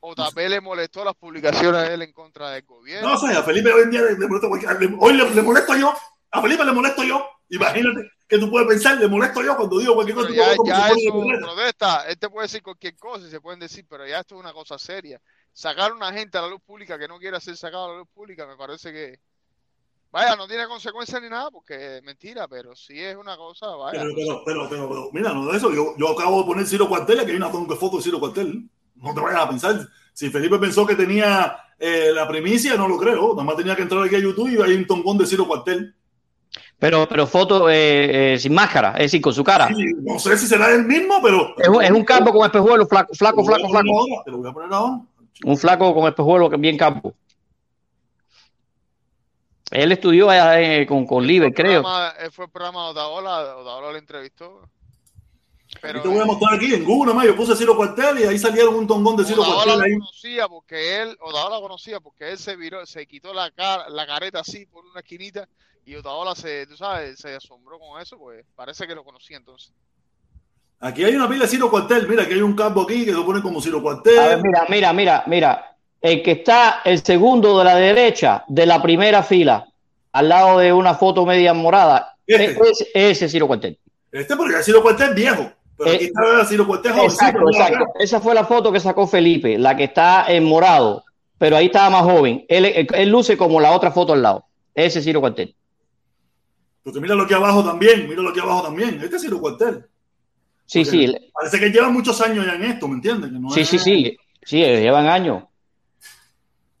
[0.00, 3.08] O tal vez le molestó las publicaciones de él en contra del gobierno.
[3.08, 5.94] No sé, a Felipe hoy en día le, le molesto hoy le, le molesto yo,
[6.30, 7.24] a Felipe le molesto yo.
[7.48, 10.28] Imagínate que tú puedes pensar, le molesto yo cuando digo cualquier cosa.
[10.30, 11.46] Pero ya, ya eso violeta.
[11.46, 12.08] protesta.
[12.08, 14.54] Él te puede decir cualquier cosa y se pueden decir, pero ya esto es una
[14.54, 15.20] cosa seria.
[15.52, 17.98] Sacar a una gente a la luz pública que no quiera ser sacado a la
[17.98, 19.20] luz pública me parece que.
[20.10, 24.00] Vaya, no tiene consecuencias ni nada porque es mentira, pero sí es una cosa, vaya.
[24.00, 25.70] Pero, pero, pero, pero, pero, mira, no de eso.
[25.70, 28.66] Yo, yo acabo de poner Ciro Cuartel, aquí hay una foto de Ciro Cuartel.
[28.94, 29.88] No te vayas a pensar.
[30.14, 33.32] Si Felipe pensó que tenía eh, la primicia, no lo creo.
[33.32, 35.94] Nada más tenía que entrar aquí a YouTube y hay un tongón de Ciro Cuartel.
[36.82, 39.68] Pero, pero foto eh, eh, sin máscara, es decir, con su cara.
[39.68, 41.54] Sí, no sé si será el mismo, pero.
[41.56, 44.00] Es un, es un campo con espejuelo, flaco, flaco, flaco, flaco.
[44.00, 45.00] ahora, Te lo voy a poner ahora.
[45.44, 47.14] Un flaco con espejuelo que bien campo.
[49.70, 51.82] Él estudió allá, eh, con, con Liber, creo.
[51.82, 54.62] Programa- él fue el programa de Otaola, Otaola le entrevistó.
[55.82, 57.26] Pero Y te voy a mostrar aquí en Google, nomás.
[57.26, 59.92] Yo puse Ciro Cuartel y ahí salieron un tongón de Ciro Cuartel lo ahí.
[59.98, 64.06] conocía porque él, Otaola lo conocía porque él se viró, se quitó la cara, la
[64.06, 65.48] careta así por una esquinita
[65.84, 69.72] y Otaola se, tú sabes, se asombró con eso, pues parece que lo conocía entonces.
[70.78, 72.08] Aquí hay una pila de Ciro Cuartel.
[72.08, 74.18] Mira, aquí hay un campo aquí que se pone como Ciro Cuartel.
[74.18, 75.76] A ver, mira, mira, mira, mira.
[76.00, 79.68] El que está el segundo de la derecha de la primera fila,
[80.12, 82.56] al lado de una foto media morada, Este.
[82.70, 83.78] es, ese Ciro Cuartel.
[84.10, 85.52] Este porque es Ciro Cuartel viejo.
[85.82, 87.22] Pero Eh, aquí está Ciro Cuartel jovencito.
[87.24, 87.92] Exacto, mira exacto.
[87.98, 91.04] Esa fue la foto que sacó Felipe, la que está en morado,
[91.38, 92.44] pero ahí estaba más joven.
[92.48, 94.44] Él, él- él luce como la otra foto al lado.
[94.74, 95.54] Ese Ciro Cuartel.
[96.84, 98.08] Porque míralo aquí abajo también.
[98.08, 99.00] Míralo aquí abajo también.
[99.02, 99.84] Este es Ciro Cuartel.
[100.66, 103.30] Sí, Porque sí, Parece que lleva muchos años ya en esto, ¿me entiendes?
[103.30, 104.16] Que no sí, es- sí, sí.
[104.44, 105.44] Sí, llevan años.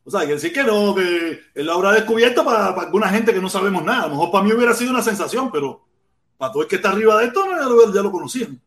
[0.04, 3.32] O sea, que decir que no, que él lo habrá descubierto para, para alguna gente
[3.32, 4.02] que no sabemos nada.
[4.04, 5.84] A lo mejor para mí hubiera sido una sensación, pero
[6.36, 8.60] para todo el que está arriba de esto, ya, lo, ya lo conocían.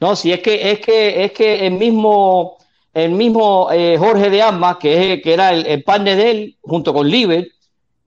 [0.00, 2.58] No, sí, es que, es que, es que el mismo,
[2.92, 6.56] el mismo eh, Jorge de Armas, que, es, que era el, el partner de él,
[6.60, 7.48] junto con Liber,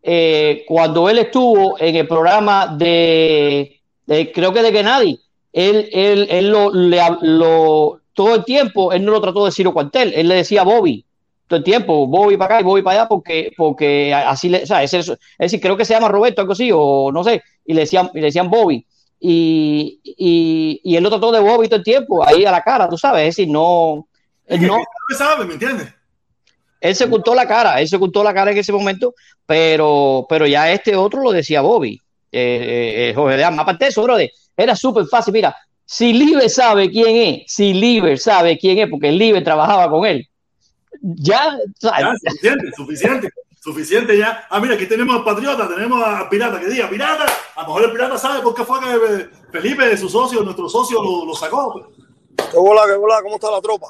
[0.03, 3.81] eh, cuando él estuvo en el programa de,
[4.34, 5.19] creo que de Gennady,
[5.53, 9.73] él, él, él lo, le, lo- todo el tiempo, él no lo trató de Ciro
[9.73, 11.06] Cuartel, él le decía Bobby,
[11.47, 14.65] todo el tiempo, Bobby para acá y Bobby para allá, porque, porque así le, o
[14.65, 17.73] sea, es, es decir, creo que se llama Roberto, algo así, o no sé, y
[17.73, 18.85] le decían, y le decían Bobby.
[19.19, 22.87] Y, y, y él lo trató de Bobby todo el tiempo, ahí a la cara,
[22.87, 24.07] tú sabes, es decir, no,
[24.45, 24.77] él no,
[25.17, 25.95] sabe, ¿me entiendes?
[26.85, 29.15] él se ocultó la cara, él se ocultó la cara en ese momento,
[29.45, 31.99] pero, pero ya este otro lo decía Bobby,
[32.31, 33.43] eh, eh, Jorge de.
[33.43, 35.33] Aparte de eso, brother, era súper fácil.
[35.33, 40.05] Mira, si Liber sabe quién es, si Liber sabe quién es, porque Liber trabajaba con
[40.05, 40.27] él,
[41.01, 43.29] ya, Ya, suficiente, suficiente,
[43.65, 44.45] suficiente ya.
[44.47, 47.25] Ah, mira, aquí tenemos al Patriota, tenemos al Pirata, que diga, Pirata,
[47.55, 50.69] a lo mejor el Pirata sabe por qué fue que eh, Felipe, su socio, nuestro
[50.69, 51.89] socio, lo, lo sacó.
[52.51, 53.23] ¿Qué bola, qué bola?
[53.23, 53.87] ¿Cómo está la tropa?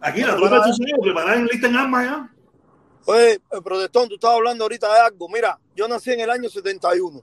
[0.00, 2.34] Aquí la tropa de su socio, preparada en lista en armas ya.
[3.04, 5.28] Oye, el protestón, tú estabas hablando ahorita de algo.
[5.28, 7.20] Mira, yo nací en el año 71.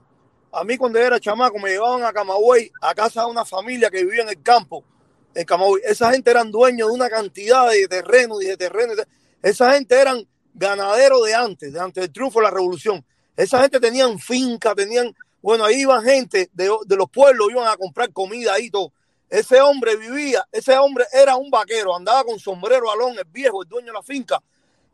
[0.52, 4.04] A mí cuando era chamaco me llevaban a Camagüey, a casa de una familia que
[4.04, 4.84] vivía en el campo,
[5.34, 5.82] en Camagüey.
[5.84, 8.96] Esa gente eran dueños de una cantidad de terrenos y de terrenos.
[9.42, 10.24] Esa gente eran
[10.56, 13.04] ganaderos de antes, de antes del triunfo de la revolución.
[13.36, 17.76] Esa gente tenían finca, tenían, bueno, ahí iban gente de, de los pueblos, iban a
[17.76, 18.92] comprar comida ahí y todo.
[19.28, 23.68] Ese hombre vivía, ese hombre era un vaquero, andaba con sombrero alón, el viejo, el
[23.68, 24.40] dueño de la finca,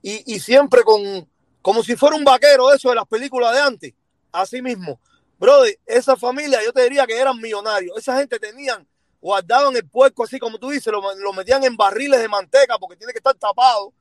[0.03, 1.29] y, y siempre con,
[1.61, 3.95] como si fuera un vaquero eso de las películas de antes.
[4.33, 4.99] Así mismo.
[5.39, 7.97] Brother, esa familia yo te diría que eran millonarios.
[7.99, 8.87] Esa gente tenían,
[9.21, 12.97] guardaban el puerco así como tú dices, lo, lo metían en barriles de manteca porque
[12.97, 13.93] tiene que estar tapado.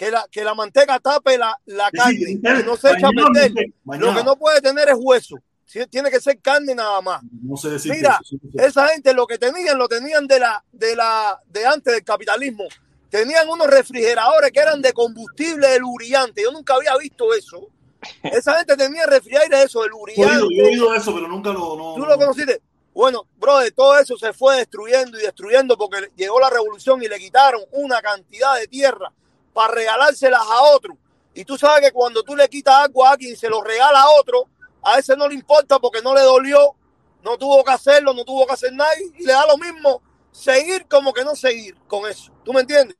[0.00, 3.10] Que la, que la manteca tape la, la carne, que no se echa a
[3.84, 4.12] bañado.
[4.12, 5.36] Lo que no puede tener es hueso.
[5.90, 7.20] Tiene que ser carne nada más.
[7.42, 8.48] No sé decir Mira, eso, sí, sí.
[8.54, 12.64] esa gente lo que tenían, lo tenían de la, de la, de antes del capitalismo.
[13.10, 16.44] Tenían unos refrigeradores que eran de combustible de lubriante.
[16.44, 17.68] Yo nunca había visto eso.
[18.22, 20.56] Esa gente tenía refrigeradores de eso, de Yo he oído, lubriante.
[20.56, 21.76] yo he oído eso, pero nunca lo.
[21.76, 22.62] No, ¿Tú lo conociste?
[22.94, 27.18] Bueno, brother, todo eso se fue destruyendo y destruyendo porque llegó la revolución y le
[27.18, 29.12] quitaron una cantidad de tierra
[29.52, 30.96] para regalárselas a otro.
[31.34, 34.02] Y tú sabes que cuando tú le quitas algo a alguien y se lo regala
[34.02, 34.48] a otro,
[34.82, 36.74] a ese no le importa porque no le dolió,
[37.22, 40.02] no tuvo que hacerlo, no tuvo que hacer nada y le da lo mismo
[40.32, 42.32] seguir como que no seguir con eso.
[42.44, 42.96] ¿Tú me entiendes?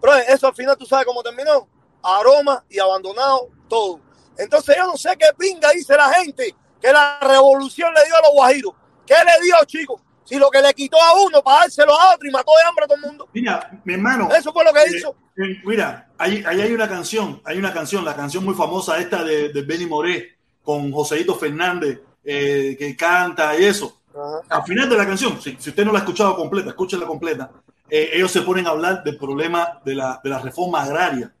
[0.00, 1.68] Pero eso al final tú sabes cómo terminó.
[2.02, 4.00] Aroma y abandonado todo.
[4.36, 8.20] Entonces yo no sé qué pinga dice la gente que la revolución le dio a
[8.20, 8.72] los guajiros.
[9.04, 10.00] ¿Qué le dio, chicos?
[10.28, 12.84] Si lo que le quitó a uno para dárselo a otro y mató de hambre
[12.84, 13.28] a todo el mundo.
[13.32, 14.28] Mira, mi hermano.
[14.36, 15.16] Eso fue lo que eh, hizo.
[15.36, 19.24] eh, mira, ahí, ahí hay una canción, hay una canción, la canción muy famosa esta
[19.24, 24.02] de, de Benny Moré con Joseito Fernández, eh, que canta y eso.
[24.50, 27.50] Al final de la canción, si, si usted no la ha escuchado completa, escúchela completa,
[27.88, 31.32] eh, ellos se ponen a hablar del problema de la, de la reforma agraria.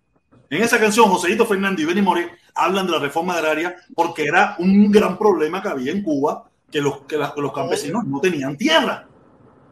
[0.48, 4.56] En esa canción, Joseito Fernández y Benny Moré hablan de la reforma agraria porque era
[4.58, 8.56] un gran problema que había en Cuba, que los, que la- los campesinos no tenían
[8.56, 9.06] tierra.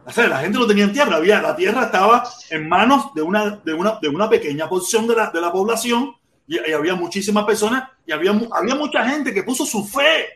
[0.04, 3.56] O sea, la gente no tenía tierra, había, la tierra estaba en manos de una,
[3.64, 6.14] de una, de una pequeña porción de la, de la población
[6.46, 10.26] y, y había muchísimas personas y había, había mucha gente que puso su fe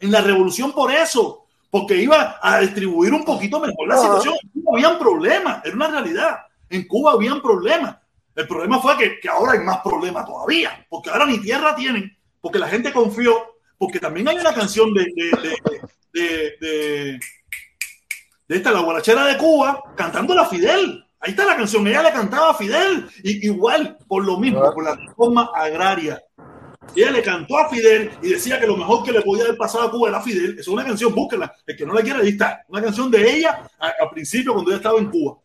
[0.00, 4.34] en la revolución por eso, porque iba a distribuir un poquito mejor la situación.
[4.42, 6.36] En Cuba habían problemas, era una realidad.
[6.68, 7.96] En Cuba habían problemas.
[8.34, 12.10] El problema fue que, que ahora hay más problemas todavía, porque ahora ni tierra tienen,
[12.40, 13.36] porque la gente confió,
[13.78, 15.56] porque también hay una canción de, de, de,
[16.12, 17.20] de- de-
[18.48, 21.04] de esta, la guarachera de Cuba, cantándola a Fidel.
[21.20, 24.84] Ahí está la canción, ella le cantaba a Fidel, y, igual, por lo mismo, por
[24.84, 26.20] la reforma agraria.
[26.96, 29.84] Ella le cantó a Fidel y decía que lo mejor que le podía haber pasado
[29.84, 30.58] a Cuba era Fidel.
[30.58, 31.54] Es una canción, búsquenla.
[31.64, 32.62] El que no la quiera, ahí está.
[32.68, 35.38] Una canción de ella al principio, cuando ella estaba en Cuba.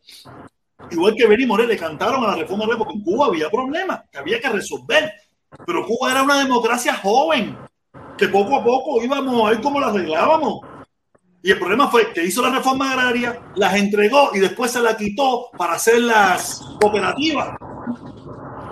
[0.90, 4.02] Igual que Benny Moré le cantaron a la reforma agraria porque en Cuba había problemas
[4.12, 5.12] que había que resolver.
[5.66, 7.56] Pero Cuba era una democracia joven,
[8.18, 10.62] que poco a poco íbamos a ver cómo la arreglábamos.
[11.44, 14.98] Y el problema fue que hizo la reforma agraria, las entregó y después se la
[14.98, 17.56] quitó para hacer las cooperativas.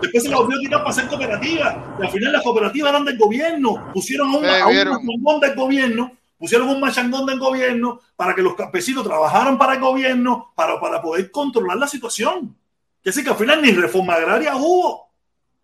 [0.01, 1.77] Después se la volvió a quitar para hacer cooperativas.
[1.99, 3.91] Y al final las cooperativas eran del gobierno.
[3.93, 8.41] Pusieron a Eh, a un machangón del gobierno, pusieron un machangón del gobierno para que
[8.41, 12.57] los campesinos trabajaran para el gobierno, para, para poder controlar la situación.
[13.01, 15.04] Que sí que al final ni reforma agraria hubo.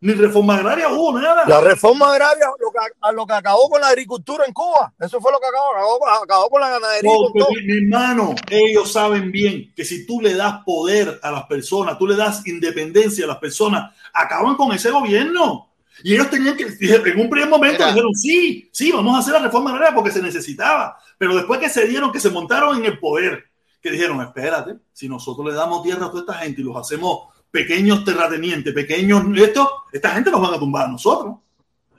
[0.03, 1.43] Ni reforma agraria hubo, nada.
[1.47, 5.21] La reforma agraria, lo que, a lo que acabó con la agricultura en Cuba, eso
[5.21, 7.11] fue lo que acabó, acabó, acabó con la ganadería.
[7.11, 7.49] con Porque, todo.
[7.51, 11.99] mi, mi hermano, ellos saben bien que si tú le das poder a las personas,
[11.99, 15.69] tú le das independencia a las personas, acaban con ese gobierno.
[16.03, 17.89] Y ellos tenían que, en un primer momento Mira.
[17.89, 20.97] dijeron, sí, sí, vamos a hacer la reforma agraria porque se necesitaba.
[21.19, 23.43] Pero después que se dieron, que se montaron en el poder,
[23.79, 27.27] que dijeron, espérate, si nosotros le damos tierra a toda esta gente y los hacemos
[27.51, 31.35] pequeños terratenientes, pequeños, esto, esta gente nos van a tumbar a nosotros.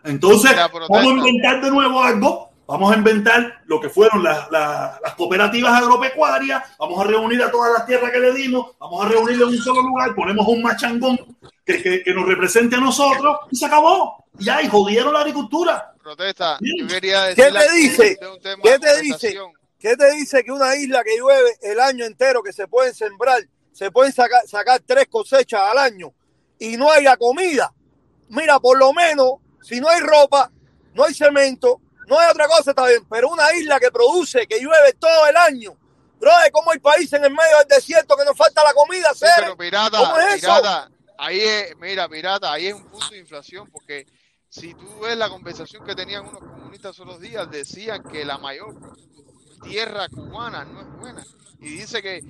[0.05, 0.51] Entonces,
[0.89, 2.49] vamos a inventar de nuevo algo.
[2.67, 6.63] Vamos a inventar lo que fueron las, las- las cooperativas agropecuarias.
[6.79, 8.71] Vamos a reunir a todas las tierras que le dimos.
[8.79, 10.15] Vamos a reunirle en un solo lugar.
[10.15, 11.19] Ponemos un machangón
[11.67, 14.25] que, que- que nos represente a nosotros y se acabó.
[14.39, 15.93] Ya, y jodieron la agricultura.
[16.03, 16.57] Protesta.
[16.61, 18.19] Yo quería ¿Qué te dice?
[18.63, 19.39] ¿Qué te dice?
[19.79, 23.43] ¿Qué te dice que una isla que llueve el año entero, que se pueden sembrar,
[23.73, 26.13] se pueden sacar, sacar tres cosechas al año
[26.59, 27.73] y no haya comida?
[28.29, 30.51] Mira, por lo menos, si no hay ropa,
[30.95, 33.05] no hay cemento, no hay otra cosa, está bien.
[33.11, 35.77] Pero una isla que produce, que llueve todo el año.
[36.19, 39.13] Brother, ¿cómo hay países en el medio del desierto que nos falta la comida?
[39.13, 40.41] Sí, pero pirata, ¿Cómo es eso?
[40.41, 44.07] pirata, ahí es, mira, pirata, ahí es un punto de inflación, porque
[44.49, 48.77] si tú ves la conversación que tenían unos comunistas esos días, decían que la mayor
[49.65, 51.25] tierra cubana no es buena.
[51.59, 52.23] Y dice que,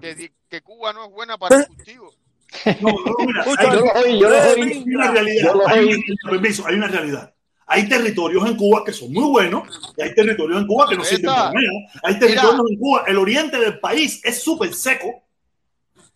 [0.00, 2.12] que, que Cuba no es buena para el cultivo.
[2.80, 4.94] No, no, mira, hay, Yo lo oí, yo lo hay oí.
[4.94, 5.52] una realidad.
[5.66, 5.94] Hay, oí.
[6.24, 7.34] una- permiso, hay una realidad.
[7.66, 11.04] Hay territorios en Cuba que son muy buenos y hay territorios en Cuba que no
[11.04, 11.60] sirven para nada.
[12.04, 13.02] Hay territorios en Cuba.
[13.08, 15.24] El oriente del país es súper seco.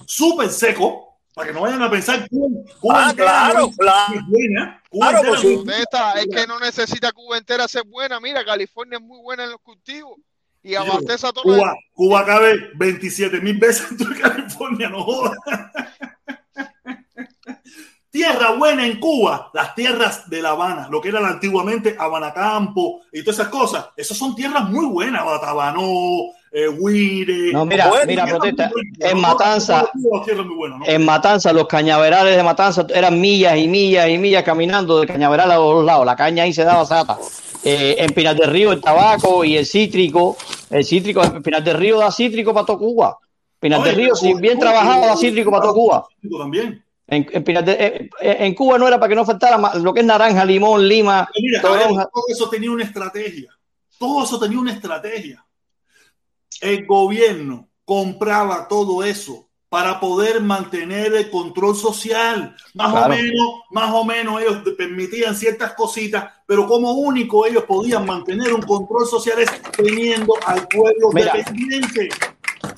[0.06, 1.06] Súper seco.
[1.34, 4.14] Para que no vayan a pensar Cuba, Cuba Ah, entera claro, es- claro.
[4.14, 4.82] no es buena.
[4.88, 8.18] Cuba Claro, entera pues, no es es que no necesita Cuba entera ser buena.
[8.20, 10.16] Mira, California es muy buena en los cultivos
[10.62, 15.36] y abastece a todo Cuba, Cuba cabe 27 mil veces en California, no jodas.
[18.10, 23.02] Tierra buena en Cuba, las tierras de La Habana, lo que era antiguamente Habana Campo
[23.12, 23.86] y todas esas cosas.
[23.96, 27.52] Esas son tierras muy buenas, Batabanó, eh.
[27.52, 28.70] No, mira, mira, protesta.
[28.98, 29.90] En Matanza,
[30.86, 35.50] en Matanza, los cañaverales de Matanza eran millas y millas y millas caminando de cañaveral
[35.50, 36.04] a los lados.
[36.04, 37.18] La caña ahí se daba sata.
[37.62, 40.36] Eh, en Pinar del Río el tabaco y el cítrico.
[40.70, 43.18] El cítrico, en Pinar del Río da cítrico para toda Cuba.
[43.58, 46.06] Pinar del Río, si bien trabajado, da cítrico para toda Cuba.
[46.38, 46.82] También.
[47.06, 49.92] En, en Pinar de- eh, eh, en Cuba no era para que no faltara lo
[49.92, 53.50] que es naranja, limón, lima, mira, todo eso tenía una estrategia.
[53.98, 55.44] Todo eso tenía una estrategia.
[56.60, 62.56] El gobierno compraba todo eso para poder mantener el control social.
[62.74, 63.06] Más Claro.
[63.06, 68.52] o menos, más o menos ellos permitían ciertas cositas, pero como único ellos podían mantener
[68.52, 71.32] un control social es teniendo al pueblo Mira.
[71.34, 72.08] dependiente.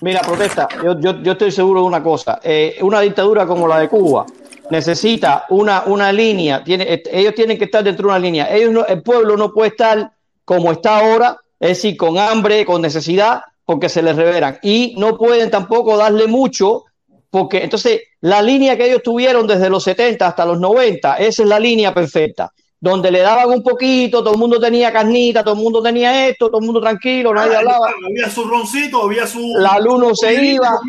[0.03, 2.41] Mira, protesta, yo, yo, yo estoy seguro de una cosa.
[2.43, 4.27] Eh, una dictadura como la de Cuba
[4.71, 8.55] necesita una, una línea, tiene, ellos tienen que estar dentro de una línea.
[8.55, 10.13] Ellos no- el pueblo no puede estar
[10.45, 14.59] como está ahora, es decir, con hambre, con necesidad, porque se les reveran.
[14.63, 16.85] Y no pueden tampoco darle mucho,
[17.31, 21.49] porque entonces la línea que ellos tuvieron desde los 70 hasta los 90, esa es
[21.49, 22.53] la línea perfecta.
[22.79, 26.49] Donde le daban un poquito, todo el mundo tenía carnita, todo el mundo tenía esto,
[26.49, 27.87] todo el mundo tranquilo, nadie Ah, hablaba.
[28.05, 29.55] Había su roncito, había su.
[29.57, 30.81] La luz no se iba,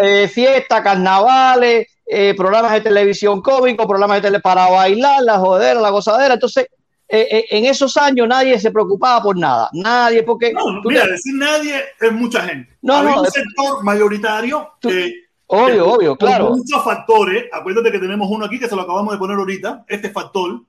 [0.00, 5.80] eh, fiestas, carnavales, eh, programas de televisión cómicos, programas de tele para bailar, la jodera,
[5.80, 6.34] la gozadera.
[6.34, 6.68] Entonces,
[7.12, 11.04] eh, eh, en esos años nadie se preocupaba por nada, nadie, porque No, tú mira,
[11.04, 12.76] te- decir nadie es mucha gente.
[12.82, 15.12] No, Había no, un es- sector mayoritario que.
[15.46, 16.50] obvio, que obvio, claro.
[16.50, 17.44] Muchos factores.
[17.52, 19.84] Acuérdate que tenemos uno aquí que se lo acabamos de poner ahorita.
[19.88, 20.60] Este factor,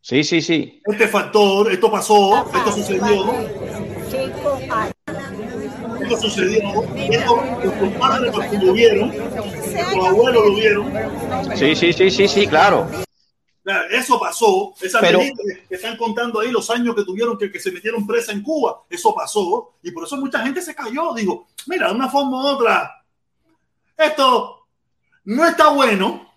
[0.00, 0.80] Sí, sí, sí.
[0.84, 3.32] este factor, esto pasó, esto sucedió,
[6.00, 6.82] esto sucedió.
[6.96, 7.40] Esto,
[7.98, 8.32] padres
[8.62, 10.92] lo vieron, nuestros abuelos lo vieron.
[11.56, 12.86] Sí, sí, sí, sí, sí, claro.
[13.92, 15.32] Eso pasó, esa Pero- que-
[15.74, 19.14] están contando ahí los años que tuvieron que, que se metieron presa en Cuba, eso
[19.14, 21.14] pasó y por eso mucha gente se cayó.
[21.14, 23.04] Digo, mira, de una forma u otra,
[23.96, 24.66] esto
[25.24, 26.28] no está bueno.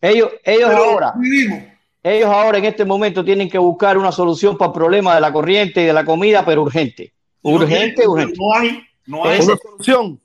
[0.00, 1.60] Ellos, ellos ahora, vivimos.
[2.02, 5.32] ellos ahora en este momento tienen que buscar una solución para el problema de la
[5.32, 7.12] corriente y de la comida, pero urgente.
[7.42, 8.34] Urgente, No, urgente.
[8.36, 9.40] No hay, no hay.
[9.42, 10.20] Solución.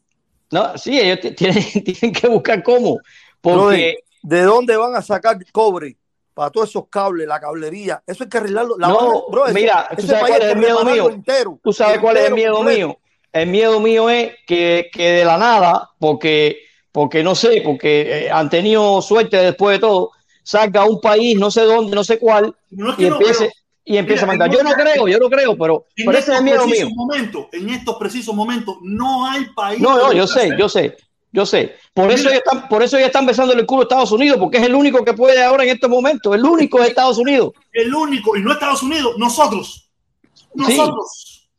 [0.51, 2.97] No, sí, ellos tienen, tienen que buscar cómo.
[3.39, 5.95] Porque ¿De dónde van a sacar cobre
[6.39, 8.01] para todos esos cables, la cablería?
[8.07, 8.77] Eso hay que arreglarlo.
[8.77, 11.09] La No, bro, ese- mira, tú sabes cuál es el miedo mío.
[11.09, 11.59] entero.
[11.61, 12.87] Tú sabes cuál es el miedo completo.
[12.87, 12.97] mío.
[13.33, 16.59] El miedo mío es que, que de la nada, porque,
[16.93, 20.11] porque no sé, porque eh, han tenido suerte después de todo,
[20.43, 23.51] salga un país, no sé dónde, no sé cuál, No es y no, empiece, pero-
[23.83, 24.49] y empiece Mira, a mandar.
[24.57, 26.69] Yo no creo, yo no creo, pero, En pero ese es estos el miedo mío.
[26.69, 29.81] precisos momentos, en estos precisos momentos, no hay país.
[29.81, 30.95] No, no, yo sé, yo sé,
[31.31, 31.75] yo sé.
[31.93, 34.57] Por eso ya están, por eso ya están besando el culo a Estados Unidos, porque
[34.57, 37.51] es el único que puede ahora en estos momentos, el único es Estados Unidos.
[37.71, 39.89] El único, y no Estados Unidos, nosotros.
[40.33, 40.39] Sí.
[40.55, 41.49] Nosotros.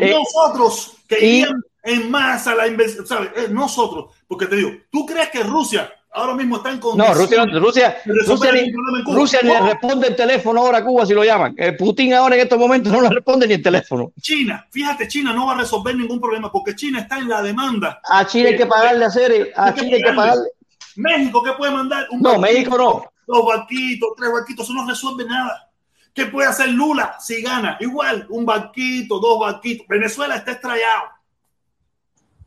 [0.00, 3.30] Eh, nosotros que y- irían en masa la inversión, ¿sabes?
[3.36, 7.44] Eh, nosotros, porque te digo, ¿tú crees que Rusia ahora mismo está en No, Rusia,
[7.44, 8.72] Rusia, Rusia, ni?
[9.14, 11.54] Rusia ni le responde el teléfono ahora a Cuba si lo llaman.
[11.58, 14.12] Eh, Putin ahora en estos momentos no le responde ni el teléfono.
[14.20, 18.00] China, fíjate, China no va a resolver ningún problema porque China está en la demanda.
[18.08, 20.48] A Chile hay que pagarle a hacer, a Hay que Chile hay que pagarle.
[20.96, 22.06] México, ¿qué puede mandar?
[22.10, 23.04] Un No, barquito, México no.
[23.26, 25.70] Dos barquitos, tres barquitos, eso no resuelve nada.
[26.14, 27.76] ¿Qué puede hacer Lula si gana?
[27.80, 29.86] Igual, un barquito, dos barquitos.
[29.86, 31.02] Venezuela está estrellado.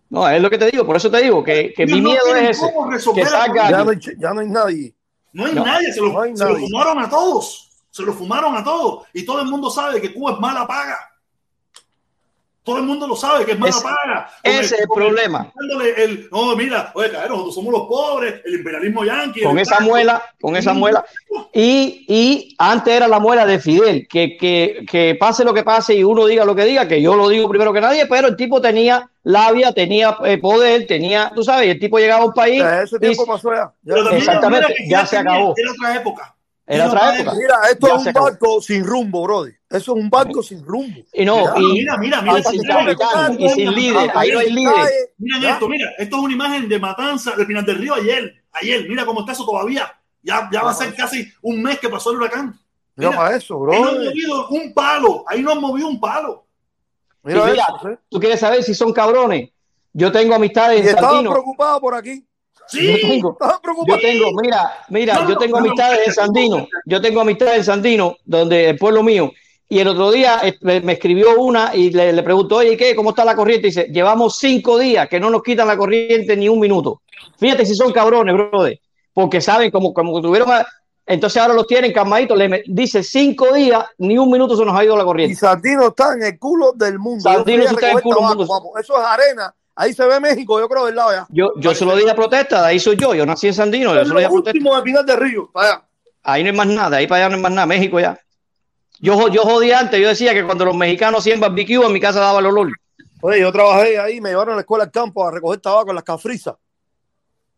[0.09, 2.35] No, es lo que te digo, por eso te digo que, que mi no miedo
[2.35, 2.73] es ese.
[3.13, 3.23] Que.
[3.23, 4.95] Ya no, hay, ya no hay nadie.
[5.31, 7.69] No hay No, nadie, se lo, no hay se lo fumaron a todos.
[7.91, 9.07] Se lo fumaron a todos.
[9.13, 10.97] Y todo el mundo sabe que Cuba es mala paga.
[12.63, 14.29] Todo el mundo lo sabe que es mala Ese- paga.
[14.43, 15.51] ese es el problema.
[15.97, 19.41] El, no, mira, oye, cabrón, nosotros somos los pobres, el imperialismo yanqui.
[19.41, 21.03] con esa muela, con esa muela.
[21.53, 25.95] Y, y antes era la muela de Fidel, que, que, que pase lo que pase
[25.95, 28.35] y uno diga lo que diga, que yo lo digo primero que nadie, pero el
[28.35, 32.33] tipo tenía labia, tenía eh, poder, tenía, tú sabes, y el tipo llegaba a un
[32.33, 32.59] país.
[32.61, 33.73] Ya ese tiempo dice- pasó ya.
[33.83, 35.53] Ya- Pero también, Exactamente, ya se tenía- acabó.
[35.57, 36.35] Era otra época.
[36.67, 37.35] Era otra época.
[37.35, 38.25] Mira, esto Ya es un acabó.
[38.27, 39.58] barco sin rumbo, brother.
[39.69, 40.99] Eso es un barco sin rumbo.
[41.13, 42.39] Y no, y, Mira, mira, mira.
[42.39, 44.73] y sin capitán, y sin líder, ahí no hay líder.
[45.19, 45.51] Miren ya.
[45.53, 49.05] esto, mira, esto es una imagen de Matanza, de Pinar del Río ayer, ayer, mira
[49.05, 49.91] cómo está eso todavía.
[50.23, 52.59] Ya, ya va a ser casi un mes que pasó el huracán.
[52.95, 54.03] Mira Mira, para eso, Ahí no han bro.
[54.05, 56.45] movido un palo, ahí no han movido un palo.
[57.23, 57.99] Mira mira, eso.
[58.09, 59.49] Tú quieres saber si son cabrones.
[59.93, 61.31] Yo tengo amistades Y en estaban Sandino.
[61.31, 62.25] preocupados por aquí.
[62.67, 63.37] Sí, Yo tengo,
[63.87, 67.21] yo tengo, mira, mira, No, yo tengo no, no, amistades en no, Sandino, yo tengo
[67.21, 69.31] amistades en Sandino, donde el pueblo mío,
[69.69, 72.95] y el otro día eh, me escribió una y le, le preguntó, oye, ¿qué?
[72.95, 73.67] ¿Cómo está la corriente?
[73.67, 77.01] Y dice, llevamos cinco días que no nos quitan la corriente ni un minuto.
[77.37, 78.79] Fíjate si son cabrones, brother,
[79.13, 80.65] porque saben, como, como tuvieron, a-
[81.05, 82.37] Entonces ahora los tienen calmaditos.
[82.37, 85.35] Le me- dice cinco días, ni un minuto se nos ha ido la Y corriente.
[85.35, 87.21] Sardino está en el culo del mundo.
[87.45, 88.47] Sí está en el culo del mundo.
[88.47, 88.77] papo.
[88.77, 89.53] Eso es arena.
[89.75, 91.25] Ahí se ve México, yo creo, del lado allá.
[91.29, 93.13] Yo, yo se lo dije a protesta, de ahí soy yo.
[93.15, 94.57] Yo nací en Sandino, yo Es se lo dije lo a protesta.
[94.57, 95.83] último de Pinar del Río, para allá.
[96.23, 98.19] Ahí no hay más nada, ahí para allá no hay más nada, México ya.
[99.01, 102.19] Yo, yo jodía antes, yo decía que cuando los mexicanos hacían barbecue en mi casa
[102.19, 102.71] daba el olor.
[103.21, 105.95] Oye, yo trabajé ahí, me llevaron a la escuela al campo a recoger tabaco en
[105.95, 106.55] las cafrizas.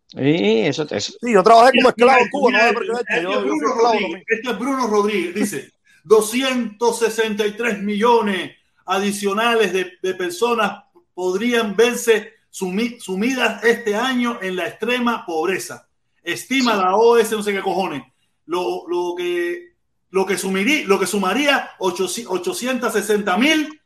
[0.07, 1.13] Sí, eso, eso.
[1.21, 2.67] Sí, yo trabajé como esclavo en Cuba, no voy
[3.07, 5.71] a yo, es Bruno Rodríguez, esto es Bruno Rodríguez, dice
[6.03, 8.51] 263 millones
[8.85, 15.87] adicionales de, de personas podrían verse sumi- sumidas este año en la extrema pobreza.
[16.23, 18.03] Estima la OS, no sé qué cojones,
[18.47, 19.70] lo, lo que,
[20.11, 23.81] lo que, sumiría, lo que sumaría 860 mil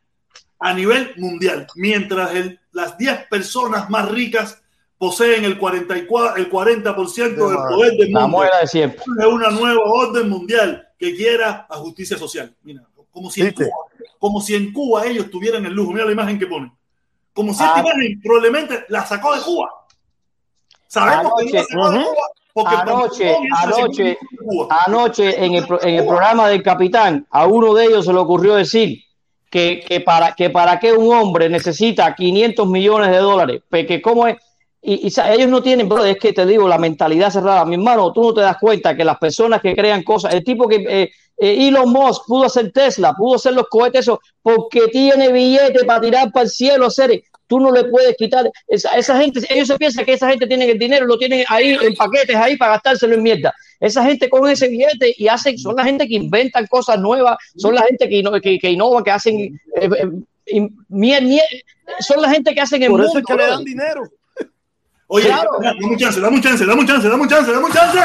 [0.58, 4.60] a nivel mundial, mientras el- las 10 personas más ricas
[4.98, 9.02] poseen el 44, el 40% del poder del La mundo de siempre.
[9.18, 12.54] de una nueva orden mundial que quiera a justicia social.
[12.62, 13.52] Mira, como si, en.
[13.52, 13.68] Cuba,
[14.18, 15.92] como si en Cuba ellos tuvieran el lujo.
[15.92, 16.72] Mira la imagen que ponen.
[17.34, 17.80] Como si esta Ah.
[17.80, 19.68] imagen probablemente la sacó de Cuba.
[20.88, 22.04] Sabemos que no la sacó de.
[22.04, 24.18] Cuba porque Anoche, anoche.
[24.86, 28.54] Anoche en el, en el programa del capitán, a uno de ellos se le ocurrió
[28.54, 29.02] decir
[29.50, 34.00] que, que para, que para qué un hombre necesita 500 millones de dólares, Pe- que
[34.00, 34.36] cómo es,
[34.80, 37.64] y, ellos no tienen, bro, es que te digo, la mentalidad cerrada.
[37.66, 40.66] Mi hermano, tú no te das cuenta que las personas que crean cosas, el tipo
[40.66, 45.30] que eh, eh, Elon Musk pudo hacer Tesla, pudo hacer los cohetes, eso, porque tiene
[45.30, 47.22] billete para tirar para el cielo, hacer.
[47.48, 50.68] Tú no le puedes quitar esa, esa gente, ellos se piensan que esa gente tiene
[50.70, 53.54] el dinero, lo tienen ahí en paquetes ahí para gastárselo en mierda.
[53.78, 57.74] Esa gente con ese billete y hacen, son la gente que inventan cosas nuevas, son
[57.74, 59.50] la gente que, ino- que, que innovan, que hacen eh,
[59.80, 60.08] eh,
[60.46, 61.62] in- mier- mier-
[62.00, 63.10] son la gente que hacen el Por mundo.
[63.10, 63.54] eso es que le brother.
[63.56, 64.02] dan dinero.
[65.08, 65.50] Oye, Claro.
[65.62, 67.98] dame un chance, dame un chance, dame un chance, dame un chance, dame un chance.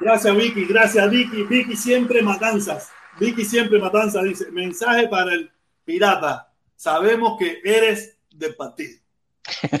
[0.00, 1.42] Gracias, Vicky, gracias, Vicky.
[1.42, 2.90] Vicky siempre matanzas.
[3.18, 4.24] Vicky siempre matanzas.
[4.24, 5.50] Dice, mensaje para el
[5.84, 6.50] pirata.
[6.74, 8.98] Sabemos que eres del partido.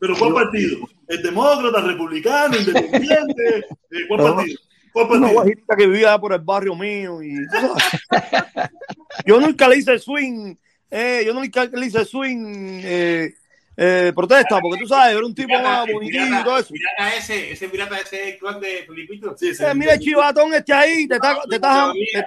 [0.00, 0.78] Pero ¿cuál partido?
[1.08, 3.58] ¿El demócrata, republicano, independiente?
[3.90, 4.58] Eh, ¿Cuál partido?
[4.92, 5.32] ¿Cuál Una partido?
[5.32, 7.22] guajita que vivía por el barrio mío.
[7.22, 7.34] Y,
[9.26, 10.56] yo nunca le hice swing.
[10.90, 13.34] eh, yo nunca le hice swing eh,
[13.76, 16.74] eh, protesta, porque tú sabes, era un tipo Pirata, más el bonitito y todo eso.
[16.74, 19.36] el pirata ese, ese pirata ese es clon de Felipito.
[19.36, 19.52] Sí.
[19.58, 22.26] Eh, mira el chivatón este ahí, te está, te estás, te,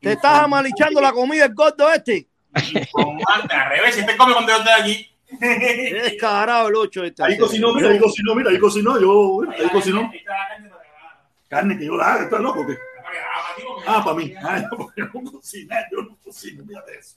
[0.00, 2.26] te estás amalichando la comida el gordo este.
[2.92, 5.06] Con Marta, al revés, este come cuando yo estoy aquí.
[5.40, 7.22] Es descarado el ocho este.
[7.22, 10.10] Ahí cocinó, mira, ahí cocinó, mira, ahí cocinó, yo, ahí cocinó.
[11.48, 12.76] Carne que yo la hago, estás loco, ¿qué?
[13.86, 14.32] Ah, para mí.
[14.42, 17.16] Ah, porque yo no cocinar, yo no cocino, fíjate eso.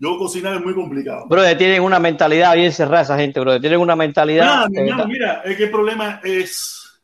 [0.00, 1.26] Yo cocinar es muy complicado.
[1.26, 3.60] Brother, tienen una mentalidad bien cerrada esa gente, brother.
[3.60, 4.44] Tienen una mentalidad.
[4.44, 7.00] Nada, mi eh, hermano, mira, es que el problema es.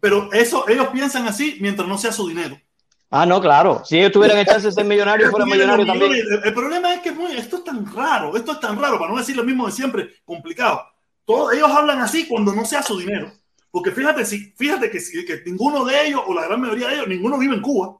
[0.00, 2.58] Pero eso, ellos piensan así mientras no sea su dinero.
[3.10, 3.82] ah, no, claro.
[3.84, 6.12] Si ellos tuvieran el chance de ser millonarios, fueran millonarios también.
[6.12, 9.12] El, el problema es que muy- esto es tan raro, esto es tan raro, para
[9.12, 10.82] no decir lo mismo de siempre, complicado.
[11.24, 13.30] Todos ellos hablan así cuando no sea su dinero.
[13.70, 16.94] Porque fíjate, si, fíjate que, si- que ninguno de ellos, o la gran mayoría de
[16.94, 17.96] ellos, ninguno vive en Cuba.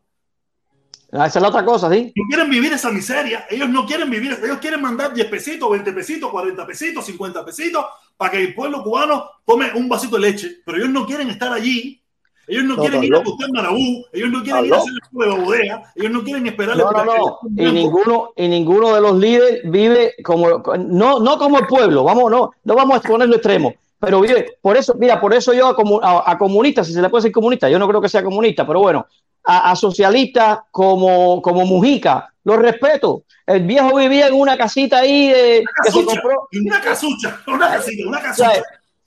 [1.17, 2.13] Ah, Esa es la otra cosa, ¿sí?
[2.17, 3.47] No quieren vivir esa miseria.
[3.49, 7.85] Ellos no quieren vivir, ellos quieren mandar 10 pesitos, 20 pesitos, 40 pesitos, 50 pesitos
[8.17, 10.57] para que el pueblo cubano tome un vasito de leche.
[10.67, 12.01] Pero ellos no quieren estar allí.
[12.47, 14.05] Ellos no, No, quieren ir a buscar marabú.
[14.13, 15.93] Ellos no quieren ir a hacer la prueba de bodega.
[15.95, 17.39] Ellos no quieren esperar No, no, no.
[17.57, 22.05] Y ninguno, y ninguno de los líderes vive como, no, no como el pueblo.
[22.05, 23.73] Vamos, no, no vamos a exponerlo extremo.
[24.05, 27.09] Pero vive, por eso, mira, por eso yo a, a, a comunistas, si se le
[27.09, 29.07] puede decir comunista, yo no creo que sea comunista, pero bueno,
[29.45, 33.23] a, a socialistas como, como Mujica, los respeto.
[33.47, 36.49] El viejo vivía en una casita ahí de, que se casucha, compró.
[36.65, 38.63] Una casucha, una casita, una O sea, casucha.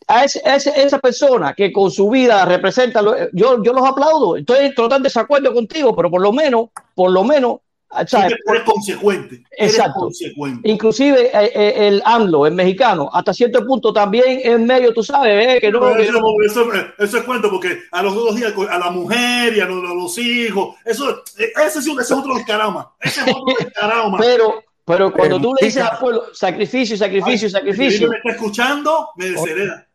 [0.07, 3.01] a ese- a ese- esa persona que con su vida representa,
[3.33, 4.37] yo, yo los aplaudo.
[4.37, 7.57] Estoy totalmente de desacuerdo contigo, pero por lo menos, por lo menos,
[8.05, 9.43] sea, Porque tú eres consecuente.
[9.51, 9.99] Eres Exacto.
[10.01, 10.69] consecuente.
[10.69, 15.55] inclusive eh, eh, el AMLO, el mexicano, hasta cierto punto también en medio, tú sabes,
[15.55, 16.69] eh, que no, eso, no- eso-
[16.99, 19.93] eso es cuento porque a los dos días a la mujer y a los, a
[19.93, 22.33] los hijos, eso, ese, es, un- ese es otro
[22.71, 22.87] más.
[22.99, 24.21] Ese es otro más.
[24.25, 28.29] pero, pero cuando tú le dices al pueblo sacrificio, sacrificio, Ay, sacrificio, Si me está
[28.31, 29.87] escuchando, me deshereda.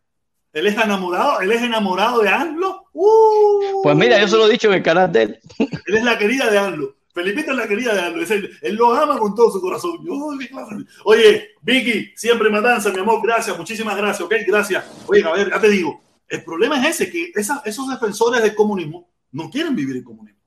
[0.54, 2.84] Él es enamorado, él es enamorado de AMLO.
[2.92, 5.38] Uh, pues mira, yo se lo he dicho en el canal de él.
[5.58, 6.94] Él es la querida de AMLO.
[7.12, 8.22] Felipito es la querida de.
[8.22, 9.98] Es él, él lo ama con todo su corazón.
[11.04, 13.20] Oye, Vicky, siempre matanza, mi amor.
[13.22, 14.20] Gracias, muchísimas gracias.
[14.22, 14.84] Ok, gracias.
[15.06, 16.00] Oye, a ver, ya te digo.
[16.28, 20.38] El problema es ese, que esa- esos defensores del comunismo no quieren vivir el comunismo.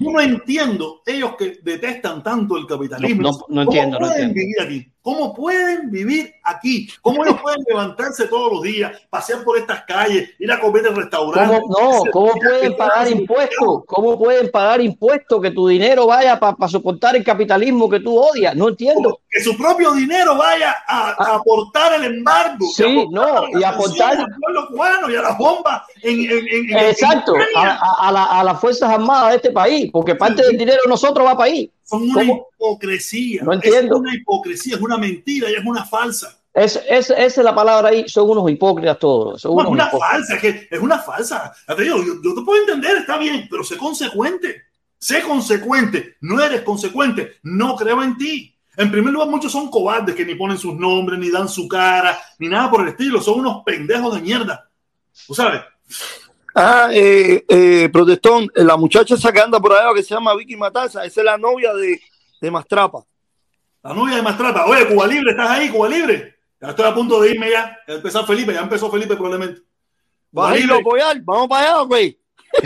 [0.00, 3.22] Yo no entiendo, ellos que detestan tanto el capitalismo.
[3.22, 4.66] No, no, no entiendo, no ¿Cómo pueden entiendo.
[4.66, 4.92] vivir aquí?
[5.08, 6.86] ¿Cómo pueden vivir aquí?
[7.00, 10.96] ¿Cómo ellos pueden levantarse todos los días, pasear por estas calles, ir a comer en
[10.96, 11.60] restaurantes?
[11.62, 13.84] ¿Cómo, no, ¿cómo pueden pagar impuestos?
[13.86, 18.54] ¿Cómo pueden pagar impuestos que tu dinero vaya para soportar el capitalismo que tú odias?
[18.54, 19.18] No entiendo.
[19.30, 22.66] Que su propio dinero vaya a, a aportar el embargo.
[22.74, 27.34] Sí, no, y aportar- al pueblo cubano y a las bombas en, en, en- Exacto,
[27.34, 30.80] en a, a- la- a las Fuerzas Armadas de este país, porque parte del dinero
[30.84, 31.70] de nosotros va para ahí.
[31.88, 33.42] Son una hipocresía.
[33.44, 33.94] No entiendo.
[33.96, 36.38] Es una hipocresía, es una mentira y es una falsa.
[36.52, 39.40] Es, es- esa es la palabra ahí, son unos hipócritas todos.
[39.40, 40.10] Son No, es unos una hipócritas.
[40.10, 41.52] falsa, es que es una falsa.
[41.68, 44.62] Ya te digo, yo, yo te puedo entender, está bien, pero sé consecuente.
[44.98, 46.16] Sé consecuente.
[46.20, 47.36] No eres consecuente.
[47.44, 48.54] No creo en ti.
[48.76, 52.18] En primer lugar, muchos son cobardes que ni ponen sus nombres, ni dan su cara,
[52.38, 53.20] ni nada por el estilo.
[53.20, 54.68] Son unos pendejos de mierda.
[55.26, 55.62] ¿Tú sabes?
[56.54, 60.34] Ah, eh, eh, protestón, eh, la muchacha esa que anda por allá que se llama
[60.34, 62.00] Vicky Mataza, esa es la novia de,
[62.40, 63.04] de Mastrapa.
[63.82, 64.66] La novia de Mastrata.
[64.66, 65.70] Oye, Cuba Libre, ¿estás ahí?
[65.70, 66.36] Cuba Libre.
[66.60, 67.76] Ya estoy a punto de irme ya.
[67.86, 69.62] Ya empezó Felipe, ya empezó Felipe probablemente.
[70.32, 71.20] ¿Vas a irlo a apoyar?
[71.22, 72.18] Vamos para allá, güey.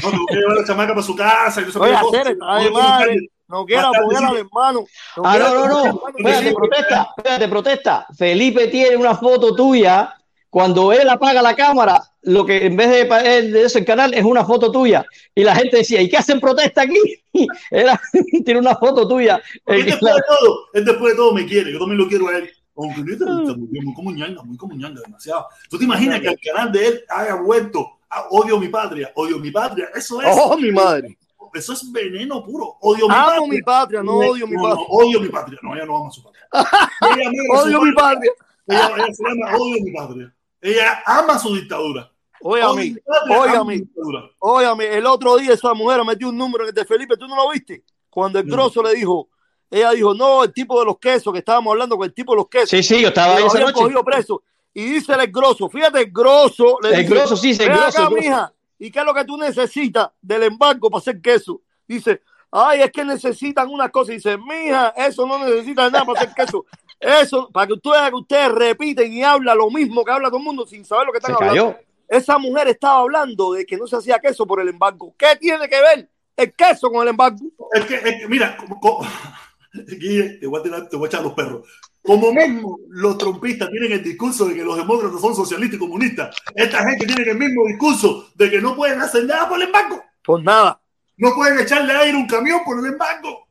[0.02, 1.60] No, tengo que llevar a la chamaca para su casa.
[1.60, 3.18] y todo ese Oye, hacer.
[3.48, 4.86] No quiero apoyar al hermano.
[5.22, 6.08] Ah, quiero no, no, no.
[6.16, 8.06] Espérate, protesta, espérate, protesta.
[8.16, 10.14] Felipe tiene una foto tuya.
[10.52, 13.04] Cuando él apaga la cámara, lo que en vez de,
[13.50, 15.02] de ese canal es una foto tuya.
[15.34, 16.98] Y la gente decía, ¿y qué hacen protesta aquí?
[17.70, 17.98] Era,
[18.44, 19.40] tiene una foto tuya.
[19.64, 22.36] Él después de todo, él después de todo me quiere, yo también lo quiero a
[22.36, 22.50] él.
[22.76, 25.46] Aunque no está muy, muy como ñanga, muy como ñanga, demasiado.
[25.70, 29.10] ¿Tú te imaginas que el canal de él haya vuelto a odio mi patria?
[29.14, 30.28] Odio mi patria, eso es.
[30.38, 31.16] Oh, mi madre.
[31.54, 32.76] Eso es veneno puro.
[32.82, 33.48] Odio mi Amo patria.
[33.48, 34.86] mi patria, no odio mi No, patria.
[34.86, 35.58] no, odio mi patria.
[35.62, 36.42] No, ella no ama su patria.
[36.52, 38.32] Ella ama su Odio mi patria.
[38.66, 40.34] Ella, ella se llama odio mi patria.
[40.62, 42.10] Ella ama su dictadura.
[42.40, 42.96] Oye, a mí,
[43.30, 43.78] oye, a mí.
[43.78, 44.30] su dictadura.
[44.38, 47.36] Óyame, el otro día esa mujer metió un número en el de Felipe, ¿tú no
[47.36, 47.84] lo viste?
[48.08, 49.28] Cuando el grosso le dijo,
[49.70, 52.36] ella dijo, no, el tipo de los quesos, que estábamos hablando con el tipo de
[52.36, 52.70] los quesos.
[52.70, 53.72] Sí, sí, yo estaba ahí esa noche.
[53.74, 54.42] cogido preso.
[54.74, 56.78] Y dice el grosso, fíjate, el grosso.
[56.82, 58.10] Le El dice, grosso, sí, el "Ven grosso, acá, el grosso".
[58.20, 61.60] mija, ¿y qué es lo que tú necesitas del embargo para hacer queso?
[61.86, 64.12] Dice, ay, es que necesitan una cosa.
[64.12, 66.64] Dice, mija, eso no necesitan nada para hacer queso.
[67.02, 70.44] Eso, para que ustedes, que ustedes repiten y hablan lo mismo que habla todo el
[70.44, 71.72] mundo sin saber lo que están Se hablando.
[71.72, 71.78] cayó.
[72.08, 75.14] Esa mujer estaba hablando de que no se hacía queso por el embargo.
[75.18, 77.38] ¿Qué tiene que ver el queso con el embargo?
[77.72, 79.06] Es que, es que, mira, como- como-
[79.72, 81.66] Guille, te voy, a tirar- te voy a echar los perros.
[82.02, 86.36] Como mismo los trompistas tienen el discurso de que los demócratas son socialistas y comunistas,
[86.54, 90.02] esta gente tiene el mismo discurso de que no pueden hacer nada por el embargo.
[90.24, 90.80] Por nada.
[91.16, 93.46] No pueden echarle aire a un camión por el embargo.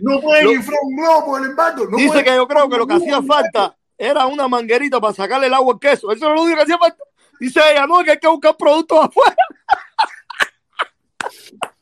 [0.00, 1.86] No pueden Lo- inflar un globo por el embargo.
[1.90, 5.46] No Dice que yo creo que lo que hacía falta era una manguerita para sacarle
[5.48, 6.10] el agua al queso.
[6.12, 7.02] Eso es lo único que hacía falta.
[7.40, 9.36] Dice ella, no, que hay que buscar productos afuera.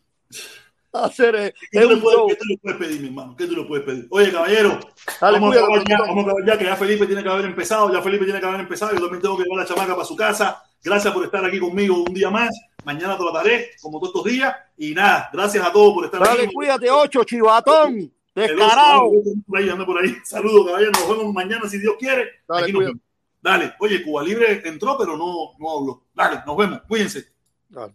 [0.92, 3.36] Hacer eh, ¿Qué tú, le puedes, qué tú le puedes pedir, mi hermano?
[3.36, 4.06] ¿Qué tú le puedes pedir?
[4.10, 4.80] Oye, caballero,
[5.20, 7.44] Dale, vamos, a cuídate, ya, vamos a acabar ya, que ya Felipe tiene que haber
[7.44, 7.92] empezado.
[7.92, 8.92] Ya Felipe tiene que haber empezado.
[8.94, 10.62] Yo también tengo que llevar a la chamaca para su casa.
[10.82, 12.50] Gracias por estar aquí conmigo un día más.
[12.84, 14.54] Mañana trataré, como todos estos días.
[14.76, 16.54] Y nada, gracias a todos por estar Dale, aquí.
[16.54, 18.12] cuídate, ocho, chivatón.
[18.34, 19.10] Descarado.
[19.86, 20.16] por ahí.
[20.24, 20.92] Saludos, caballero.
[20.92, 22.28] Nos vemos mañana si Dios quiere.
[22.46, 22.92] Dale, Aquí nos.
[23.40, 26.02] Dale, oye, Cuba Libre entró, pero no, no habló.
[26.14, 26.80] Dale, nos vemos.
[26.86, 27.26] Cuídense.
[27.68, 27.94] Dale.